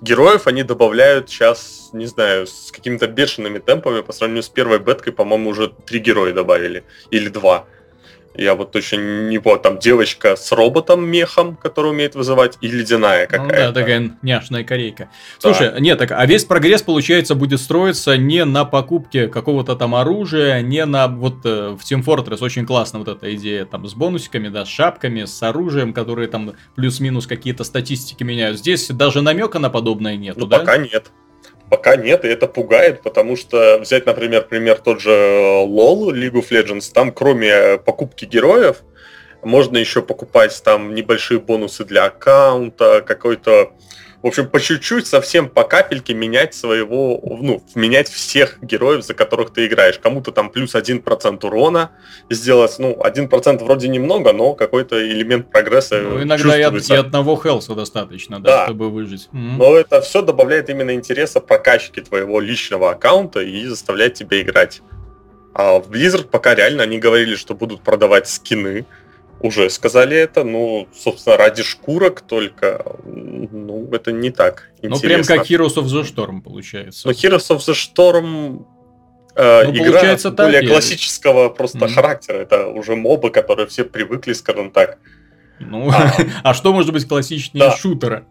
Героев 0.00 0.46
они 0.46 0.62
добавляют 0.62 1.30
сейчас, 1.30 1.90
не 1.92 2.06
знаю, 2.06 2.46
с 2.46 2.70
какими-то 2.72 3.06
бешеными 3.06 3.58
темпами 3.58 4.00
по 4.02 4.12
сравнению 4.12 4.42
с 4.42 4.48
первой 4.48 4.78
беткой, 4.78 5.12
по-моему, 5.12 5.50
уже 5.50 5.68
три 5.68 6.00
героя 6.00 6.32
добавили. 6.32 6.84
Или 7.10 7.28
два. 7.28 7.66
Я 8.36 8.54
вот 8.56 8.72
точно 8.72 8.96
не 9.28 9.38
помню, 9.38 9.60
там 9.60 9.78
девочка 9.78 10.34
с 10.36 10.50
роботом 10.52 11.06
мехом, 11.08 11.56
который 11.56 11.92
умеет 11.92 12.14
вызывать, 12.16 12.58
и 12.60 12.66
ледяная 12.68 13.28
Ну 13.30 13.38
какая-то. 13.38 13.72
да, 13.72 13.80
такая 13.80 14.10
няшная 14.22 14.64
корейка. 14.64 15.08
Слушай, 15.38 15.80
нет, 15.80 15.98
так, 15.98 16.10
а 16.10 16.26
весь 16.26 16.44
прогресс, 16.44 16.82
получается, 16.82 17.34
будет 17.36 17.60
строиться 17.60 18.16
не 18.16 18.44
на 18.44 18.64
покупке 18.64 19.28
какого-то 19.28 19.76
там 19.76 19.94
оружия, 19.94 20.62
не 20.62 20.84
на 20.84 21.06
вот 21.06 21.44
э, 21.44 21.76
в 21.78 21.82
Team 21.82 22.04
Fortress 22.04 22.42
очень 22.42 22.66
классно 22.66 22.98
вот 22.98 23.08
эта 23.08 23.32
идея 23.36 23.64
там 23.66 23.86
с 23.86 23.94
бонусиками, 23.94 24.48
да, 24.48 24.64
с 24.64 24.68
шапками, 24.68 25.24
с 25.24 25.42
оружием, 25.42 25.92
которые 25.92 26.26
там 26.28 26.54
плюс-минус 26.74 27.26
какие-то 27.28 27.62
статистики 27.64 28.24
меняют. 28.24 28.58
Здесь 28.58 28.88
даже 28.88 29.22
намека 29.22 29.58
на 29.60 29.70
подобное 29.70 30.16
нету, 30.16 30.40
Ну, 30.40 30.46
да? 30.46 30.58
пока 30.58 30.76
нет. 30.78 31.12
Пока 31.74 31.96
нет, 31.96 32.24
и 32.24 32.28
это 32.28 32.46
пугает, 32.46 33.02
потому 33.02 33.34
что 33.36 33.78
взять, 33.80 34.06
например, 34.06 34.46
пример 34.46 34.78
тот 34.78 35.00
же 35.00 35.10
LoL, 35.10 36.12
League 36.12 36.34
of 36.34 36.50
Legends, 36.50 36.92
там 36.94 37.10
кроме 37.10 37.78
покупки 37.78 38.26
героев, 38.26 38.84
можно 39.42 39.76
еще 39.76 40.00
покупать 40.00 40.62
там 40.62 40.94
небольшие 40.94 41.40
бонусы 41.40 41.84
для 41.84 42.04
аккаунта, 42.04 43.02
какой-то... 43.04 43.72
В 44.24 44.26
общем, 44.28 44.48
по 44.48 44.58
чуть-чуть, 44.58 45.06
совсем 45.06 45.50
по 45.50 45.64
капельке 45.64 46.14
менять 46.14 46.54
своего, 46.54 47.20
ну, 47.42 47.62
менять 47.74 48.08
всех 48.08 48.56
героев, 48.62 49.04
за 49.04 49.12
которых 49.12 49.52
ты 49.52 49.66
играешь. 49.66 49.98
Кому-то 49.98 50.32
там 50.32 50.48
плюс 50.48 50.74
1% 50.74 51.44
урона 51.44 51.90
сделать, 52.30 52.74
ну, 52.78 52.96
1% 52.98 53.62
вроде 53.62 53.88
немного, 53.88 54.32
но 54.32 54.54
какой-то 54.54 54.98
элемент 55.06 55.50
прогресса 55.50 56.00
Ну, 56.00 56.22
иногда 56.22 56.58
и, 56.58 56.62
от- 56.62 56.88
и 56.90 56.94
одного 56.94 57.36
хелса 57.36 57.74
достаточно, 57.74 58.40
да, 58.40 58.60
Да. 58.60 58.64
чтобы 58.64 58.88
выжить. 58.88 59.28
Но 59.32 59.76
это 59.76 60.00
все 60.00 60.22
добавляет 60.22 60.70
именно 60.70 60.94
интереса 60.94 61.40
прокачки 61.40 62.00
твоего 62.00 62.40
личного 62.40 62.92
аккаунта 62.92 63.40
и 63.42 63.66
заставляет 63.66 64.14
тебя 64.14 64.40
играть. 64.40 64.80
А 65.52 65.78
в 65.80 65.90
Blizzard 65.90 66.28
пока 66.30 66.54
реально 66.54 66.84
они 66.84 66.98
говорили, 66.98 67.34
что 67.36 67.54
будут 67.54 67.82
продавать 67.82 68.26
скины. 68.26 68.86
Уже 69.40 69.68
сказали 69.68 70.16
это, 70.16 70.42
ну, 70.42 70.88
собственно, 70.94 71.36
ради 71.36 71.62
шкурок 71.62 72.22
только, 72.22 72.96
ну, 73.04 73.88
это 73.92 74.10
не 74.10 74.30
так 74.30 74.70
Ну, 74.82 74.96
интересно. 74.96 75.08
прям 75.34 75.38
как 75.40 75.50
Heroes 75.50 75.74
of 75.76 75.84
the 75.84 76.02
Storm 76.02 76.40
получается. 76.40 77.06
Но 77.06 77.12
Heroes 77.12 77.50
of 77.50 77.58
the 77.58 77.74
Storm 77.74 78.64
э, 79.36 79.64
Ну, 79.66 79.74
игра 79.74 79.84
получается 79.92 80.30
так, 80.30 80.46
более 80.46 80.62
я- 80.62 80.68
классического 80.68 81.50
просто 81.50 81.78
Мгм. 81.78 81.92
характера. 81.94 82.36
Это 82.38 82.68
уже 82.68 82.96
мобы, 82.96 83.30
которые 83.30 83.66
все 83.66 83.84
привыкли, 83.84 84.32
скажем 84.32 84.70
так. 84.70 84.98
Ну, 85.58 85.90
А. 85.90 86.10
а 86.42 86.54
что 86.54 86.72
может 86.72 86.92
быть 86.92 87.06
классичнее 87.06 87.68
Да. 87.68 87.76
шутера? 87.76 88.24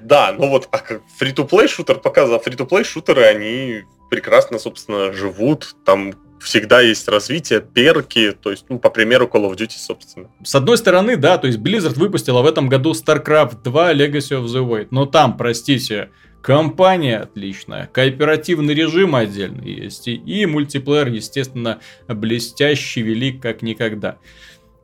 Да, 0.00 0.32
ну 0.36 0.48
вот, 0.48 0.68
а 0.70 0.78
как 0.78 1.00
free-to-play 1.20 1.68
шутер 1.68 1.98
показал, 1.98 2.38
free-to-play 2.44 2.84
шутеры, 2.84 3.22
они 3.24 3.82
прекрасно, 4.10 4.58
собственно, 4.58 5.12
живут, 5.12 5.74
там 5.84 6.14
всегда 6.42 6.80
есть 6.80 7.08
развитие, 7.08 7.60
перки, 7.60 8.32
то 8.32 8.50
есть, 8.50 8.66
ну, 8.68 8.78
по 8.78 8.90
примеру 8.90 9.30
Call 9.32 9.50
of 9.50 9.56
Duty, 9.56 9.76
собственно. 9.76 10.28
С 10.42 10.54
одной 10.54 10.76
стороны, 10.76 11.16
да, 11.16 11.38
то 11.38 11.46
есть 11.46 11.58
Blizzard 11.58 11.98
выпустила 11.98 12.42
в 12.42 12.46
этом 12.46 12.68
году 12.68 12.92
StarCraft 12.92 13.62
2 13.62 13.94
Legacy 13.94 14.38
of 14.38 14.46
the 14.46 14.66
Void, 14.66 14.88
но 14.90 15.06
там, 15.06 15.36
простите, 15.36 16.10
компания 16.42 17.18
отличная, 17.18 17.88
кооперативный 17.92 18.74
режим 18.74 19.14
отдельный 19.14 19.72
есть, 19.72 20.08
и, 20.08 20.14
и 20.14 20.44
мультиплеер, 20.46 21.08
естественно, 21.08 21.78
блестящий, 22.08 23.02
велик 23.02 23.40
как 23.40 23.62
никогда. 23.62 24.18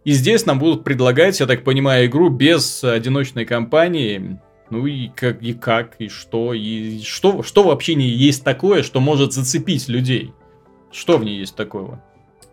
И 0.05 0.13
здесь 0.13 0.47
нам 0.47 0.59
будут 0.59 0.85
предлагать, 0.85 1.41
я 1.41 1.47
так 1.47 1.65
понимаю, 1.65 2.07
игру 2.07 2.31
без 2.31 2.83
одиночной 2.85 3.45
кампании, 3.45 4.41
ну 4.71 4.87
и 4.87 5.09
как, 5.09 5.43
и 5.43 5.53
как, 5.53 5.97
и 5.99 6.09
что, 6.09 6.55
и 6.55 7.03
что, 7.03 7.43
что 7.43 7.63
вообще 7.63 7.95
не 7.95 8.09
есть 8.09 8.45
такое, 8.45 8.83
что 8.83 9.01
может 9.01 9.33
зацепить 9.33 9.89
людей? 9.89 10.33
Что 10.91 11.19
в 11.19 11.25
ней 11.25 11.39
есть 11.39 11.57
такого? 11.57 12.03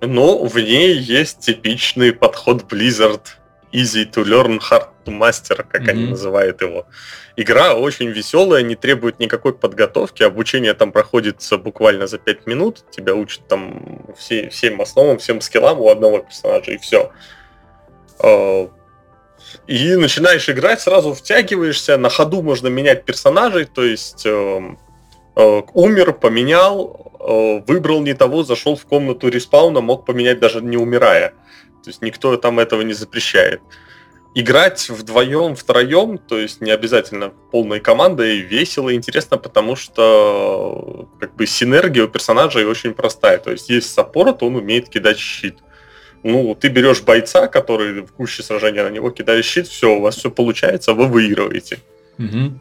Но 0.01 0.43
в 0.43 0.55
ней 0.57 0.97
есть 0.97 1.39
типичный 1.39 2.11
подход 2.13 2.71
Blizzard 2.71 3.21
Easy 3.71 4.05
to 4.05 4.23
learn, 4.23 4.59
hard 4.59 4.87
to 5.05 5.11
master, 5.11 5.65
как 5.69 5.81
mm-hmm. 5.81 5.89
они 5.89 6.05
называют 6.07 6.61
его. 6.61 6.85
Игра 7.35 7.75
очень 7.75 8.07
веселая, 8.07 8.63
не 8.63 8.75
требует 8.75 9.19
никакой 9.19 9.53
подготовки, 9.53 10.23
обучение 10.23 10.73
там 10.73 10.93
проходится 10.93 11.57
буквально 11.57 12.07
за 12.07 12.17
5 12.17 12.47
минут, 12.47 12.85
тебя 12.91 13.13
учат 13.15 13.45
там 13.47 14.05
все, 14.17 14.49
всем 14.49 14.79
основам, 14.79 15.17
всем 15.17 15.41
скиллам 15.41 15.81
у 15.81 15.89
одного 15.89 16.19
персонажа, 16.19 16.71
и 16.71 16.77
все. 16.77 17.11
А, 18.19 18.69
и 19.67 19.95
начинаешь 19.95 20.49
играть, 20.49 20.79
сразу 20.79 21.13
втягиваешься, 21.13 21.97
на 21.97 22.09
ходу 22.09 22.41
можно 22.41 22.67
менять 22.67 23.03
персонажей, 23.03 23.65
то 23.65 23.83
есть 23.83 24.25
эм, 24.25 24.79
э, 25.35 25.61
умер, 25.73 26.13
поменял, 26.13 27.01
э, 27.04 27.04
выбрал 27.25 28.01
не 28.01 28.13
того, 28.13 28.43
зашел 28.43 28.75
в 28.75 28.85
комнату 28.85 29.29
респауна, 29.29 29.81
мог 29.81 30.05
поменять 30.05 30.39
даже 30.39 30.61
не 30.61 30.77
умирая. 30.77 31.29
То 31.83 31.89
есть 31.89 32.01
никто 32.01 32.35
там 32.37 32.59
этого 32.59 32.81
не 32.81 32.93
запрещает. 32.93 33.61
Играть 34.37 34.89
вдвоем, 34.89 35.55
втроем, 35.55 36.17
то 36.17 36.37
есть 36.37 36.59
не 36.59 36.71
обязательно 36.71 37.31
полной 37.51 37.79
командой, 37.79 38.39
весело 38.39 38.93
интересно, 38.93 39.37
потому 39.37 39.77
что 39.77 41.07
как 41.19 41.35
бы 41.35 41.47
синергия 41.47 42.03
у 42.03 42.09
персонажей 42.09 42.65
очень 42.65 42.93
простая. 42.93 43.37
То 43.37 43.51
есть 43.51 43.69
есть 43.69 43.93
саппорт, 43.93 44.43
он 44.43 44.57
умеет 44.57 44.89
кидать 44.89 45.19
щит. 45.19 45.59
Ну, 46.23 46.53
ты 46.55 46.67
берешь 46.67 47.01
бойца, 47.01 47.47
который 47.47 48.01
в 48.01 48.11
куче 48.11 48.43
сражения 48.43 48.83
на 48.83 48.89
него 48.89 49.09
кидаешь 49.11 49.45
щит, 49.45 49.67
все, 49.67 49.95
у 49.95 50.01
вас 50.01 50.17
все 50.17 50.29
получается, 50.29 50.93
вы 50.93 51.05
выигрываете. 51.05 51.79
Угу. 52.17 52.59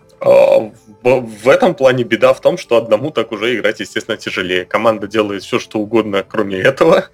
В, 1.05 1.51
этом 1.51 1.75
плане 1.75 2.03
беда 2.03 2.33
в 2.33 2.41
том, 2.41 2.57
что 2.57 2.79
одному 2.79 3.11
так 3.11 3.31
уже 3.31 3.55
играть, 3.55 3.81
естественно, 3.81 4.17
тяжелее. 4.17 4.65
Команда 4.65 5.07
делает 5.07 5.43
все, 5.43 5.59
что 5.59 5.79
угодно, 5.79 6.25
кроме 6.27 6.57
этого. 6.57 7.11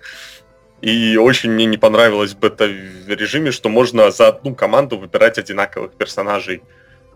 И 0.81 1.17
очень 1.17 1.51
мне 1.51 1.67
не 1.67 1.77
понравилось 1.77 2.31
в 2.31 2.39
бета-режиме, 2.39 3.51
что 3.51 3.69
можно 3.69 4.13
за 4.13 4.29
одну 4.29 4.55
команду 4.55 4.97
выбирать 4.97 5.39
одинаковых 5.39 5.95
персонажей, 5.95 6.63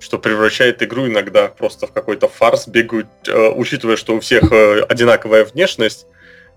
что 0.01 0.19
превращает 0.19 0.83
игру 0.83 1.07
иногда 1.07 1.47
просто 1.47 1.87
в 1.87 1.93
какой-то 1.93 2.27
фарс. 2.27 2.67
Бегают, 2.67 3.07
э, 3.29 3.51
учитывая, 3.51 3.97
что 3.97 4.17
у 4.17 4.21
всех 4.21 4.51
э, 4.51 4.81
одинаковая 4.81 5.45
внешность, 5.45 6.09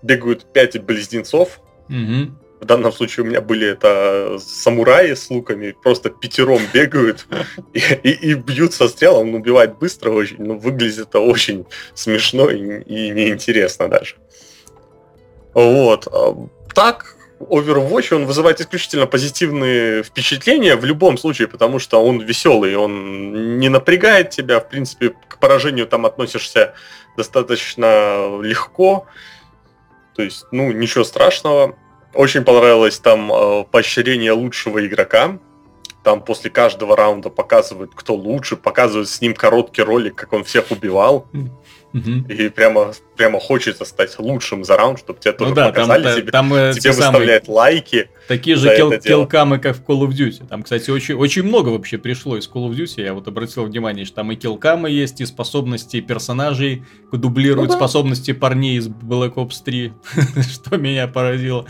бегают 0.02 0.52
пять 0.52 0.76
близнецов. 0.82 1.60
Угу. 1.88 2.32
В 2.60 2.64
данном 2.64 2.92
случае 2.92 3.24
у 3.24 3.28
меня 3.28 3.40
были 3.40 3.68
это 3.68 4.38
самураи 4.40 5.14
с 5.14 5.30
луками, 5.30 5.74
просто 5.82 6.10
пятером 6.10 6.60
бегают 6.72 7.26
и, 7.72 7.78
и, 7.78 8.30
и 8.30 8.34
бьют 8.34 8.74
со 8.74 8.88
стрелом, 8.88 9.28
он 9.28 9.34
убивает 9.36 9.78
быстро 9.78 10.10
очень, 10.10 10.42
но 10.42 10.54
выглядит 10.54 11.08
это 11.08 11.20
очень 11.20 11.66
смешно 11.94 12.50
и, 12.50 12.82
и 12.82 13.10
неинтересно 13.10 13.88
даже. 13.88 14.16
Вот 15.54 16.08
так, 16.74 17.16
Overwatch, 17.40 18.14
он 18.14 18.26
вызывает 18.26 18.60
исключительно 18.60 19.06
позитивные 19.06 20.02
впечатления 20.02 20.76
в 20.76 20.84
любом 20.84 21.16
случае, 21.18 21.48
потому 21.48 21.78
что 21.78 22.04
он 22.04 22.20
веселый, 22.20 22.76
он 22.76 23.58
не 23.58 23.68
напрягает 23.68 24.30
тебя, 24.30 24.60
в 24.60 24.68
принципе, 24.68 25.10
к 25.28 25.38
поражению 25.38 25.86
там 25.86 26.06
относишься 26.06 26.74
достаточно 27.16 28.40
легко, 28.42 29.06
то 30.14 30.22
есть, 30.22 30.46
ну, 30.50 30.72
ничего 30.72 31.04
страшного. 31.04 31.76
Очень 32.14 32.44
понравилось 32.44 32.98
там 32.98 33.32
э, 33.32 33.64
поощрение 33.70 34.32
лучшего 34.32 34.84
игрока, 34.86 35.38
там 36.02 36.22
после 36.22 36.50
каждого 36.50 36.96
раунда 36.96 37.28
показывают, 37.28 37.92
кто 37.94 38.14
лучше, 38.14 38.56
показывают 38.56 39.08
с 39.08 39.20
ним 39.20 39.34
короткий 39.34 39.82
ролик, 39.82 40.14
как 40.14 40.32
он 40.32 40.42
всех 40.44 40.70
убивал. 40.70 41.26
Угу. 41.94 42.26
И 42.28 42.48
прямо, 42.50 42.92
прямо 43.16 43.40
хочется 43.40 43.84
стать 43.84 44.18
лучшим 44.18 44.64
за 44.64 44.76
раунд, 44.76 44.98
чтобы 44.98 45.20
тебе 45.20 45.32
ну 45.32 45.38
тоже 45.38 45.54
да, 45.54 45.68
показали, 45.68 46.02
там, 46.02 46.16
тебе, 46.16 46.32
там, 46.32 46.54
э, 46.54 46.72
тебе 46.74 46.92
выставляют 46.92 47.46
самые... 47.46 47.58
лайки. 47.58 48.10
Такие 48.26 48.56
же 48.56 48.76
кил- 48.76 48.98
килкамы, 48.98 49.58
как 49.58 49.76
в 49.76 49.82
Call 49.82 50.06
of 50.06 50.10
Duty. 50.10 50.46
Там, 50.46 50.62
кстати, 50.62 50.90
очень, 50.90 51.14
очень 51.14 51.44
много 51.44 51.70
вообще 51.70 51.96
пришло 51.96 52.36
из 52.36 52.48
Call 52.48 52.68
of 52.68 52.76
Duty. 52.76 53.02
Я 53.02 53.14
вот 53.14 53.26
обратил 53.26 53.64
внимание, 53.64 54.04
что 54.04 54.16
там 54.16 54.32
и 54.32 54.36
килкамы 54.36 54.90
есть, 54.90 55.20
и 55.20 55.26
способности 55.26 56.00
персонажей 56.00 56.84
дублируют 57.10 57.70
ну, 57.70 57.72
да. 57.72 57.78
способности 57.78 58.32
парней 58.32 58.76
из 58.76 58.88
Black 58.88 59.34
Ops 59.34 59.62
3, 59.64 59.92
что 60.52 60.76
меня 60.76 61.08
поразило. 61.08 61.66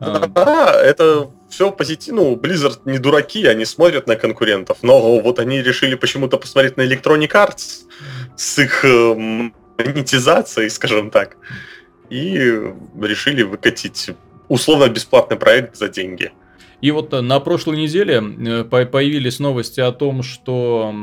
Да, 0.00 0.72
это 0.82 1.30
все 1.48 1.70
позитивно. 1.70 2.22
Ну, 2.22 2.36
Blizzard 2.36 2.80
не 2.86 2.98
дураки, 2.98 3.46
они 3.46 3.64
смотрят 3.64 4.06
на 4.06 4.16
конкурентов, 4.16 4.78
но 4.82 5.20
вот 5.20 5.38
они 5.38 5.62
решили 5.62 5.94
почему-то 5.94 6.38
посмотреть 6.38 6.76
на 6.76 6.82
Electronic 6.82 7.30
Arts 7.30 7.82
с 8.36 8.58
их 8.58 8.84
э, 8.84 9.14
монетизацией, 9.78 10.70
скажем 10.70 11.10
так, 11.10 11.36
и 12.10 12.36
решили 13.00 13.42
выкатить 13.42 14.10
условно 14.48 14.88
бесплатный 14.88 15.36
проект 15.36 15.76
за 15.76 15.88
деньги. 15.88 16.32
И 16.82 16.90
вот 16.90 17.12
э, 17.14 17.20
на 17.20 17.40
прошлой 17.40 17.78
неделе 17.78 18.22
э, 18.22 18.64
появились 18.64 19.38
новости 19.38 19.80
о 19.80 19.92
том, 19.92 20.22
что 20.22 20.94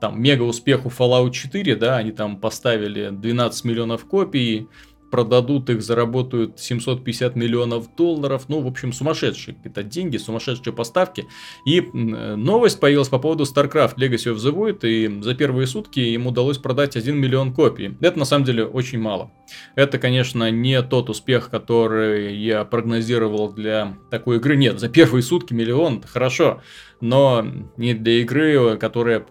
там 0.00 0.22
мега 0.22 0.42
успех 0.42 0.86
у 0.86 0.90
Fallout 0.90 1.32
4, 1.32 1.74
да, 1.76 1.96
они 1.96 2.12
там 2.12 2.36
поставили 2.36 3.08
12 3.10 3.64
миллионов 3.64 4.04
копий, 4.04 4.68
продадут 5.10 5.70
их, 5.70 5.82
заработают 5.82 6.58
750 6.58 7.36
миллионов 7.36 7.94
долларов. 7.96 8.44
Ну, 8.48 8.60
в 8.60 8.66
общем, 8.66 8.92
сумасшедшие 8.92 9.56
это 9.64 9.82
деньги, 9.82 10.16
сумасшедшие 10.16 10.72
поставки. 10.72 11.26
И 11.64 11.80
новость 11.80 12.80
появилась 12.80 13.08
по 13.08 13.18
поводу 13.18 13.44
StarCraft 13.44 13.96
Legacy 13.96 14.34
of 14.34 14.36
the 14.36 14.52
Void, 14.52 14.86
и 14.86 15.22
за 15.22 15.34
первые 15.34 15.66
сутки 15.66 16.00
им 16.00 16.26
удалось 16.26 16.58
продать 16.58 16.96
1 16.96 17.16
миллион 17.16 17.54
копий. 17.54 17.96
Это, 18.00 18.18
на 18.18 18.24
самом 18.24 18.44
деле, 18.44 18.64
очень 18.64 19.00
мало. 19.00 19.30
Это, 19.74 19.98
конечно, 19.98 20.50
не 20.50 20.82
тот 20.82 21.10
успех, 21.10 21.50
который 21.50 22.36
я 22.36 22.64
прогнозировал 22.64 23.52
для 23.52 23.96
такой 24.10 24.36
игры. 24.36 24.56
Нет, 24.56 24.80
за 24.80 24.88
первые 24.88 25.22
сутки 25.22 25.54
миллион, 25.54 26.02
хорошо. 26.02 26.62
Но 27.00 27.46
не 27.76 27.94
для 27.94 28.20
игры, 28.20 28.76
которая 28.78 29.26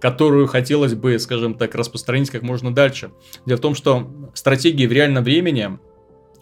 которую 0.00 0.46
хотелось 0.46 0.94
бы, 0.94 1.18
скажем 1.18 1.54
так, 1.54 1.74
распространить 1.74 2.30
как 2.30 2.42
можно 2.42 2.74
дальше. 2.74 3.10
Дело 3.46 3.58
в 3.58 3.60
том, 3.60 3.74
что 3.74 4.10
стратегии 4.34 4.86
в 4.86 4.92
реальном 4.92 5.24
времени 5.24 5.78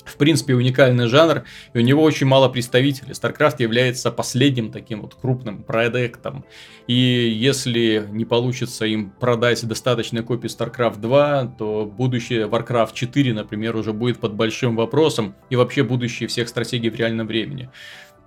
в 0.08 0.16
принципе, 0.16 0.54
уникальный 0.54 1.06
жанр, 1.06 1.44
и 1.74 1.78
у 1.78 1.82
него 1.82 2.02
очень 2.02 2.26
мало 2.26 2.48
представителей. 2.48 3.12
StarCraft 3.12 3.56
является 3.58 4.10
последним 4.10 4.72
таким 4.72 5.02
вот 5.02 5.14
крупным 5.14 5.62
проектом. 5.62 6.44
И 6.86 6.94
если 6.94 8.08
не 8.10 8.24
получится 8.24 8.86
им 8.86 9.10
продать 9.10 9.66
достаточно 9.66 10.22
копий 10.22 10.48
StarCraft 10.48 10.98
2, 10.98 11.56
то 11.58 11.84
будущее 11.84 12.46
Warcraft 12.46 12.94
4, 12.94 13.34
например, 13.34 13.76
уже 13.76 13.92
будет 13.92 14.18
под 14.18 14.34
большим 14.34 14.76
вопросом, 14.76 15.34
и 15.50 15.56
вообще 15.56 15.82
будущее 15.82 16.28
всех 16.28 16.48
стратегий 16.48 16.90
в 16.90 16.96
реальном 16.96 17.26
времени 17.26 17.70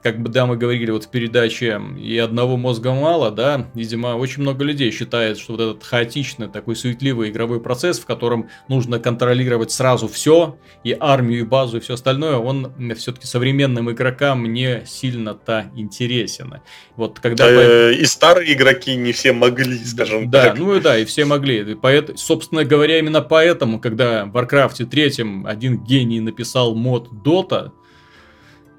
как 0.02 0.22
бы, 0.22 0.30
да, 0.30 0.46
мы 0.46 0.58
говорили 0.58 0.92
вот 0.92 1.06
в 1.06 1.10
передаче, 1.10 1.80
и 1.98 2.18
одного 2.18 2.58
мозга 2.58 2.92
мало, 2.92 3.32
да, 3.32 3.70
видимо, 3.76 4.16
очень 4.16 4.42
много 4.42 4.64
людей 4.64 4.92
считает, 4.92 5.38
что 5.38 5.54
вот 5.54 5.62
этот 5.62 5.84
хаотичный, 5.84 6.48
такой 6.48 6.76
суетливый 6.76 7.30
игровой 7.30 7.60
процесс, 7.60 8.00
в 8.00 8.06
котором 8.06 8.50
нужно 8.68 9.00
контролировать 9.00 9.72
сразу 9.72 10.08
все, 10.08 10.58
и 10.84 10.96
армию, 11.00 11.42
и 11.42 11.44
базу, 11.44 11.78
и 11.78 11.80
все 11.80 11.94
остальное, 11.94 12.38
он 12.38 12.74
все-таки 12.96 13.28
современным 13.28 13.92
игрокам 13.92 14.52
не 14.52 14.84
сильно-то 14.86 15.72
интересен. 15.76 16.62
Вот 16.96 17.20
когда... 17.20 17.48
Э, 17.50 17.94
и 17.94 18.06
старые 18.06 18.54
игроки 18.54 18.96
не 18.96 19.12
все 19.12 19.34
могли, 19.34 19.78
скажем 19.78 20.30
да, 20.30 20.46
так. 20.46 20.56
Да, 20.56 20.64
ну 20.64 20.76
и 20.76 20.82
да, 20.82 20.98
и 20.98 21.06
все 21.06 21.26
могли. 21.26 21.60
И 21.60 21.76
поэт... 21.76 22.18
Собственно 22.18 22.66
говоря, 22.66 23.00
именно 23.00 23.22
поэтому, 23.22 23.80
когда 23.80 24.26
в 24.26 24.36
Warcraft 24.36 24.86
3 24.86 25.46
один 25.46 25.84
гений 25.84 26.20
написал 26.20 26.76
мод 26.76 27.10
Dota, 27.12 27.72
Э, 27.72 27.81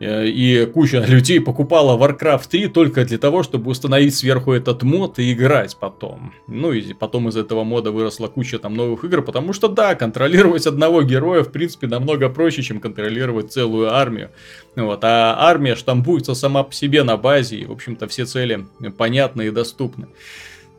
и 0.02 0.66
куча 0.66 0.98
людей 1.06 1.40
покупала 1.40 1.96
Warcraft 1.96 2.48
3 2.48 2.68
только 2.68 3.04
для 3.04 3.18
того, 3.18 3.42
чтобы 3.42 3.70
установить 3.70 4.14
сверху 4.16 4.52
этот 4.52 4.82
мод 4.82 5.18
и 5.18 5.32
играть 5.32 5.76
потом. 5.78 6.32
Ну 6.48 6.72
и 6.72 6.92
потом 6.92 7.28
из 7.28 7.36
этого 7.36 7.62
мода 7.62 7.92
выросла 7.92 8.26
куча 8.26 8.58
там 8.58 8.74
новых 8.74 9.04
игр, 9.04 9.22
потому 9.22 9.52
что 9.52 9.68
да, 9.68 9.94
контролировать 9.94 10.66
одного 10.66 11.02
героя 11.02 11.44
в 11.44 11.52
принципе 11.52 11.86
намного 11.86 12.28
проще, 12.28 12.62
чем 12.62 12.80
контролировать 12.80 13.52
целую 13.52 13.94
армию. 13.94 14.30
Вот, 14.74 15.04
а 15.04 15.36
армия 15.38 15.76
штампуется 15.76 16.34
сама 16.34 16.64
по 16.64 16.72
себе 16.72 17.04
на 17.04 17.16
базе, 17.16 17.58
и 17.58 17.66
в 17.66 17.72
общем-то 17.72 18.08
все 18.08 18.24
цели 18.24 18.66
понятны 18.96 19.46
и 19.46 19.50
доступны. 19.50 20.08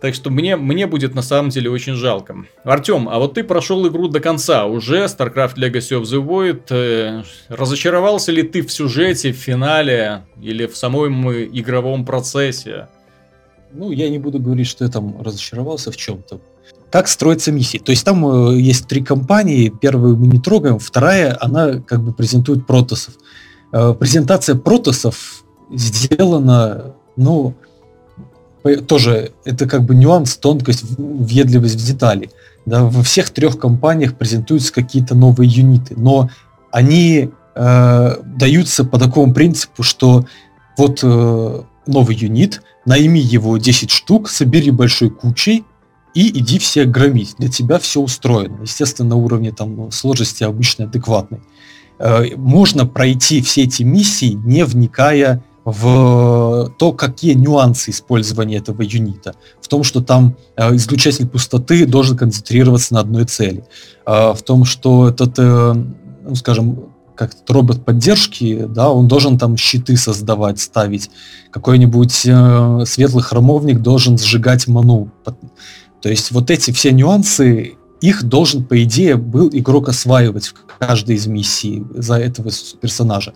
Так 0.04 0.16
что 0.16 0.30
мне, 0.30 0.58
мне 0.58 0.86
будет 0.86 1.16
на 1.16 1.22
самом 1.22 1.50
деле 1.50 1.70
очень 1.70 1.94
жалко. 1.94 2.36
Артем, 2.66 3.08
а 3.08 3.20
вот 3.20 3.36
ты 3.36 3.44
прошел 3.46 3.88
игру 3.88 4.10
до 4.10 4.20
конца. 4.20 4.66
Уже 4.66 5.06
StarCraft 5.06 5.56
Legacy 5.56 5.98
of 5.98 6.02
the 6.02 6.22
Void. 6.22 6.64
Э, 6.72 7.24
разочаровался 7.48 8.34
ли 8.34 8.44
ты 8.44 8.64
в 8.64 8.70
сюжете, 8.70 9.32
в 9.32 9.38
финале 9.38 10.26
или 10.42 10.66
в 10.66 10.76
самом 10.76 11.32
игровом 11.32 12.04
процессе? 12.04 12.90
Ну, 13.72 13.92
я 13.92 14.10
не 14.10 14.20
буду 14.20 14.40
говорить, 14.40 14.68
что 14.68 14.84
я 14.84 14.92
там 14.92 15.22
разочаровался 15.22 15.90
в 15.90 15.96
чем-то. 15.96 16.42
Как 16.92 17.08
строится 17.08 17.54
миссия? 17.54 17.80
То 17.80 17.92
есть 17.92 18.04
там 18.04 18.26
э, 18.26 18.60
есть 18.60 18.90
три 18.90 19.02
компании. 19.02 19.70
Первую 19.70 20.18
мы 20.18 20.28
не 20.28 20.40
трогаем, 20.42 20.80
вторая, 20.80 21.38
она 21.40 21.76
как 21.80 22.02
бы 22.02 22.12
презентует 22.12 22.68
протосов. 22.68 23.14
Э, 23.72 23.94
презентация 23.98 24.56
протосов 24.56 25.46
сделана, 25.72 26.94
ну, 27.16 27.56
тоже 28.88 29.32
это 29.46 29.68
как 29.68 29.84
бы 29.84 29.96
нюанс, 29.96 30.38
тонкость, 30.38 30.84
въедливость 30.98 31.76
в 31.76 31.86
детали. 31.86 32.30
Да, 32.66 32.86
во 32.86 33.04
всех 33.04 33.30
трех 33.30 33.60
компаниях 33.60 34.16
презентуются 34.16 34.72
какие-то 34.72 35.16
новые 35.16 35.50
юниты, 35.50 35.96
но 35.98 36.30
они 36.72 37.30
э, 37.56 38.16
даются 38.26 38.86
по 38.86 38.98
такому 38.98 39.34
принципу, 39.34 39.84
что 39.84 40.26
вот 40.78 41.02
э, 41.04 41.62
новый 41.88 42.16
юнит, 42.16 42.62
найми 42.86 43.20
его 43.20 43.58
10 43.58 43.92
штук, 43.92 44.30
собери 44.30 44.72
большой 44.72 45.10
кучей, 45.10 45.66
и 46.14 46.30
иди 46.40 46.60
всех 46.60 46.90
громить. 46.90 47.36
Для 47.38 47.50
тебя 47.50 47.80
все 47.80 48.00
устроено. 48.00 48.60
Естественно, 48.62 49.10
на 49.10 49.16
уровне 49.16 49.52
там, 49.52 49.92
сложности 49.92 50.44
обычно 50.44 50.86
адекватной. 50.86 51.42
Э, 52.00 52.36
можно 52.36 52.86
пройти 52.86 53.42
все 53.42 53.64
эти 53.64 53.84
миссии, 53.84 54.40
не 54.46 54.64
вникая 54.64 55.44
в 55.66 56.74
то, 56.78 56.92
какие 56.92 57.34
нюансы 57.34 57.92
использования 57.92 58.58
этого 58.58 58.82
юнита. 58.82 59.36
В 59.62 59.68
том, 59.68 59.84
что 59.84 60.02
там 60.02 60.36
э, 60.58 60.76
излучатель 60.76 61.28
пустоты 61.28 61.86
должен 61.86 62.18
концентрироваться 62.18 62.94
на 62.94 63.00
одной 63.00 63.26
цели. 63.26 63.64
Э, 64.06 64.34
в 64.34 64.42
том, 64.44 64.66
что 64.66 65.08
этот, 65.08 65.36
э, 65.38 65.74
ну, 66.26 66.36
скажем, 66.36 66.94
как 67.16 67.32
робот 67.48 67.86
поддержки, 67.86 68.66
да, 68.68 68.90
он 68.90 69.08
должен 69.08 69.38
там 69.38 69.56
щиты 69.56 69.98
создавать, 69.98 70.60
ставить. 70.60 71.10
Какой-нибудь 71.52 72.26
э, 72.26 72.84
светлый 72.86 73.24
хромовник 73.24 73.80
должен 73.80 74.18
сжигать 74.18 74.68
ману. 74.68 75.12
То 76.02 76.10
есть 76.10 76.32
вот 76.32 76.52
эти 76.52 76.72
все 76.72 76.92
нюансы, 76.92 77.78
их 78.02 78.24
должен, 78.24 78.66
по 78.66 78.84
идее, 78.84 79.16
был 79.16 79.50
игрок 79.54 79.88
осваивать 79.88 80.48
в 80.48 80.56
каждой 80.78 81.16
из 81.16 81.28
миссий 81.28 81.86
за 81.96 82.16
этого 82.16 82.52
персонажа. 82.82 83.34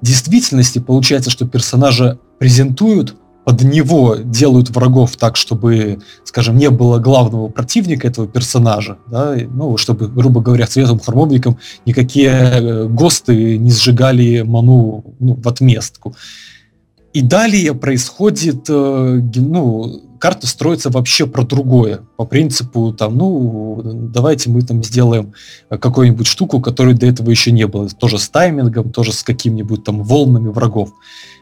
В 0.00 0.06
действительности 0.06 0.78
получается, 0.78 1.30
что 1.30 1.46
персонажа 1.46 2.18
презентуют, 2.38 3.16
под 3.46 3.62
него 3.62 4.16
делают 4.16 4.70
врагов 4.70 5.14
так, 5.16 5.36
чтобы, 5.36 6.00
скажем, 6.24 6.56
не 6.56 6.68
было 6.68 6.98
главного 6.98 7.46
противника 7.46 8.08
этого 8.08 8.26
персонажа, 8.26 8.98
да, 9.06 9.36
ну, 9.36 9.76
чтобы, 9.76 10.08
грубо 10.08 10.40
говоря, 10.40 10.66
светлым 10.66 10.98
хромовником 10.98 11.56
никакие 11.84 12.30
э, 12.30 12.88
ГОСТы 12.88 13.56
не 13.56 13.70
сжигали 13.70 14.42
ману 14.42 15.04
ну, 15.20 15.34
в 15.40 15.46
отместку. 15.46 16.16
И 17.16 17.22
далее 17.22 17.72
происходит, 17.72 18.66
э, 18.68 19.22
ну, 19.36 20.02
карта 20.20 20.46
строится 20.46 20.90
вообще 20.90 21.26
про 21.26 21.44
другое. 21.44 22.00
По 22.18 22.26
принципу, 22.26 22.92
там, 22.92 23.16
ну, 23.16 23.80
давайте 23.82 24.50
мы 24.50 24.60
там 24.60 24.84
сделаем 24.84 25.32
какую-нибудь 25.70 26.26
штуку, 26.26 26.60
которой 26.60 26.92
до 26.92 27.06
этого 27.06 27.30
еще 27.30 27.52
не 27.52 27.66
было. 27.66 27.88
Тоже 27.88 28.18
с 28.18 28.28
таймингом, 28.28 28.92
тоже 28.92 29.14
с 29.14 29.22
какими-нибудь 29.22 29.82
там 29.82 30.02
волнами 30.02 30.48
врагов. 30.48 30.90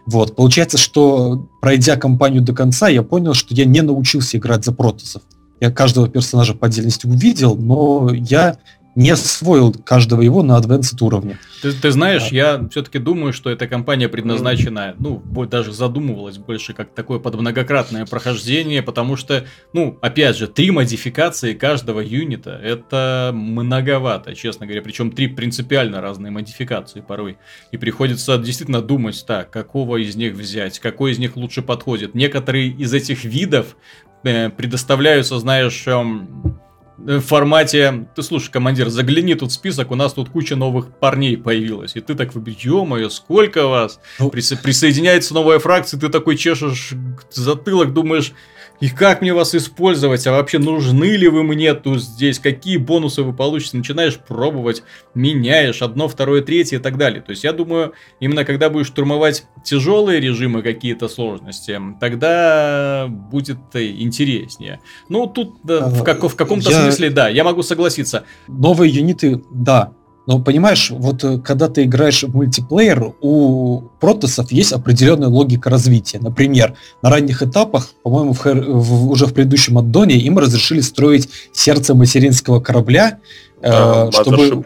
Вот. 0.06 0.36
Получается, 0.36 0.78
что 0.78 1.48
пройдя 1.60 1.96
кампанию 1.96 2.42
до 2.42 2.52
конца, 2.52 2.86
я 2.86 3.02
понял, 3.02 3.34
что 3.34 3.52
я 3.52 3.64
не 3.64 3.80
научился 3.80 4.38
играть 4.38 4.64
за 4.64 4.70
протасов. 4.70 5.22
Я 5.60 5.72
каждого 5.72 6.08
персонажа 6.08 6.54
по 6.54 6.68
отдельности 6.68 7.08
увидел, 7.08 7.56
но 7.56 8.12
я 8.12 8.58
не 8.94 9.10
освоил 9.10 9.72
каждого 9.72 10.22
его 10.22 10.42
на 10.42 10.58
advanced 10.58 10.96
уровне. 11.00 11.38
Ты, 11.62 11.72
ты 11.72 11.90
знаешь, 11.90 12.30
да. 12.30 12.36
я 12.36 12.68
все-таки 12.70 12.98
думаю, 12.98 13.32
что 13.32 13.50
эта 13.50 13.66
компания 13.66 14.08
предназначена, 14.08 14.94
ну, 14.98 15.22
даже 15.46 15.72
задумывалась 15.72 16.38
больше 16.38 16.74
как 16.74 16.94
такое 16.94 17.18
под 17.18 17.34
многократное 17.34 18.06
прохождение, 18.06 18.82
потому 18.82 19.16
что, 19.16 19.46
ну, 19.72 19.98
опять 20.00 20.36
же, 20.36 20.46
три 20.46 20.70
модификации 20.70 21.54
каждого 21.54 22.00
юнита, 22.00 22.60
это 22.62 23.30
многовато, 23.34 24.34
честно 24.34 24.66
говоря, 24.66 24.82
причем 24.82 25.10
три 25.10 25.26
принципиально 25.26 26.00
разные 26.00 26.30
модификации 26.30 27.00
порой. 27.00 27.38
И 27.72 27.76
приходится 27.76 28.38
действительно 28.38 28.82
думать, 28.82 29.24
так, 29.26 29.50
какого 29.50 29.96
из 29.96 30.14
них 30.16 30.34
взять, 30.34 30.78
какой 30.78 31.12
из 31.12 31.18
них 31.18 31.36
лучше 31.36 31.62
подходит. 31.62 32.14
Некоторые 32.14 32.68
из 32.68 32.92
этих 32.92 33.24
видов 33.24 33.76
э, 34.22 34.50
предоставляются, 34.50 35.38
знаешь, 35.38 35.84
эм, 35.86 36.60
в 36.96 37.20
формате, 37.20 38.06
ты 38.14 38.22
слушай, 38.22 38.50
командир, 38.50 38.88
загляни 38.88 39.34
тут 39.34 39.50
в 39.50 39.54
список, 39.54 39.90
у 39.90 39.94
нас 39.94 40.12
тут 40.12 40.30
куча 40.30 40.56
новых 40.56 40.88
парней 40.98 41.36
появилась. 41.36 41.96
И 41.96 42.00
ты 42.00 42.14
так 42.14 42.32
ё-моё, 42.34 43.08
сколько 43.10 43.66
вас? 43.66 44.00
Ну... 44.18 44.28
Присо- 44.28 44.60
присоединяется 44.62 45.34
новая 45.34 45.58
фракция, 45.58 45.98
ты 45.98 46.08
такой 46.08 46.36
чешешь 46.36 46.92
затылок, 47.30 47.92
думаешь, 47.92 48.32
и 48.80 48.88
как 48.88 49.22
мне 49.22 49.32
вас 49.32 49.54
использовать, 49.54 50.26
а 50.26 50.32
вообще 50.32 50.58
нужны 50.58 51.16
ли 51.16 51.28
вы 51.28 51.42
мне 51.42 51.74
тут 51.74 52.02
здесь, 52.02 52.38
какие 52.38 52.76
бонусы 52.76 53.22
вы 53.22 53.32
получите, 53.32 53.76
начинаешь 53.76 54.18
пробовать, 54.18 54.82
меняешь 55.14 55.80
одно, 55.82 56.08
второе, 56.08 56.42
третье 56.42 56.76
и 56.76 56.80
так 56.80 56.96
далее. 56.96 57.22
То 57.22 57.30
есть 57.30 57.44
я 57.44 57.52
думаю, 57.52 57.92
именно 58.20 58.44
когда 58.44 58.70
будешь 58.70 58.88
штурмовать 58.88 59.46
тяжелые 59.64 60.20
режимы, 60.20 60.62
какие-то 60.62 61.08
сложности, 61.08 61.80
тогда 62.00 63.06
будет 63.08 63.58
интереснее. 63.74 64.80
Ну, 65.08 65.26
тут 65.26 65.56
да, 65.62 65.88
в, 65.88 66.02
как, 66.02 66.22
в 66.22 66.36
каком-то 66.36 66.70
я... 66.70 66.82
смысле, 66.82 67.10
да, 67.10 67.28
я 67.28 67.44
могу 67.44 67.62
согласиться. 67.62 68.24
Новые 68.48 68.92
юниты, 68.92 69.42
да, 69.50 69.92
но 70.26 70.38
понимаешь, 70.38 70.90
вот 70.90 71.22
э, 71.22 71.38
когда 71.38 71.68
ты 71.68 71.84
играешь 71.84 72.22
в 72.22 72.34
мультиплеер, 72.34 73.12
у 73.20 73.82
протосов 74.00 74.50
есть 74.52 74.72
определенная 74.72 75.28
логика 75.28 75.68
развития. 75.68 76.18
Например, 76.18 76.74
на 77.02 77.10
ранних 77.10 77.42
этапах, 77.42 77.90
по-моему, 78.02 78.32
в, 78.32 78.44
в, 78.44 79.10
уже 79.10 79.26
в 79.26 79.34
предыдущем 79.34 79.76
аддоне 79.76 80.16
им 80.16 80.38
разрешили 80.38 80.80
строить 80.80 81.28
сердце 81.52 81.94
материнского 81.94 82.60
корабля, 82.60 83.18
э, 83.60 84.10
чтобы... 84.12 84.64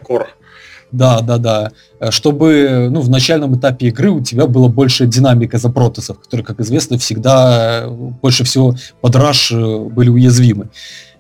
Да, 0.93 1.21
да, 1.21 1.39
да. 1.39 1.73
Э, 1.99 2.13
чтобы 2.13 2.89
ну, 2.91 3.01
в 3.01 3.11
начальном 3.11 3.59
этапе 3.59 3.89
игры 3.89 4.11
у 4.11 4.23
тебя 4.23 4.47
была 4.47 4.69
больше 4.69 5.07
динамика 5.07 5.59
за 5.59 5.71
протосов, 5.71 6.21
которые, 6.21 6.47
как 6.47 6.61
известно, 6.61 6.99
всегда 6.99 7.83
э, 7.83 7.89
больше 7.91 8.45
всего 8.45 8.77
под 9.01 9.17
раш 9.17 9.51
были 9.51 10.09
уязвимы. 10.09 10.69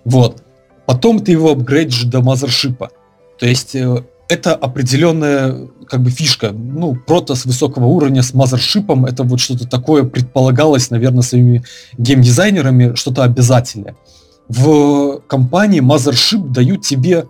Вот. 0.04 0.44
Потом 0.86 1.18
ты 1.18 1.32
его 1.32 1.50
апгрейдишь 1.50 2.04
до 2.04 2.22
мазершипа. 2.22 2.90
То 3.38 3.46
есть 3.46 3.76
это 4.28 4.54
определенная 4.54 5.68
как 5.88 6.02
бы 6.02 6.10
фишка. 6.10 6.50
Ну, 6.52 6.94
протос 6.94 7.46
высокого 7.46 7.86
уровня 7.86 8.22
с 8.22 8.34
мазершипом, 8.34 9.06
это 9.06 9.22
вот 9.22 9.40
что-то 9.40 9.66
такое 9.66 10.04
предполагалось, 10.04 10.90
наверное, 10.90 11.22
своими 11.22 11.64
геймдизайнерами, 11.96 12.94
что-то 12.94 13.24
обязательное. 13.24 13.96
В 14.48 15.20
компании 15.26 15.80
мазершип 15.80 16.48
дают 16.48 16.82
тебе, 16.82 17.26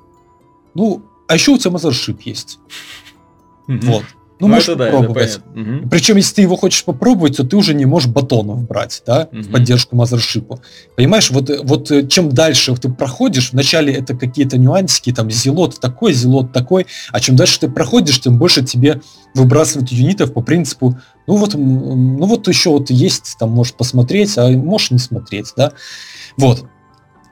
ну, 0.75 1.03
а 1.29 1.35
еще 1.35 1.53
у 1.53 1.59
тебя 1.59 1.73
мазершип 1.73 2.21
есть. 2.23 2.59
Mm-hmm. 3.69 3.87
Вот. 3.87 4.05
Ну, 4.41 4.47
ну 4.47 4.55
можешь 4.55 4.77
да, 4.77 4.87
попробовать. 4.87 5.41
Угу. 5.55 5.89
Причем, 5.91 6.17
если 6.17 6.37
ты 6.37 6.43
его 6.43 6.57
хочешь 6.57 6.85
попробовать, 6.85 7.37
то 7.37 7.45
ты 7.45 7.57
уже 7.57 7.75
не 7.75 7.87
можешь 7.87 8.09
батонов 8.09 8.67
брать, 8.67 9.03
да, 9.07 9.29
угу. 9.33 9.43
в 9.43 9.51
поддержку 9.51 9.97
мазершипу. 9.97 10.61
Понимаешь, 10.97 11.31
вот, 11.31 11.51
вот 11.65 11.91
э, 11.91 12.07
чем 12.07 12.29
дальше 12.29 12.75
ты 12.77 12.89
проходишь, 12.89 13.53
вначале 13.53 13.93
это 13.93 14.17
какие-то 14.17 14.57
нюансики, 14.57 15.13
там, 15.13 15.31
зелот 15.31 15.81
такой, 15.81 16.13
зелот 16.13 16.53
такой, 16.53 16.87
а 17.11 17.21
чем 17.21 17.35
дальше 17.35 17.59
ты 17.61 17.69
проходишь, 17.69 18.21
тем 18.21 18.39
больше 18.39 18.65
тебе 18.65 19.01
выбрасывают 19.35 19.91
юнитов 19.91 20.33
по 20.33 20.41
принципу, 20.41 20.99
ну 21.27 21.37
вот, 21.37 21.55
ну 21.55 22.25
вот 22.25 22.47
еще 22.49 22.71
вот 22.71 22.91
есть, 22.91 23.37
там, 23.39 23.51
можешь 23.51 23.75
посмотреть, 23.75 24.39
а 24.39 24.49
можешь 24.51 24.93
не 24.93 24.99
смотреть, 24.99 25.53
да. 25.57 25.73
Вот. 26.37 26.65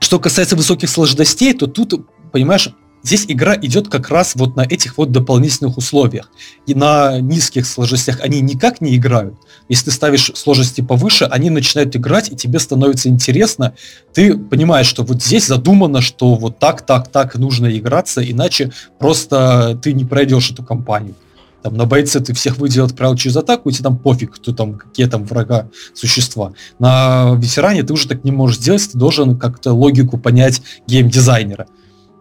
Что 0.00 0.18
касается 0.18 0.56
высоких 0.56 0.90
сложностей, 0.90 1.54
то 1.54 1.66
тут, 1.66 2.06
понимаешь, 2.32 2.70
Здесь 3.02 3.26
игра 3.28 3.56
идет 3.56 3.88
как 3.88 4.10
раз 4.10 4.34
вот 4.34 4.56
на 4.56 4.62
этих 4.62 4.98
вот 4.98 5.12
дополнительных 5.12 5.76
условиях. 5.76 6.30
И 6.66 6.74
на 6.74 7.20
низких 7.20 7.66
сложностях 7.66 8.20
они 8.20 8.40
никак 8.40 8.80
не 8.80 8.96
играют. 8.96 9.34
Если 9.68 9.86
ты 9.86 9.90
ставишь 9.92 10.32
сложности 10.34 10.80
повыше, 10.80 11.24
они 11.24 11.50
начинают 11.50 11.94
играть, 11.94 12.32
и 12.32 12.36
тебе 12.36 12.58
становится 12.58 13.08
интересно. 13.08 13.74
Ты 14.12 14.36
понимаешь, 14.36 14.86
что 14.86 15.04
вот 15.04 15.22
здесь 15.22 15.46
задумано, 15.46 16.00
что 16.00 16.34
вот 16.34 16.58
так, 16.58 16.84
так, 16.84 17.08
так 17.08 17.36
нужно 17.36 17.76
играться, 17.76 18.28
иначе 18.28 18.72
просто 18.98 19.78
ты 19.82 19.92
не 19.92 20.04
пройдешь 20.04 20.50
эту 20.50 20.64
кампанию. 20.64 21.14
Там, 21.62 21.74
на 21.74 21.84
бойце 21.84 22.20
ты 22.20 22.32
всех 22.32 22.58
выделил, 22.58 22.84
отправил 22.84 23.16
через 23.16 23.36
атаку, 23.36 23.68
и 23.68 23.72
тебе 23.72 23.82
там 23.82 23.98
пофиг, 23.98 24.36
кто 24.36 24.52
там, 24.52 24.74
какие 24.74 25.06
там 25.06 25.24
врага, 25.24 25.68
существа. 25.94 26.52
На 26.78 27.34
ветеране 27.34 27.82
ты 27.82 27.92
уже 27.92 28.06
так 28.06 28.22
не 28.22 28.30
можешь 28.30 28.58
сделать, 28.58 28.88
ты 28.90 28.96
должен 28.96 29.36
как-то 29.36 29.72
логику 29.72 30.16
понять 30.16 30.62
геймдизайнера. 30.86 31.66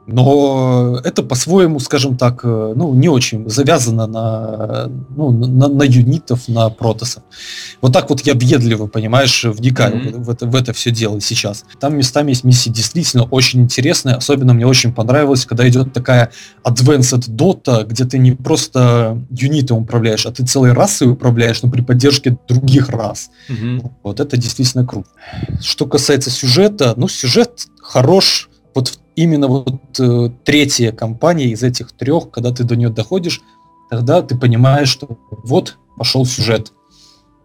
Но 0.08 1.00
это 1.04 1.24
по-своему, 1.24 1.80
скажем 1.80 2.16
так, 2.16 2.42
э, 2.44 2.74
ну, 2.76 2.94
не 2.94 3.10
очень 3.10 3.50
завязано 3.50 4.06
на, 4.06 4.88
ну, 5.16 5.32
на, 5.32 5.68
на 5.68 5.84
юнитов, 5.84 6.48
на 6.48 6.70
протосов. 6.70 7.24
Вот 7.82 7.92
так 7.92 8.10
вот 8.10 8.22
я 8.22 8.36
въедливо, 8.36 8.86
понимаешь, 8.86 9.44
вникаю 9.44 9.96
mm-hmm. 9.96 10.24
в, 10.24 10.30
это, 10.30 10.46
в 10.46 10.56
это 10.56 10.74
все 10.74 10.92
дело 10.92 11.20
сейчас. 11.22 11.66
Там 11.80 11.98
местами 11.98 12.32
есть 12.32 12.44
миссии 12.44 12.70
действительно 12.70 13.24
очень 13.24 13.62
интересные. 13.62 14.16
Особенно 14.16 14.54
мне 14.54 14.68
очень 14.68 14.94
понравилось, 14.94 15.46
когда 15.46 15.68
идет 15.68 15.92
такая 15.92 16.32
Advanced 16.64 17.28
Dota, 17.30 17.84
где 17.86 18.06
ты 18.06 18.20
не 18.20 18.34
просто 18.34 19.20
юнитом 19.32 19.80
управляешь, 19.80 20.28
а 20.28 20.32
ты 20.32 20.46
целой 20.46 20.74
расой 20.74 21.10
управляешь, 21.12 21.64
но 21.64 21.72
при 21.72 21.82
поддержке 21.82 22.38
других 22.48 22.90
рас. 22.90 23.30
Mm-hmm. 23.50 23.92
Вот 24.04 24.20
это 24.20 24.38
действительно 24.38 24.86
круто. 24.86 25.10
Что 25.62 25.88
касается 25.88 26.30
сюжета, 26.30 26.94
ну, 26.96 27.08
сюжет 27.08 27.68
хорош, 27.82 28.50
именно 29.16 29.48
вот 29.48 30.00
э, 30.00 30.30
третья 30.44 30.92
компания 30.92 31.48
из 31.48 31.64
этих 31.64 31.92
трех, 31.92 32.32
когда 32.32 32.52
ты 32.52 32.64
до 32.64 32.76
нее 32.76 32.90
доходишь, 32.90 33.42
тогда 33.90 34.22
ты 34.22 34.38
понимаешь, 34.38 34.90
что 34.90 35.18
вот 35.32 35.78
пошел 35.98 36.26
сюжет. 36.26 36.72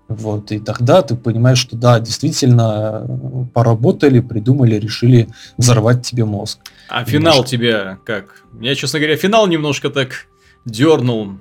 Вот, 0.08 0.50
и 0.50 0.58
тогда 0.58 1.02
ты 1.02 1.14
понимаешь, 1.14 1.58
что 1.58 1.76
да, 1.76 2.00
действительно 2.00 3.06
э, 3.08 3.44
поработали, 3.54 4.18
придумали, 4.18 4.74
решили 4.74 5.28
взорвать 5.56 6.04
тебе 6.04 6.24
мозг. 6.24 6.58
А 6.88 7.04
немножко. 7.04 7.10
финал 7.12 7.44
тебя 7.44 7.98
как? 8.04 8.42
Я, 8.60 8.74
честно 8.74 8.98
говоря, 8.98 9.16
финал 9.16 9.46
немножко 9.46 9.88
так 9.88 10.26
дернул. 10.64 11.34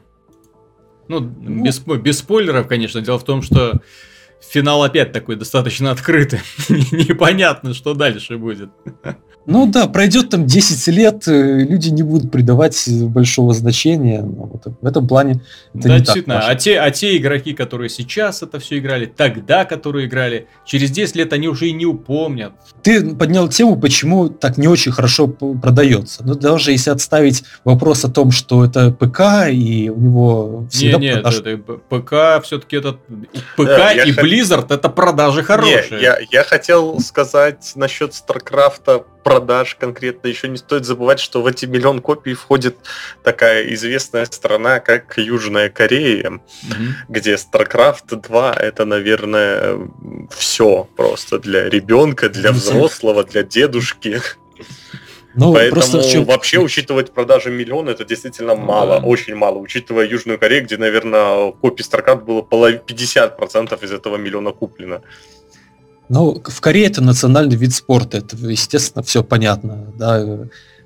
Ну, 1.07 1.19
без, 1.19 1.80
без 1.80 2.19
спойлеров, 2.19 2.67
конечно. 2.67 3.01
Дело 3.01 3.17
в 3.17 3.23
том, 3.23 3.41
что 3.41 3.82
финал 4.41 4.83
опять 4.83 5.11
такой 5.11 5.35
достаточно 5.35 5.91
открытый. 5.91 6.39
Непонятно, 6.69 7.73
что 7.73 7.93
дальше 7.93 8.37
будет. 8.37 8.69
Ну 9.45 9.65
да, 9.65 9.87
пройдет 9.87 10.29
там 10.29 10.45
10 10.45 10.87
лет, 10.93 11.27
э, 11.27 11.63
люди 11.63 11.89
не 11.89 12.03
будут 12.03 12.31
придавать 12.31 12.87
большого 13.05 13.53
значения. 13.53 14.21
Но 14.21 14.45
вот 14.45 14.75
в 14.79 14.85
этом 14.85 15.07
плане 15.07 15.41
это 15.73 15.87
да, 15.87 15.93
не 15.95 15.99
действительно. 16.01 16.35
так 16.35 16.49
А 16.49 16.55
те, 16.55 16.79
а 16.79 16.91
те 16.91 17.17
игроки, 17.17 17.53
которые 17.53 17.89
сейчас 17.89 18.43
это 18.43 18.59
все 18.59 18.77
играли, 18.77 19.05
тогда, 19.07 19.65
которые 19.65 20.05
играли, 20.05 20.47
через 20.65 20.91
10 20.91 21.15
лет 21.15 21.33
они 21.33 21.47
уже 21.47 21.67
и 21.67 21.71
не 21.71 21.87
упомнят. 21.87 22.51
Ты 22.83 23.15
поднял 23.15 23.47
тему, 23.47 23.75
почему 23.75 24.29
так 24.29 24.57
не 24.59 24.67
очень 24.67 24.91
хорошо 24.91 25.27
продается. 25.27 26.23
Ну, 26.23 26.35
даже 26.35 26.71
если 26.71 26.91
отставить 26.91 27.43
вопрос 27.63 28.05
о 28.05 28.11
том, 28.11 28.29
что 28.29 28.63
это 28.63 28.91
ПК, 28.91 29.49
и 29.49 29.89
у 29.89 29.99
него 29.99 30.67
всегда 30.69 30.97
Не, 30.99 31.05
нет, 31.05 31.23
продаж- 31.23 31.39
это 31.39 31.57
ПК 31.89 32.43
все-таки 32.45 32.75
этот 32.75 32.97
ПК 33.55 33.65
Да, 33.65 33.93
и 33.93 34.11
хот- 34.11 34.21
Blizzard 34.30 34.73
это 34.73 34.89
продажи 34.89 35.43
хорошие. 35.43 35.86
Не, 35.91 36.01
я, 36.01 36.19
я 36.32 36.43
хотел 36.43 36.99
сказать 36.99 37.71
насчет 37.75 38.13
Старкрафта 38.13 38.99
продаж 39.23 39.75
конкретно. 39.75 40.27
Еще 40.27 40.47
не 40.47 40.57
стоит 40.57 40.86
забывать, 40.86 41.19
что 41.19 41.41
в 41.41 41.47
эти 41.47 41.65
миллион 41.65 41.99
копий 42.01 42.34
входит 42.34 42.77
такая 43.23 43.63
известная 43.73 44.25
страна, 44.25 44.80
как 44.80 45.17
Южная 45.17 45.69
Корея, 45.69 46.30
Мгм. 46.63 46.95
где 47.09 47.36
StarCraft 47.36 48.15
2 48.21 48.53
это, 48.53 48.86
наверное, 48.86 49.77
все 50.36 50.88
просто 50.95 51.39
для 51.39 51.69
ребенка, 51.69 52.30
для 52.30 52.51
Ну, 52.51 52.57
взрослого, 52.57 53.23
для 53.23 53.43
дедушки. 53.43 54.21
Ну, 55.39 55.53
Поэтому 55.53 56.03
чем- 56.03 56.25
вообще 56.25 56.59
учитывать 56.59 57.11
продажи 57.11 57.49
миллиона 57.49 57.91
это 57.91 58.03
действительно 58.03 58.55
Ну 58.55 58.61
мало, 58.65 58.99
да. 58.99 59.05
очень 59.05 59.35
мало, 59.35 59.57
учитывая 59.59 60.05
Южную 60.05 60.37
Корею, 60.37 60.65
где, 60.65 60.77
наверное, 60.77 61.51
копий 61.51 61.83
StarCraft 61.83 62.25
было 62.25 62.41
полов- 62.41 62.81
50% 62.85 63.81
из 63.83 63.91
этого 63.91 64.17
миллиона 64.17 64.51
куплено. 64.51 65.01
Ну, 66.09 66.41
в 66.45 66.59
Корее 66.61 66.87
это 66.87 67.01
национальный 67.01 67.55
вид 67.55 67.73
спорта, 67.73 68.17
это, 68.17 68.35
естественно, 68.35 69.01
все 69.03 69.23
понятно. 69.23 69.93
Да. 69.97 70.39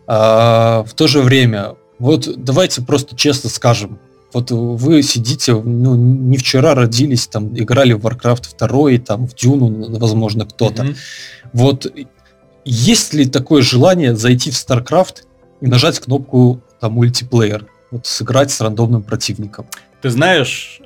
А, 0.06 0.84
в 0.84 0.94
то 0.94 1.08
же 1.08 1.22
время, 1.22 1.76
вот 1.98 2.30
давайте 2.38 2.82
просто 2.82 3.16
честно 3.16 3.50
скажем, 3.50 3.98
вот 4.34 4.52
вы 4.52 5.02
сидите, 5.04 5.54
ну, 5.54 5.96
не 5.96 6.38
вчера 6.38 6.76
родились, 6.76 7.28
там, 7.28 7.58
играли 7.58 7.94
в 7.94 8.06
Warcraft 8.06 8.58
2, 8.60 8.98
там, 9.00 9.28
в 9.28 9.34
Дюну, 9.34 9.98
возможно, 9.98 10.46
кто-то. 10.46 10.84
Мгм. 10.84 10.96
Вот 11.54 11.88
есть 12.66 13.14
ли 13.14 13.26
такое 13.26 13.62
желание 13.62 14.16
зайти 14.16 14.52
в 14.52 14.54
StarCraft 14.54 15.24
и 15.62 15.68
нажать 15.68 16.00
кнопку 16.00 16.62
там 16.80 16.94
мультиплеер, 16.94 17.68
вот 17.92 18.06
сыграть 18.06 18.52
с 18.52 18.62
рандомным 18.62 19.04
противником? 19.04 19.68
Ты 20.02 20.10
знаешь, 20.10 20.82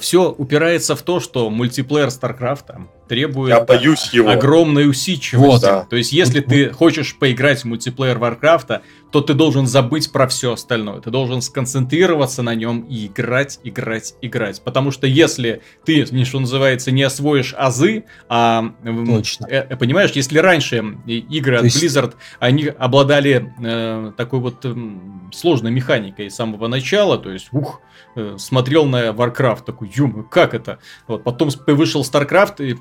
все 0.00 0.30
упирается 0.30 0.96
в 0.96 1.02
то, 1.02 1.20
что 1.20 1.50
мультиплеер 1.50 2.10
Старкрафта 2.10 2.86
требует 3.08 3.54
Я 3.54 3.60
боюсь 3.64 4.10
его. 4.12 4.30
огромной 4.30 4.88
усидчивости. 4.88 5.46
Вот. 5.46 5.62
Да. 5.62 5.84
То 5.88 5.96
есть, 5.96 6.12
если 6.12 6.40
ты 6.40 6.70
хочешь 6.70 7.16
поиграть 7.18 7.62
в 7.62 7.64
мультиплеер 7.64 8.18
Варкрафта, 8.18 8.82
то 9.10 9.22
ты 9.22 9.32
должен 9.32 9.66
забыть 9.66 10.12
про 10.12 10.28
все 10.28 10.52
остальное. 10.52 11.00
Ты 11.00 11.10
должен 11.10 11.40
сконцентрироваться 11.40 12.42
на 12.42 12.54
нем 12.54 12.80
и 12.82 13.06
играть, 13.06 13.58
играть, 13.64 14.14
играть. 14.20 14.60
Потому 14.62 14.90
что 14.90 15.06
если 15.06 15.62
ты, 15.86 16.04
что 16.24 16.40
называется, 16.40 16.90
не 16.90 17.02
освоишь 17.02 17.54
азы, 17.56 18.04
а 18.28 18.72
Точно. 19.06 19.46
э, 19.46 19.66
э, 19.70 19.76
понимаешь, 19.76 20.10
если 20.12 20.38
раньше 20.38 20.84
игры 21.06 21.54
То 21.54 21.58
от 21.60 21.64
есть- 21.64 21.82
Blizzard, 21.82 22.14
они 22.38 22.66
обладали 22.66 23.54
э, 23.62 24.12
такой 24.16 24.40
вот 24.40 24.62
м, 24.66 25.30
сложной 25.34 25.70
механикой 25.70 26.30
с 26.30 26.34
самого 26.34 26.68
начала, 26.68 27.16
то 27.18 27.30
есть, 27.32 27.48
ух, 27.52 27.80
э, 28.14 28.36
смотрел 28.38 28.84
на 28.84 29.06
Warcraft, 29.08 29.64
такой, 29.64 29.90
ё 29.94 30.08
как 30.30 30.52
это? 30.52 30.78
Вот, 31.06 31.24
потом 31.24 31.48
вышел 31.66 32.02
StarCraft, 32.02 32.62
и 32.64 32.76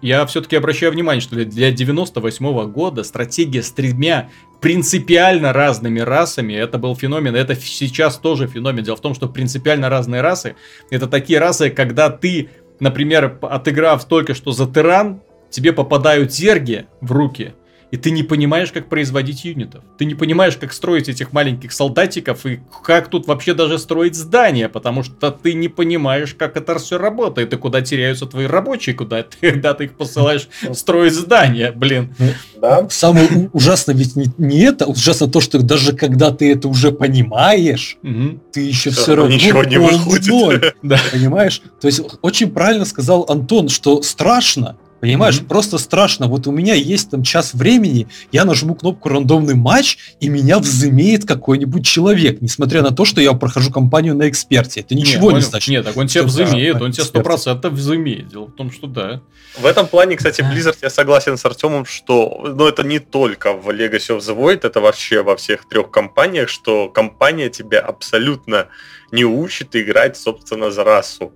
я 0.00 0.26
все-таки 0.26 0.56
обращаю 0.56 0.92
внимание, 0.92 1.20
что 1.20 1.34
для- 1.34 1.44
для 1.44 1.72
98 1.72 2.66
года 2.66 3.02
стратегия 3.04 3.62
с 3.62 3.70
тремя 3.70 4.30
принципиально 4.60 5.52
разными 5.52 6.00
расами, 6.00 6.52
это 6.54 6.78
был 6.78 6.94
феномен, 6.96 7.34
это 7.34 7.54
сейчас 7.56 8.18
тоже 8.18 8.46
феномен. 8.46 8.84
Дело 8.84 8.96
в 8.96 9.00
том, 9.00 9.14
что 9.14 9.28
принципиально 9.28 9.88
разные 9.88 10.20
расы, 10.20 10.56
это 10.90 11.06
такие 11.06 11.38
расы, 11.38 11.70
когда 11.70 12.10
ты, 12.10 12.50
например, 12.78 13.38
отыграв 13.42 14.04
только 14.04 14.34
что 14.34 14.52
за 14.52 14.66
тиран, 14.66 15.22
тебе 15.50 15.72
попадают 15.72 16.32
зерги 16.32 16.86
в 17.00 17.12
руки, 17.12 17.54
и 17.90 17.96
ты 17.96 18.10
не 18.12 18.22
понимаешь, 18.22 18.70
как 18.72 18.88
производить 18.88 19.44
юнитов. 19.44 19.82
Ты 19.98 20.04
не 20.04 20.14
понимаешь, 20.14 20.56
как 20.56 20.72
строить 20.72 21.08
этих 21.08 21.32
маленьких 21.32 21.72
солдатиков 21.72 22.46
и 22.46 22.60
как 22.84 23.08
тут 23.08 23.26
вообще 23.26 23.52
даже 23.54 23.78
строить 23.78 24.14
здания, 24.14 24.68
потому 24.68 25.02
что 25.02 25.30
ты 25.30 25.54
не 25.54 25.68
понимаешь, 25.68 26.34
как 26.34 26.56
это 26.56 26.78
все 26.78 26.98
работает 26.98 27.52
и 27.52 27.56
куда 27.56 27.80
теряются 27.82 28.26
твои 28.26 28.46
рабочие, 28.46 28.94
куда 28.94 29.22
ты, 29.24 29.36
когда 29.50 29.74
ты 29.74 29.84
их 29.84 29.92
посылаешь 29.96 30.48
строить 30.72 31.14
здания, 31.14 31.72
блин. 31.72 32.14
Да? 32.60 32.86
Самое 32.90 33.50
ужасное 33.52 33.94
ведь 33.94 34.14
не, 34.16 34.26
не 34.38 34.60
это, 34.60 34.86
ужасно 34.86 35.26
то, 35.26 35.40
что 35.40 35.60
даже 35.60 35.92
когда 35.94 36.30
ты 36.30 36.52
это 36.52 36.68
уже 36.68 36.92
понимаешь, 36.92 37.96
Мгм. 38.02 38.40
ты 38.52 38.60
еще 38.60 38.90
Всё 38.90 39.02
все 39.02 39.14
равно 39.16 39.34
ничего 39.34 39.64
не 39.64 39.78
выходит. 39.78 40.28
ноль, 40.28 40.72
Да. 40.82 40.98
понимаешь? 41.12 41.60
То 41.80 41.86
есть 41.88 42.00
очень 42.22 42.50
правильно 42.50 42.84
сказал 42.84 43.24
Антон, 43.28 43.68
что 43.68 44.02
страшно, 44.02 44.76
понимаешь, 45.00 45.38
Мгм. 45.38 45.46
просто 45.46 45.78
страшно. 45.78 46.26
Вот 46.26 46.46
у 46.46 46.50
меня 46.52 46.74
есть 46.74 47.10
там 47.10 47.22
час 47.22 47.54
времени, 47.54 48.06
я 48.32 48.44
нажму 48.44 48.74
кнопку 48.74 49.08
рандомный 49.08 49.54
матч, 49.54 49.98
и 50.20 50.28
меня 50.28 50.58
взымеет 50.58 51.26
какой-нибудь 51.26 51.84
человек, 51.84 52.40
несмотря 52.40 52.82
на 52.82 52.90
то, 52.90 53.04
что 53.04 53.20
я 53.20 53.32
прохожу 53.32 53.70
кампанию 53.70 54.14
на 54.14 54.28
эксперте. 54.28 54.80
Это 54.80 54.94
ничего 54.94 55.30
не, 55.30 55.36
он- 55.38 55.42
значит. 55.42 55.68
Нет, 55.68 55.84
так 55.84 55.96
он 55.96 56.06
тебя 56.06 56.22
да, 56.22 56.28
взымеет, 56.28 56.80
он 56.80 56.92
тебя 56.92 57.04
сто 57.04 57.22
процентов 57.22 57.72
взымеет. 57.72 58.28
Дело 58.28 58.44
в 58.46 58.52
том, 58.52 58.70
что 58.70 58.86
да. 58.86 59.20
В 59.58 59.66
этом 59.66 59.86
плане, 59.88 60.16
кстати, 60.16 60.42
Blizzard, 60.42 60.76
я 60.82 60.90
согласен 60.90 61.36
с 61.36 61.44
Артемом, 61.44 61.84
что 61.84 62.52
ну, 62.56 62.66
это 62.68 62.82
не 62.84 63.00
только 63.00 63.52
в 63.52 63.68
Legacy 63.70 64.16
of 64.16 64.18
the 64.20 64.36
Void, 64.36 64.60
это 64.64 64.80
вообще 64.80 65.22
во 65.22 65.34
всех 65.36 65.68
трех 65.68 65.90
кампаниях, 65.90 66.48
что 66.48 66.88
кампания 66.88 67.48
тебя 67.48 67.80
абсолютно 67.80 68.68
не 69.12 69.24
учит 69.24 69.74
играть, 69.76 70.16
собственно, 70.16 70.70
за 70.70 70.84
расу. 70.84 71.32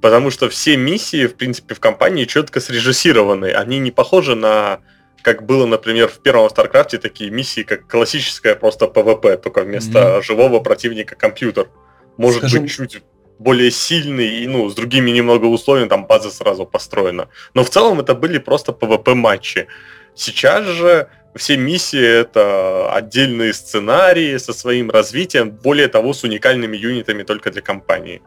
Потому 0.00 0.30
что 0.30 0.48
все 0.48 0.76
миссии, 0.76 1.26
в 1.26 1.34
принципе, 1.34 1.74
в 1.74 1.80
кампании 1.80 2.24
четко 2.24 2.60
срежиссированы. 2.60 3.52
Они 3.52 3.78
не 3.78 3.90
похожи 3.90 4.34
на 4.34 4.80
как 5.22 5.44
было, 5.44 5.66
например, 5.66 6.08
в 6.08 6.20
первом 6.20 6.48
Старкрафте 6.48 6.96
такие 6.96 7.30
миссии, 7.30 7.62
как 7.62 7.86
классическая 7.86 8.54
просто 8.54 8.86
PvP, 8.86 9.36
только 9.36 9.62
вместо 9.62 10.22
живого 10.22 10.60
противника 10.60 11.16
компьютер. 11.16 11.68
Может 12.16 12.38
Скажем- 12.38 12.62
быть, 12.62 12.72
чуть 12.72 13.02
более 13.38 13.70
сильный 13.70 14.42
и, 14.42 14.46
ну, 14.46 14.68
с 14.68 14.74
другими 14.74 15.10
немного 15.10 15.46
условиями, 15.46 15.88
там 15.88 16.06
база 16.06 16.30
сразу 16.30 16.66
построена. 16.66 17.28
Но 17.54 17.62
в 17.62 17.70
целом 17.70 18.00
это 18.00 18.14
были 18.14 18.38
просто 18.38 18.72
PvP 18.72 19.14
матчи. 19.14 19.66
Сейчас 20.14 20.64
же 20.64 21.08
все 21.34 21.56
миссии 21.56 22.20
это 22.20 22.92
отдельные 22.92 23.52
сценарии 23.52 24.36
со 24.38 24.52
своим 24.52 24.90
развитием, 24.90 25.50
более 25.50 25.88
того, 25.88 26.12
с 26.12 26.24
уникальными 26.24 26.76
юнитами 26.76 27.22
только 27.22 27.50
для 27.50 27.62
компании. 27.62 28.22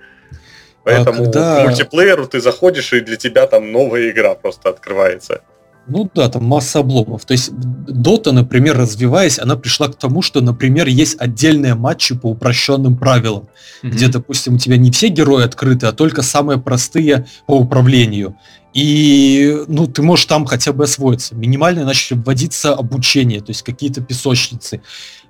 Поэтому 0.83 1.25
когда- 1.25 1.61
к 1.61 1.63
мультиплееру 1.63 2.27
ты 2.27 2.39
заходишь, 2.39 2.93
и 2.93 3.01
для 3.01 3.15
тебя 3.17 3.47
там 3.47 3.71
новая 3.71 4.09
игра 4.09 4.33
просто 4.35 4.69
открывается. 4.69 5.41
Ну 5.87 6.09
да, 6.13 6.29
там 6.29 6.45
масса 6.45 6.79
обломов. 6.79 7.25
То 7.25 7.33
есть 7.33 7.51
Дота, 7.53 8.31
например, 8.31 8.77
развиваясь, 8.77 9.39
она 9.39 9.55
пришла 9.55 9.87
к 9.87 9.95
тому, 9.95 10.21
что, 10.21 10.39
например, 10.41 10.87
есть 10.87 11.19
отдельные 11.19 11.75
матчи 11.75 12.15
по 12.15 12.27
упрощенным 12.27 12.95
правилам, 12.97 13.49
где, 13.81 14.07
допустим, 14.07 14.55
у 14.55 14.57
тебя 14.57 14.77
не 14.77 14.91
все 14.91 15.09
герои 15.09 15.43
открыты, 15.43 15.87
а 15.87 15.91
только 15.91 16.21
самые 16.21 16.59
простые 16.59 17.25
по 17.47 17.53
управлению. 17.53 18.37
И, 18.73 19.63
ну, 19.67 19.87
ты 19.87 20.01
можешь 20.01 20.25
там 20.25 20.45
хотя 20.45 20.71
бы 20.71 20.85
освоиться. 20.85 21.35
Минимально 21.35 21.83
начали 21.83 22.17
вводиться 22.17 22.73
обучение, 22.73 23.41
то 23.41 23.49
есть 23.49 23.63
какие-то 23.63 24.01
песочницы. 24.01 24.81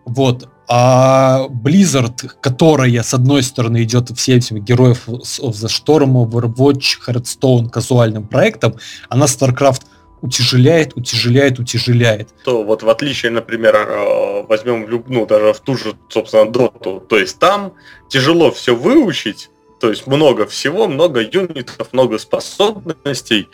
Вот. 0.06 0.48
А 0.68 1.48
Blizzard, 1.50 2.30
которая, 2.40 3.04
с 3.04 3.14
одной 3.14 3.44
стороны, 3.44 3.84
идет 3.84 4.10
всем 4.16 4.38
этим 4.38 4.60
героев 4.60 5.08
of 5.08 5.52
the 5.52 5.68
Storm, 5.68 6.14
Overwatch, 6.26 7.00
Hearthstone 7.08 7.70
казуальным 7.70 8.28
проектом, 8.28 8.76
она 9.10 9.26
StarCraft 9.26 9.82
утяжеляет, 10.22 10.96
утяжеляет, 10.96 11.60
утяжеляет. 11.60 12.30
то 12.44 12.64
вот 12.64 12.84
в 12.84 12.90
отличие, 12.90 13.32
например, 13.32 13.76
э, 13.76 14.44
возьмем 14.44 15.04
ну, 15.08 15.26
даже 15.26 15.54
в 15.54 15.60
ту 15.60 15.76
же, 15.76 15.96
собственно, 16.10 16.50
доту, 16.50 17.00
то 17.00 17.18
есть 17.18 17.40
там 17.40 17.74
тяжело 18.10 18.52
все 18.52 18.76
выучить, 18.76 19.50
то 19.80 19.90
есть 19.90 20.06
много 20.06 20.46
всего, 20.46 20.88
много 20.88 21.22
юнитов, 21.22 21.92
много 21.92 22.20
способностей, 22.20 23.50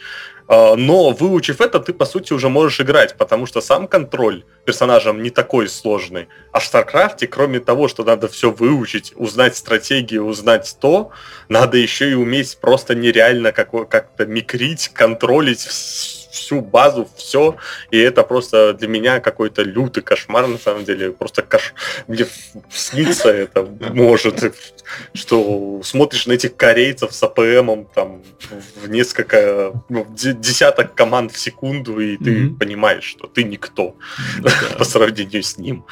э, 0.49 0.75
но 0.75 1.11
выучив 1.11 1.61
это, 1.61 1.79
ты 1.79 1.93
по 1.93 2.05
сути 2.05 2.33
уже 2.33 2.49
можешь 2.49 2.81
играть, 2.81 3.17
потому 3.17 3.45
что 3.45 3.61
сам 3.61 3.87
контроль 3.87 4.43
персонажем 4.65 5.23
не 5.23 5.29
такой 5.29 5.69
сложный. 5.69 6.27
А 6.51 6.59
в 6.59 6.65
Старкрафте, 6.65 7.27
кроме 7.27 7.61
того, 7.61 7.87
что 7.87 8.03
надо 8.03 8.27
все 8.27 8.51
выучить, 8.51 9.13
узнать 9.15 9.55
стратегию, 9.55 10.25
узнать 10.25 10.75
то, 10.81 11.11
надо 11.47 11.77
еще 11.77 12.11
и 12.11 12.13
уметь 12.13 12.57
просто 12.59 12.93
нереально 12.93 13.53
како- 13.53 13.85
как-то 13.85 14.25
микрить, 14.25 14.89
контролить 14.89 15.61
всю 16.37 16.61
базу, 16.61 17.07
все, 17.15 17.57
и 17.91 17.97
это 17.97 18.23
просто 18.23 18.73
для 18.73 18.87
меня 18.87 19.19
какой-то 19.19 19.63
лютый 19.63 20.01
кошмар, 20.01 20.47
на 20.47 20.57
самом 20.57 20.85
деле, 20.85 21.11
просто 21.11 21.41
кош... 21.41 21.73
мне 22.07 22.25
снится 22.69 23.29
это 23.29 23.63
может, 23.63 24.55
что 25.13 25.81
смотришь 25.83 26.27
на 26.27 26.33
этих 26.33 26.55
корейцев 26.55 27.13
с 27.13 27.23
АПМом 27.23 27.85
там 27.93 28.23
в 28.75 28.89
несколько, 28.89 29.73
ну, 29.89 30.07
десяток 30.09 30.95
команд 30.95 31.31
в 31.31 31.37
секунду, 31.37 31.99
и 31.99 32.17
ты 32.17 32.31
mm-hmm. 32.31 32.57
понимаешь, 32.57 33.03
что 33.03 33.27
ты 33.27 33.43
никто 33.43 33.95
по 34.77 34.83
сравнению 34.83 35.43
с 35.43 35.57
ним. 35.57 35.85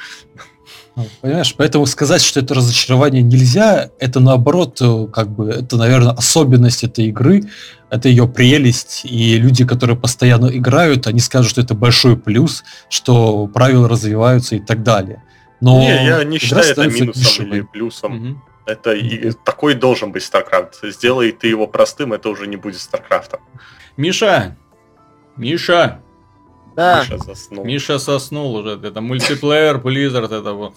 Понимаешь, 1.21 1.53
поэтому 1.57 1.85
сказать, 1.85 2.21
что 2.21 2.39
это 2.39 2.53
разочарование 2.53 3.21
нельзя, 3.21 3.89
это 3.99 4.21
наоборот, 4.21 4.77
э, 4.81 5.07
как 5.11 5.29
бы, 5.29 5.49
это, 5.49 5.75
наверное, 5.75 6.13
особенность 6.13 6.85
этой 6.85 7.07
игры, 7.07 7.43
это 7.89 8.07
ее 8.07 8.27
прелесть, 8.27 9.01
и 9.03 9.37
люди, 9.37 9.65
которые 9.65 9.97
постоянно 9.97 10.47
играют, 10.47 11.07
они 11.07 11.19
скажут, 11.19 11.51
что 11.51 11.61
это 11.61 11.73
большой 11.73 12.15
плюс, 12.15 12.63
что 12.89 13.47
правила 13.47 13.89
развиваются 13.89 14.55
и 14.55 14.59
так 14.59 14.83
далее. 14.83 15.21
Но 15.59 15.79
не, 15.79 16.05
я 16.05 16.23
не 16.23 16.37
считаю 16.37 16.65
это 16.65 16.87
минусом 16.87 17.13
дешевой. 17.13 17.57
или 17.57 17.61
плюсом. 17.61 18.29
Угу. 18.29 18.41
Это 18.65 18.93
и, 18.93 19.31
такой 19.43 19.73
должен 19.75 20.11
быть 20.11 20.23
StarCraft. 20.23 20.91
Сделай 20.91 21.31
ты 21.31 21.47
его 21.47 21.67
простым, 21.67 22.13
это 22.13 22.29
уже 22.29 22.47
не 22.47 22.55
будет 22.55 22.77
StarCraft. 22.77 23.39
Миша! 23.97 24.55
Миша! 25.35 25.99
Да. 26.76 27.01
Миша 27.01 27.17
заснул. 27.17 27.65
Миша 27.65 27.99
соснул 27.99 28.55
уже. 28.55 28.80
Это 28.84 29.01
мультиплеер, 29.01 29.78
Blizzard, 29.78 30.38
это 30.38 30.53
вот. 30.53 30.73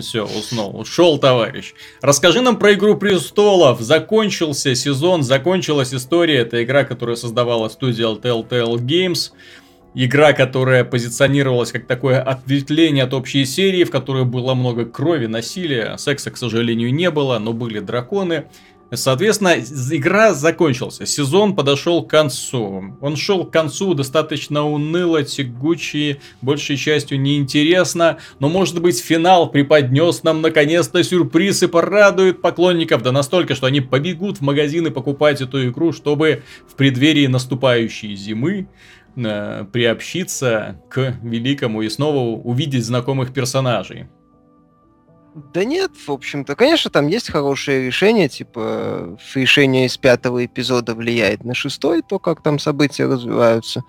Все, 0.00 0.24
уснул. 0.24 0.78
Ушел, 0.78 1.18
товарищ. 1.18 1.74
Расскажи 2.00 2.40
нам 2.40 2.56
про 2.56 2.72
Игру 2.74 2.96
Престолов. 2.96 3.80
Закончился 3.80 4.74
сезон, 4.74 5.22
закончилась 5.22 5.92
история. 5.92 6.38
Это 6.38 6.62
игра, 6.62 6.84
которую 6.84 7.16
создавала 7.16 7.68
студия 7.68 8.06
Telltale 8.06 8.76
Games. 8.76 9.32
Игра, 9.96 10.32
которая 10.32 10.84
позиционировалась 10.84 11.70
как 11.70 11.86
такое 11.86 12.20
ответвление 12.20 13.04
от 13.04 13.14
общей 13.14 13.44
серии, 13.44 13.84
в 13.84 13.90
которой 13.90 14.24
было 14.24 14.54
много 14.54 14.86
крови, 14.86 15.26
насилия. 15.26 15.96
Секса, 15.98 16.30
к 16.32 16.36
сожалению, 16.36 16.92
не 16.92 17.10
было, 17.10 17.38
но 17.38 17.52
были 17.52 17.78
драконы. 17.78 18.46
Соответственно, 18.92 19.56
игра 19.90 20.34
закончился, 20.34 21.06
сезон 21.06 21.56
подошел 21.56 22.02
к 22.04 22.10
концу. 22.10 22.96
Он 23.00 23.16
шел 23.16 23.44
к 23.44 23.52
концу 23.52 23.94
достаточно 23.94 24.64
уныло, 24.64 25.22
тягучий, 25.22 26.20
большей 26.42 26.76
частью 26.76 27.20
неинтересно, 27.20 28.18
но 28.38 28.48
может 28.48 28.80
быть 28.80 29.00
финал 29.00 29.50
преподнес 29.50 30.22
нам 30.22 30.42
наконец-то 30.42 31.02
сюрприз 31.02 31.62
и 31.62 31.66
порадует 31.66 32.42
поклонников, 32.42 33.02
да 33.02 33.10
настолько, 33.10 33.54
что 33.54 33.66
они 33.66 33.80
побегут 33.80 34.38
в 34.38 34.42
магазины 34.42 34.90
покупать 34.90 35.40
эту 35.40 35.68
игру, 35.68 35.92
чтобы 35.92 36.42
в 36.68 36.74
преддверии 36.74 37.26
наступающей 37.26 38.14
зимы 38.14 38.68
э, 39.16 39.64
приобщиться 39.72 40.80
к 40.90 41.18
великому 41.22 41.82
и 41.82 41.88
снова 41.88 42.38
увидеть 42.38 42.84
знакомых 42.84 43.32
персонажей. 43.32 44.08
Да 45.34 45.64
нет, 45.64 45.90
в 46.06 46.12
общем-то, 46.12 46.54
конечно, 46.54 46.92
там 46.92 47.08
есть 47.08 47.28
хорошее 47.28 47.84
решение, 47.84 48.28
типа 48.28 49.18
решение 49.34 49.86
из 49.86 49.96
пятого 49.96 50.44
эпизода 50.44 50.94
влияет 50.94 51.42
на 51.42 51.54
шестой, 51.54 52.02
то, 52.02 52.20
как 52.20 52.40
там 52.40 52.60
события 52.60 53.06
развиваются. 53.06 53.82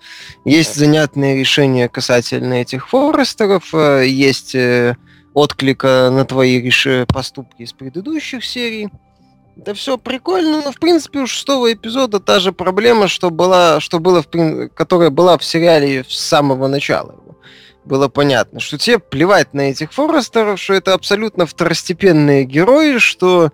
Есть 0.44 0.74
занятные 0.74 1.38
решения 1.38 1.88
касательно 1.88 2.54
этих 2.54 2.88
Форестеров, 2.88 3.72
э, 3.74 4.08
есть 4.08 4.56
э, 4.56 4.96
отклика 5.34 6.10
на 6.10 6.24
твои 6.24 6.60
реш... 6.60 7.06
поступки 7.06 7.62
из 7.62 7.72
предыдущих 7.72 8.44
серий. 8.44 8.88
Да 9.54 9.72
все 9.72 9.98
прикольно, 9.98 10.62
но 10.62 10.72
в 10.72 10.80
принципе 10.80 11.20
у 11.20 11.26
шестого 11.28 11.72
эпизода 11.72 12.18
та 12.18 12.40
же 12.40 12.50
проблема, 12.50 13.06
что 13.06 13.30
была, 13.30 13.78
что 13.78 14.00
было 14.00 14.20
в, 14.20 14.68
которая 14.74 15.10
была 15.10 15.38
в 15.38 15.44
сериале 15.44 16.04
с 16.08 16.18
самого 16.18 16.66
начала 16.66 17.14
было 17.86 18.08
понятно, 18.08 18.60
что 18.60 18.78
тебе 18.78 18.98
плевать 18.98 19.54
на 19.54 19.70
этих 19.70 19.92
Форестеров, 19.92 20.60
что 20.60 20.74
это 20.74 20.92
абсолютно 20.92 21.46
второстепенные 21.46 22.44
герои, 22.44 22.98
что 22.98 23.52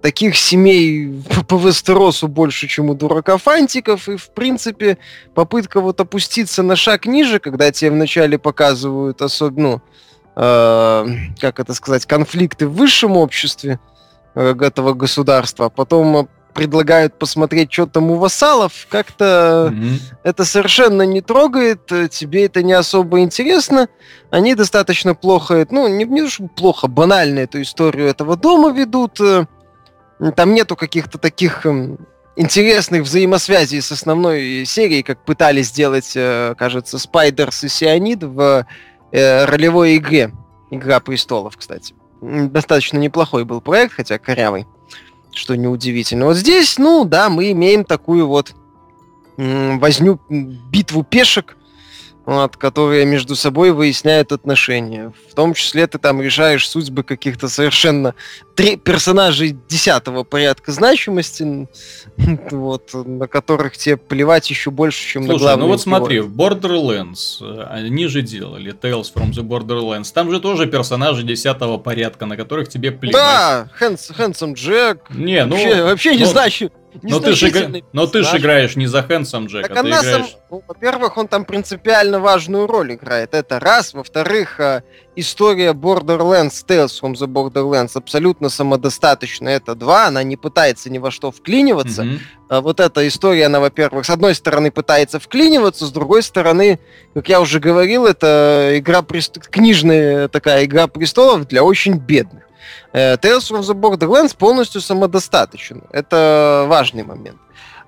таких 0.00 0.36
семей 0.36 1.22
по 1.48 1.56
Вестеросу 1.56 2.28
больше, 2.28 2.68
чем 2.68 2.90
у 2.90 2.94
дурака 2.94 3.36
фантиков, 3.38 4.08
и, 4.08 4.16
в 4.16 4.30
принципе, 4.30 4.98
попытка 5.34 5.80
вот 5.80 6.00
опуститься 6.00 6.62
на 6.62 6.76
шаг 6.76 7.06
ниже, 7.06 7.40
когда 7.40 7.72
тебе 7.72 7.90
вначале 7.90 8.38
показывают 8.38 9.20
особенно, 9.20 9.68
ну, 9.68 9.82
э, 10.36 11.06
как 11.40 11.58
это 11.58 11.74
сказать, 11.74 12.06
конфликты 12.06 12.68
в 12.68 12.74
высшем 12.74 13.16
обществе 13.16 13.80
э, 14.36 14.54
этого 14.60 14.94
государства, 14.94 15.66
а 15.66 15.70
потом 15.70 16.28
предлагают 16.56 17.18
посмотреть, 17.18 17.70
что 17.70 17.86
там 17.86 18.10
у 18.10 18.16
вассалов, 18.16 18.86
как-то 18.88 19.70
mm-hmm. 19.70 20.00
это 20.24 20.44
совершенно 20.46 21.02
не 21.02 21.20
трогает, 21.20 21.92
э, 21.92 22.08
тебе 22.08 22.46
это 22.46 22.62
не 22.62 22.72
особо 22.72 23.20
интересно. 23.20 23.88
Они 24.30 24.54
достаточно 24.54 25.14
плохо, 25.14 25.66
ну, 25.70 25.86
не, 25.86 26.04
не 26.04 26.48
плохо, 26.48 26.88
банально 26.88 27.40
эту 27.40 27.60
историю 27.60 28.08
этого 28.08 28.38
дома 28.38 28.72
ведут. 28.72 29.20
Э, 29.20 29.44
там 30.34 30.54
нету 30.54 30.76
каких-то 30.76 31.18
таких 31.18 31.66
эм, 31.66 31.98
интересных 32.36 33.02
взаимосвязей 33.02 33.82
с 33.82 33.92
основной 33.92 34.64
серией, 34.64 35.02
как 35.02 35.22
пытались 35.26 35.68
сделать, 35.68 36.12
э, 36.16 36.54
кажется, 36.56 36.98
Спайдерс 36.98 37.64
и 37.64 37.68
Сионид 37.68 38.22
в 38.22 38.66
ролевой 39.12 39.96
игре. 39.96 40.32
Игра 40.70 41.00
престолов, 41.00 41.56
кстати. 41.56 41.94
Достаточно 42.22 42.98
неплохой 42.98 43.44
был 43.44 43.60
проект, 43.60 43.92
хотя 43.94 44.18
корявый 44.18 44.66
что 45.36 45.56
неудивительно. 45.56 46.24
Вот 46.24 46.36
здесь, 46.36 46.78
ну 46.78 47.04
да, 47.04 47.28
мы 47.28 47.52
имеем 47.52 47.84
такую 47.84 48.26
вот 48.26 48.54
возню, 49.36 50.18
битву 50.28 51.04
пешек, 51.04 51.56
вот, 52.26 52.56
которые 52.56 53.06
между 53.06 53.36
собой 53.36 53.70
выясняют 53.70 54.32
отношения. 54.32 55.12
В 55.30 55.34
том 55.34 55.54
числе 55.54 55.86
ты 55.86 55.98
там 55.98 56.20
решаешь 56.20 56.68
судьбы 56.68 57.04
каких-то 57.04 57.48
совершенно 57.48 58.14
три 58.56 58.76
персонажей 58.76 59.56
десятого 59.68 60.24
порядка 60.24 60.72
значимости, 60.72 61.68
вот, 62.50 62.90
на 62.94 63.28
которых 63.28 63.76
тебе 63.76 63.96
плевать 63.96 64.50
еще 64.50 64.72
больше, 64.72 65.06
чем 65.06 65.24
Слушай, 65.24 65.34
на 65.34 65.38
главную 65.38 65.68
ну 65.68 65.72
вот 65.72 65.80
смотри, 65.80 66.18
в 66.18 66.34
Borderlands, 66.34 67.38
э, 67.40 67.62
они 67.70 68.08
же 68.08 68.22
делали 68.22 68.74
Tales 68.74 69.12
from 69.14 69.30
the 69.30 69.42
Borderlands, 69.42 70.12
там 70.12 70.30
же 70.32 70.40
тоже 70.40 70.66
персонажи 70.66 71.22
десятого 71.22 71.78
порядка, 71.78 72.26
на 72.26 72.36
которых 72.36 72.68
тебе 72.68 72.90
плевать. 72.90 73.14
Да, 73.14 73.70
Хэнсом 73.72 74.54
Джек. 74.54 75.08
Не, 75.10 75.44
ну... 75.44 75.54
Вообще, 75.54 75.82
вообще 75.82 76.16
не 76.16 76.24
ну, 76.24 76.30
значит. 76.30 76.72
Но 77.02 77.20
ты, 77.20 77.32
же, 77.32 77.82
но 77.92 78.06
ты 78.06 78.22
же 78.22 78.36
играешь 78.38 78.76
не 78.76 78.86
за 78.86 79.02
Хэнсом 79.02 79.46
Джека, 79.46 79.74
так 79.74 79.82
ты 79.82 79.90
играешь... 79.90 80.04
Сам, 80.04 80.40
ну, 80.50 80.62
во-первых, 80.66 81.16
он 81.16 81.28
там 81.28 81.44
принципиально 81.44 82.20
важную 82.20 82.66
роль 82.66 82.94
играет, 82.94 83.34
это 83.34 83.58
раз. 83.60 83.94
Во-вторых, 83.94 84.60
э, 84.60 84.82
история 85.16 85.72
Borderlands, 85.72 86.64
Tales 86.66 87.00
from 87.00 87.14
the 87.14 87.26
Borderlands 87.26 87.92
абсолютно 87.94 88.48
самодостаточна, 88.48 89.48
это 89.48 89.74
два. 89.74 90.06
Она 90.06 90.22
не 90.22 90.36
пытается 90.36 90.90
ни 90.90 90.98
во 90.98 91.10
что 91.10 91.30
вклиниваться. 91.30 92.02
Mm-hmm. 92.02 92.18
А 92.48 92.60
вот 92.60 92.80
эта 92.80 93.06
история, 93.08 93.46
она, 93.46 93.60
во-первых, 93.60 94.06
с 94.06 94.10
одной 94.10 94.34
стороны 94.34 94.70
пытается 94.70 95.18
вклиниваться, 95.18 95.86
с 95.86 95.90
другой 95.90 96.22
стороны, 96.22 96.78
как 97.14 97.28
я 97.28 97.40
уже 97.40 97.58
говорил, 97.58 98.06
это 98.06 98.72
игра 98.74 99.02
прест... 99.02 99.38
книжная 99.48 100.28
такая 100.28 100.64
игра 100.64 100.86
престолов 100.86 101.48
для 101.48 101.64
очень 101.64 101.94
бедных. 101.94 102.45
Э, 102.92 103.16
Tales 103.16 103.50
from 103.50 103.60
the 103.60 103.74
Borderlands 103.74 104.36
полностью 104.36 104.80
самодостаточен. 104.80 105.82
Это 105.92 106.64
важный 106.68 107.02
момент. 107.02 107.38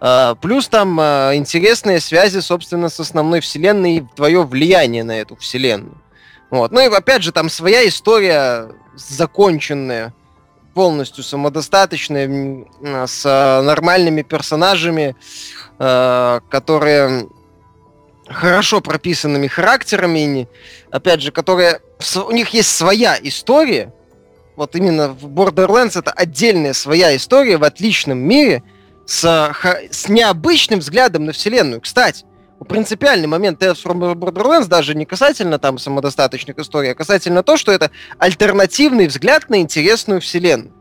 Uh, 0.00 0.38
плюс 0.40 0.68
там 0.68 1.00
uh, 1.00 1.34
интересные 1.34 1.98
связи, 1.98 2.38
собственно, 2.38 2.88
с 2.88 3.00
основной 3.00 3.40
вселенной 3.40 3.96
и 3.96 4.04
твое 4.14 4.44
влияние 4.44 5.02
на 5.02 5.18
эту 5.18 5.34
вселенную. 5.34 6.00
Вот. 6.50 6.70
Ну 6.70 6.80
и 6.80 6.86
опять 6.86 7.24
же, 7.24 7.32
там 7.32 7.48
своя 7.48 7.86
история 7.88 8.68
законченная, 8.94 10.14
полностью 10.72 11.24
самодостаточная, 11.24 12.64
с 13.06 13.24
нормальными 13.24 14.22
персонажами, 14.22 15.16
которые 15.76 17.28
хорошо 18.28 18.80
прописанными 18.80 19.48
характерами, 19.48 20.48
опять 20.90 21.22
же, 21.22 21.32
которые 21.32 21.80
у 22.14 22.30
них 22.30 22.50
есть 22.50 22.74
своя 22.74 23.18
история, 23.20 23.92
вот 24.58 24.74
именно 24.74 25.08
в 25.08 25.24
Borderlands 25.26 25.98
это 25.98 26.10
отдельная 26.10 26.74
своя 26.74 27.16
история 27.16 27.56
в 27.56 27.64
отличном 27.64 28.18
мире 28.18 28.62
с, 29.06 29.22
с 29.90 30.08
необычным 30.08 30.80
взглядом 30.80 31.24
на 31.24 31.32
вселенную. 31.32 31.80
Кстати, 31.80 32.26
принципиальный 32.68 33.28
момент 33.28 33.62
Tales 33.62 33.82
from 33.82 34.14
Borderlands 34.14 34.66
даже 34.66 34.94
не 34.94 35.06
касательно 35.06 35.58
там 35.58 35.78
самодостаточных 35.78 36.58
историй, 36.58 36.90
а 36.90 36.94
касательно 36.94 37.42
то, 37.42 37.56
что 37.56 37.72
это 37.72 37.90
альтернативный 38.18 39.06
взгляд 39.06 39.48
на 39.48 39.60
интересную 39.60 40.20
вселенную. 40.20 40.74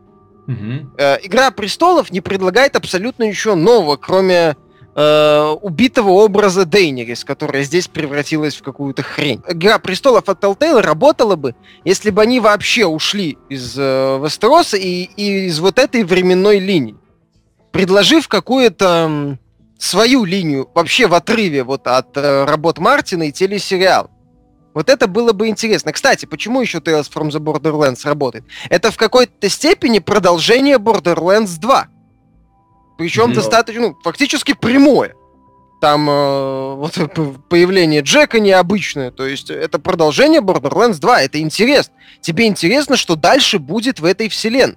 Угу. 0.48 0.96
Игра 1.22 1.50
престолов 1.52 2.10
не 2.10 2.20
предлагает 2.20 2.74
абсолютно 2.74 3.24
ничего 3.24 3.54
нового, 3.54 3.96
кроме 3.96 4.56
э, 4.94 5.56
убитого 5.62 6.10
образа 6.10 6.64
Дейнерис, 6.64 7.24
которая 7.24 7.62
здесь 7.62 7.88
превратилась 7.88 8.56
в 8.56 8.62
какую-то 8.62 9.02
хрень. 9.02 9.42
Игра 9.48 9.78
престолов 9.78 10.28
от 10.28 10.42
Telltale 10.42 10.80
работала 10.80 11.36
бы, 11.36 11.54
если 11.84 12.10
бы 12.10 12.22
они 12.22 12.40
вообще 12.40 12.86
ушли 12.86 13.38
из 13.48 13.74
э, 13.78 14.20
Вестероса 14.22 14.76
и, 14.76 15.04
и 15.16 15.46
из 15.46 15.60
вот 15.60 15.78
этой 15.78 16.04
временной 16.04 16.58
линии, 16.58 16.96
предложив 17.72 18.28
какую-то 18.28 19.38
свою 19.78 20.24
линию 20.24 20.68
вообще 20.74 21.06
в 21.06 21.14
отрыве 21.14 21.62
вот 21.64 21.86
от 21.86 22.16
э, 22.16 22.44
работ 22.44 22.78
Мартина 22.78 23.24
и 23.24 23.32
телесериал. 23.32 24.10
Вот 24.74 24.88
это 24.90 25.08
было 25.08 25.32
бы 25.32 25.48
интересно. 25.48 25.92
Кстати, 25.92 26.26
почему 26.26 26.60
еще 26.60 26.78
Tales 26.78 27.10
from 27.12 27.30
the 27.30 27.40
Borderlands 27.40 28.00
работает? 28.04 28.44
Это 28.68 28.90
в 28.90 28.96
какой-то 28.96 29.48
степени 29.48 29.98
продолжение 29.98 30.76
Borderlands 30.76 31.58
2. 31.58 31.88
Причем 32.98 33.32
достаточно, 33.32 33.80
ну, 33.80 33.98
фактически 34.02 34.54
прямое. 34.54 35.14
Там 35.80 36.10
э, 36.10 36.74
вот 36.74 36.98
появление 37.48 38.00
Джека 38.02 38.40
необычное. 38.40 39.10
То 39.12 39.24
есть 39.26 39.50
это 39.50 39.78
продолжение 39.78 40.40
Borderlands 40.40 40.98
2. 40.98 41.22
Это 41.22 41.40
интересно. 41.40 41.94
Тебе 42.20 42.46
интересно, 42.46 42.96
что 42.96 43.14
дальше 43.14 43.58
будет 43.60 44.00
в 44.00 44.04
этой 44.04 44.28
вселенной. 44.28 44.76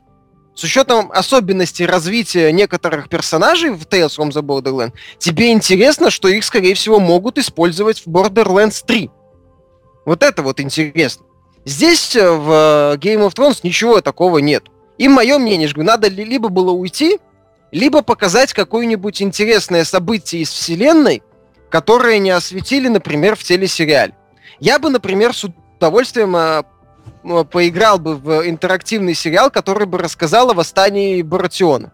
С 0.53 0.63
учетом 0.63 1.11
особенностей 1.11 1.85
развития 1.85 2.51
некоторых 2.51 3.09
персонажей 3.09 3.71
в 3.71 3.81
Tales 3.87 4.15
from 4.17 4.29
the 4.29 4.41
Borderlands, 4.43 4.91
тебе 5.17 5.51
интересно, 5.51 6.11
что 6.11 6.27
их, 6.27 6.43
скорее 6.43 6.75
всего, 6.75 6.99
могут 6.99 7.37
использовать 7.39 8.05
в 8.05 8.07
Borderlands 8.07 8.83
3. 8.85 9.09
Вот 10.05 10.21
это 10.21 10.43
вот 10.43 10.59
интересно. 10.59 11.25
Здесь 11.65 12.15
э, 12.15 12.29
в 12.29 12.51
э, 12.51 12.97
Game 12.97 13.27
of 13.27 13.33
Thrones 13.33 13.61
ничего 13.63 14.01
такого 14.01 14.37
нет. 14.39 14.65
И 14.99 15.07
мое 15.07 15.39
мнение, 15.39 15.67
что 15.67 15.81
надо 15.81 16.09
ли- 16.09 16.25
либо 16.25 16.49
было 16.49 16.71
уйти, 16.71 17.17
либо 17.71 18.01
показать 18.01 18.53
какое-нибудь 18.53 19.21
интересное 19.21 19.83
событие 19.85 20.41
из 20.41 20.49
вселенной, 20.49 21.23
которое 21.69 22.19
не 22.19 22.31
осветили, 22.31 22.87
например, 22.87 23.35
в 23.35 23.43
телесериале. 23.43 24.13
Я 24.59 24.77
бы, 24.77 24.89
например, 24.89 25.33
с 25.33 25.45
удовольствием 25.45 26.35
м, 26.35 27.45
поиграл 27.47 27.97
бы 27.97 28.15
в 28.15 28.47
интерактивный 28.47 29.13
сериал, 29.13 29.49
который 29.49 29.87
бы 29.87 29.97
рассказал 29.97 30.51
о 30.51 30.53
восстании 30.53 31.21
Баратиона. 31.21 31.93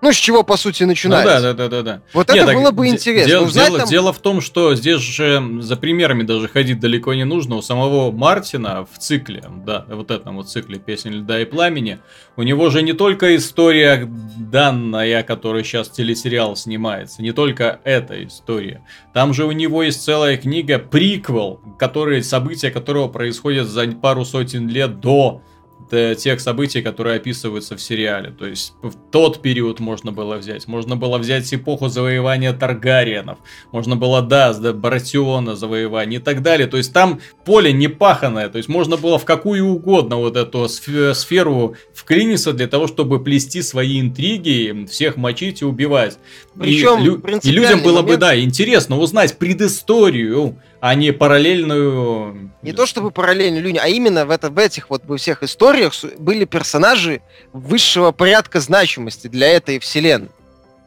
Ну, 0.00 0.12
с 0.12 0.16
чего, 0.16 0.44
по 0.44 0.56
сути, 0.56 0.84
Ну 0.84 0.90
начинается. 0.90 1.40
да, 1.40 1.52
да, 1.52 1.54
да, 1.54 1.68
да, 1.68 1.82
да. 1.82 2.02
Вот 2.14 2.28
Не, 2.32 2.38
это 2.38 2.46
так 2.46 2.56
было 2.56 2.70
бы 2.70 2.86
интересно. 2.86 3.28
Дело, 3.28 3.44
Узнать 3.46 3.66
дело- 3.66 3.78
там- 3.80 3.88
дело 3.88 4.12
в 4.12 4.18
том, 4.20 4.40
что 4.40 4.74
здесь 4.76 5.00
же 5.00 5.42
за 5.60 5.76
примерами 5.76 6.22
даже 6.22 6.46
ходить 6.46 6.78
далеко 6.78 7.14
не 7.14 7.24
нужно. 7.24 7.56
У 7.56 7.62
самого 7.62 8.12
Мартина 8.12 8.86
в 8.90 8.98
цикле, 8.98 9.42
да, 9.66 9.84
вот 9.88 10.10
этом 10.12 10.36
вот 10.36 10.48
цикле 10.48 10.78
«Песен 10.78 11.12
льда 11.14 11.40
и 11.40 11.44
пламени», 11.44 11.98
у 12.36 12.44
него 12.44 12.70
же 12.70 12.82
не 12.82 12.92
только 12.92 13.34
история 13.34 14.08
данная, 14.38 15.22
которая 15.24 15.64
сейчас 15.64 15.88
телесериал 15.88 16.54
снимается, 16.54 17.20
не 17.22 17.32
только 17.32 17.80
эта 17.84 18.24
история. 18.24 18.84
Там 19.12 19.34
же 19.34 19.44
у 19.46 19.52
него 19.52 19.82
есть 19.82 20.02
целая 20.04 20.36
книга 20.36 20.78
приквел, 20.78 21.60
которые, 21.78 22.22
события 22.22 22.70
которого 22.70 23.08
происходят 23.08 23.66
за 23.66 23.88
пару 23.88 24.24
сотен 24.24 24.68
лет 24.68 25.00
до 25.00 25.42
тех 25.90 26.40
событий, 26.40 26.82
которые 26.82 27.16
описываются 27.16 27.76
в 27.76 27.80
сериале. 27.80 28.30
То 28.30 28.46
есть 28.46 28.74
в 28.82 28.94
тот 29.10 29.42
период 29.42 29.80
можно 29.80 30.12
было 30.12 30.36
взять. 30.36 30.66
Можно 30.68 30.96
было 30.96 31.18
взять 31.18 31.52
эпоху 31.52 31.88
завоевания 31.88 32.52
Таргариенов. 32.52 33.38
Можно 33.72 33.96
было, 33.96 34.22
да, 34.22 34.52
Баратиона 34.52 35.56
завоевания 35.56 36.18
и 36.18 36.22
так 36.22 36.42
далее. 36.42 36.66
То 36.66 36.76
есть 36.76 36.92
там 36.92 37.20
поле 37.44 37.72
не 37.72 37.88
паханое. 37.88 38.48
То 38.48 38.58
есть 38.58 38.68
можно 38.68 38.96
было 38.96 39.18
в 39.18 39.24
какую 39.24 39.66
угодно 39.66 40.16
вот 40.16 40.36
эту 40.36 40.64
сф- 40.64 41.14
сферу 41.14 41.76
вклиниться 41.94 42.52
для 42.52 42.66
того, 42.66 42.86
чтобы 42.86 43.22
плести 43.22 43.62
свои 43.62 44.00
интриги, 44.00 44.86
всех 44.90 45.16
мочить 45.16 45.62
и 45.62 45.64
убивать. 45.64 46.18
И 46.56 46.60
Причем 46.60 47.02
лю- 47.04 47.22
и, 47.42 47.50
людям 47.50 47.82
было 47.82 47.98
бы, 48.02 48.08
момент- 48.14 48.20
да, 48.20 48.40
интересно 48.40 48.98
узнать 48.98 49.38
предысторию, 49.38 50.58
а 50.80 50.94
не 50.94 51.12
параллельную... 51.12 52.50
Не 52.62 52.72
то 52.72 52.86
чтобы 52.86 53.10
параллельно 53.10 53.58
люди, 53.58 53.78
а 53.78 53.88
именно 53.88 54.26
в, 54.26 54.30
это, 54.30 54.50
в 54.50 54.58
этих 54.58 54.90
вот 54.90 55.04
во 55.06 55.16
всех 55.16 55.42
историях 55.42 55.92
были 56.18 56.44
персонажи 56.44 57.20
высшего 57.52 58.12
порядка 58.12 58.60
значимости 58.60 59.26
для 59.28 59.48
этой 59.48 59.78
вселенной. 59.78 60.30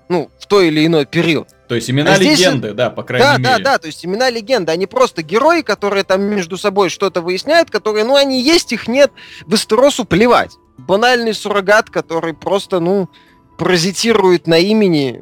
Ну, 0.09 0.29
в 0.39 0.45
той 0.47 0.67
или 0.67 0.85
иной 0.85 1.05
период. 1.05 1.47
То 1.69 1.75
есть 1.75 1.89
имена 1.89 2.13
А 2.13 2.15
здесь- 2.17 2.39
легенды, 2.39 2.73
да, 2.73 2.89
по 2.89 3.03
крайней 3.03 3.25
да, 3.25 3.37
мере. 3.37 3.63
да, 3.63 3.71
да, 3.71 3.77
то 3.77 3.87
есть 3.87 4.05
имена 4.05 4.29
легенды, 4.29 4.71
они 4.71 4.85
просто 4.87 5.23
герои, 5.23 5.61
которые 5.61 6.03
там 6.03 6.21
между 6.21 6.57
собой 6.57 6.89
что-то 6.89 7.21
выясняют, 7.21 7.69
которые, 7.69 8.03
ну, 8.03 8.15
они 8.15 8.41
есть, 8.41 8.73
их 8.73 8.89
нет, 8.89 9.11
в 9.45 9.55
Эстеросу 9.55 10.03
плевать. 10.03 10.51
Банальный 10.77 11.33
суррогат, 11.33 11.89
который 11.89 12.33
просто, 12.33 12.81
ну, 12.81 13.07
паразитирует 13.57 14.47
на 14.47 14.57
имени, 14.57 15.19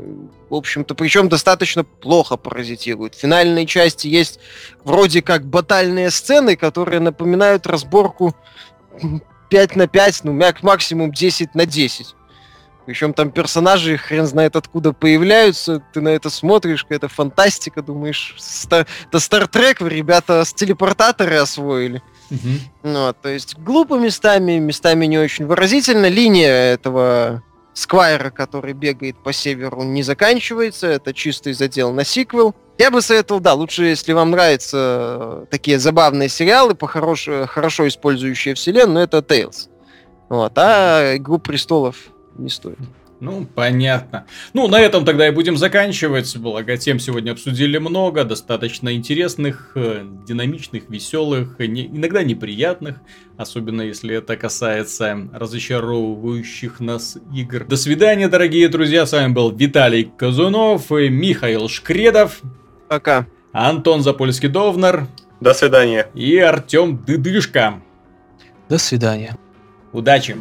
в 0.50 0.56
общем-то, 0.56 0.96
причем 0.96 1.30
достаточно 1.30 1.84
плохо 1.84 2.38
паразитирует. 2.38 3.16
В 3.16 3.20
финальной 3.20 3.66
части 3.66 4.08
есть 4.08 4.40
вроде 4.84 5.22
как 5.22 5.46
батальные 5.46 6.10
сцены, 6.12 6.56
которые 6.56 7.00
напоминают 7.00 7.68
разборку 7.68 8.36
5 9.50 9.76
на 9.76 9.88
5, 9.88 10.24
ну, 10.24 10.34
мак- 10.34 10.64
максимум 10.64 11.12
10 11.12 11.56
на 11.56 11.66
10. 11.66 12.16
Причем 12.86 13.14
там 13.14 13.30
персонажи 13.30 13.98
хрен 13.98 14.26
знает 14.26 14.56
откуда 14.56 14.94
появляются, 14.94 15.84
ты 15.94 16.02
на 16.02 16.10
это 16.10 16.32
смотришь, 16.32 16.84
какая-то 16.84 17.08
фантастика, 17.08 17.84
думаешь, 17.84 18.36
ста- 18.40 18.88
это 19.08 19.20
Стартрек, 19.20 19.80
ребята 19.82 20.44
с 20.44 20.54
телепортаторы 20.54 21.36
освоили. 21.36 22.02
Мгм. 22.32 22.60
Ну, 22.84 23.06
вот, 23.08 23.22
то 23.22 23.30
есть 23.30 23.58
глупо 23.60 24.00
местами, 24.00 24.58
местами 24.58 25.06
не 25.06 25.20
очень 25.20 25.46
выразительно. 25.46 26.08
Линия 26.08 26.74
этого 26.74 27.44
Сквайра, 27.80 28.30
который 28.30 28.74
бегает 28.74 29.16
по 29.24 29.32
северу, 29.32 29.84
не 29.84 30.04
заканчивается. 30.04 30.88
Это 30.88 31.14
чистый 31.14 31.54
задел 31.54 31.94
на 31.94 32.04
сиквел. 32.04 32.54
Я 32.78 32.92
бы 32.92 33.02
советовал, 33.02 33.40
да, 33.40 33.54
лучше, 33.54 33.86
если 33.86 34.12
вам 34.12 34.32
нравятся 34.32 34.78
э, 34.78 35.46
такие 35.50 35.80
забавные 35.80 36.28
сериалы, 36.28 36.76
по 36.76 36.88
хорошо, 36.88 37.48
хорошо 37.48 37.88
использующие 37.88 38.54
вселенную, 38.56 39.06
это 39.06 39.20
Tales. 39.20 39.70
Вот, 40.28 40.52
а 40.58 41.16
Игру 41.16 41.40
престолов 41.40 41.96
не 42.38 42.50
стоит. 42.50 42.80
Ну, 43.20 43.46
понятно. 43.54 44.26
Ну, 44.54 44.68
на 44.70 44.80
этом 44.80 45.04
тогда 45.04 45.28
и 45.28 45.32
будем 45.32 45.58
заканчивать. 45.58 46.38
Благо, 46.38 46.78
тем 46.78 47.00
сегодня 47.00 47.32
обсудили 47.34 47.78
много, 47.78 48.24
достаточно 48.24 48.96
интересных, 48.96 49.74
э, 49.76 50.06
динамичных, 50.26 50.90
веселых, 50.90 51.60
не- 51.60 51.88
иногда 51.88 52.24
неприятных, 52.24 52.96
особенно 53.36 53.82
если 53.82 54.16
это 54.16 54.38
касается 54.38 55.28
разочаровывающих 55.34 56.80
нас 56.80 57.18
игр. 57.36 57.66
До 57.66 57.76
свидания, 57.76 58.30
дорогие 58.30 58.70
друзья. 58.70 59.06
С 59.06 59.12
вами 59.12 59.34
был 59.34 59.52
Виталий 59.52 60.10
Казунов, 60.18 60.90
и 60.92 61.10
Михаил 61.10 61.68
Шкредов, 61.68 62.42
Пока. 62.88 63.28
Антон 63.52 64.00
Запольский-Довнер 64.02 65.08
До 65.42 65.54
свидания. 65.54 66.08
и 66.16 66.38
Артем 66.38 66.98
Дыдышко. 67.06 67.82
До 68.70 68.78
свидания. 68.78 69.36
Удачи! 69.92 70.36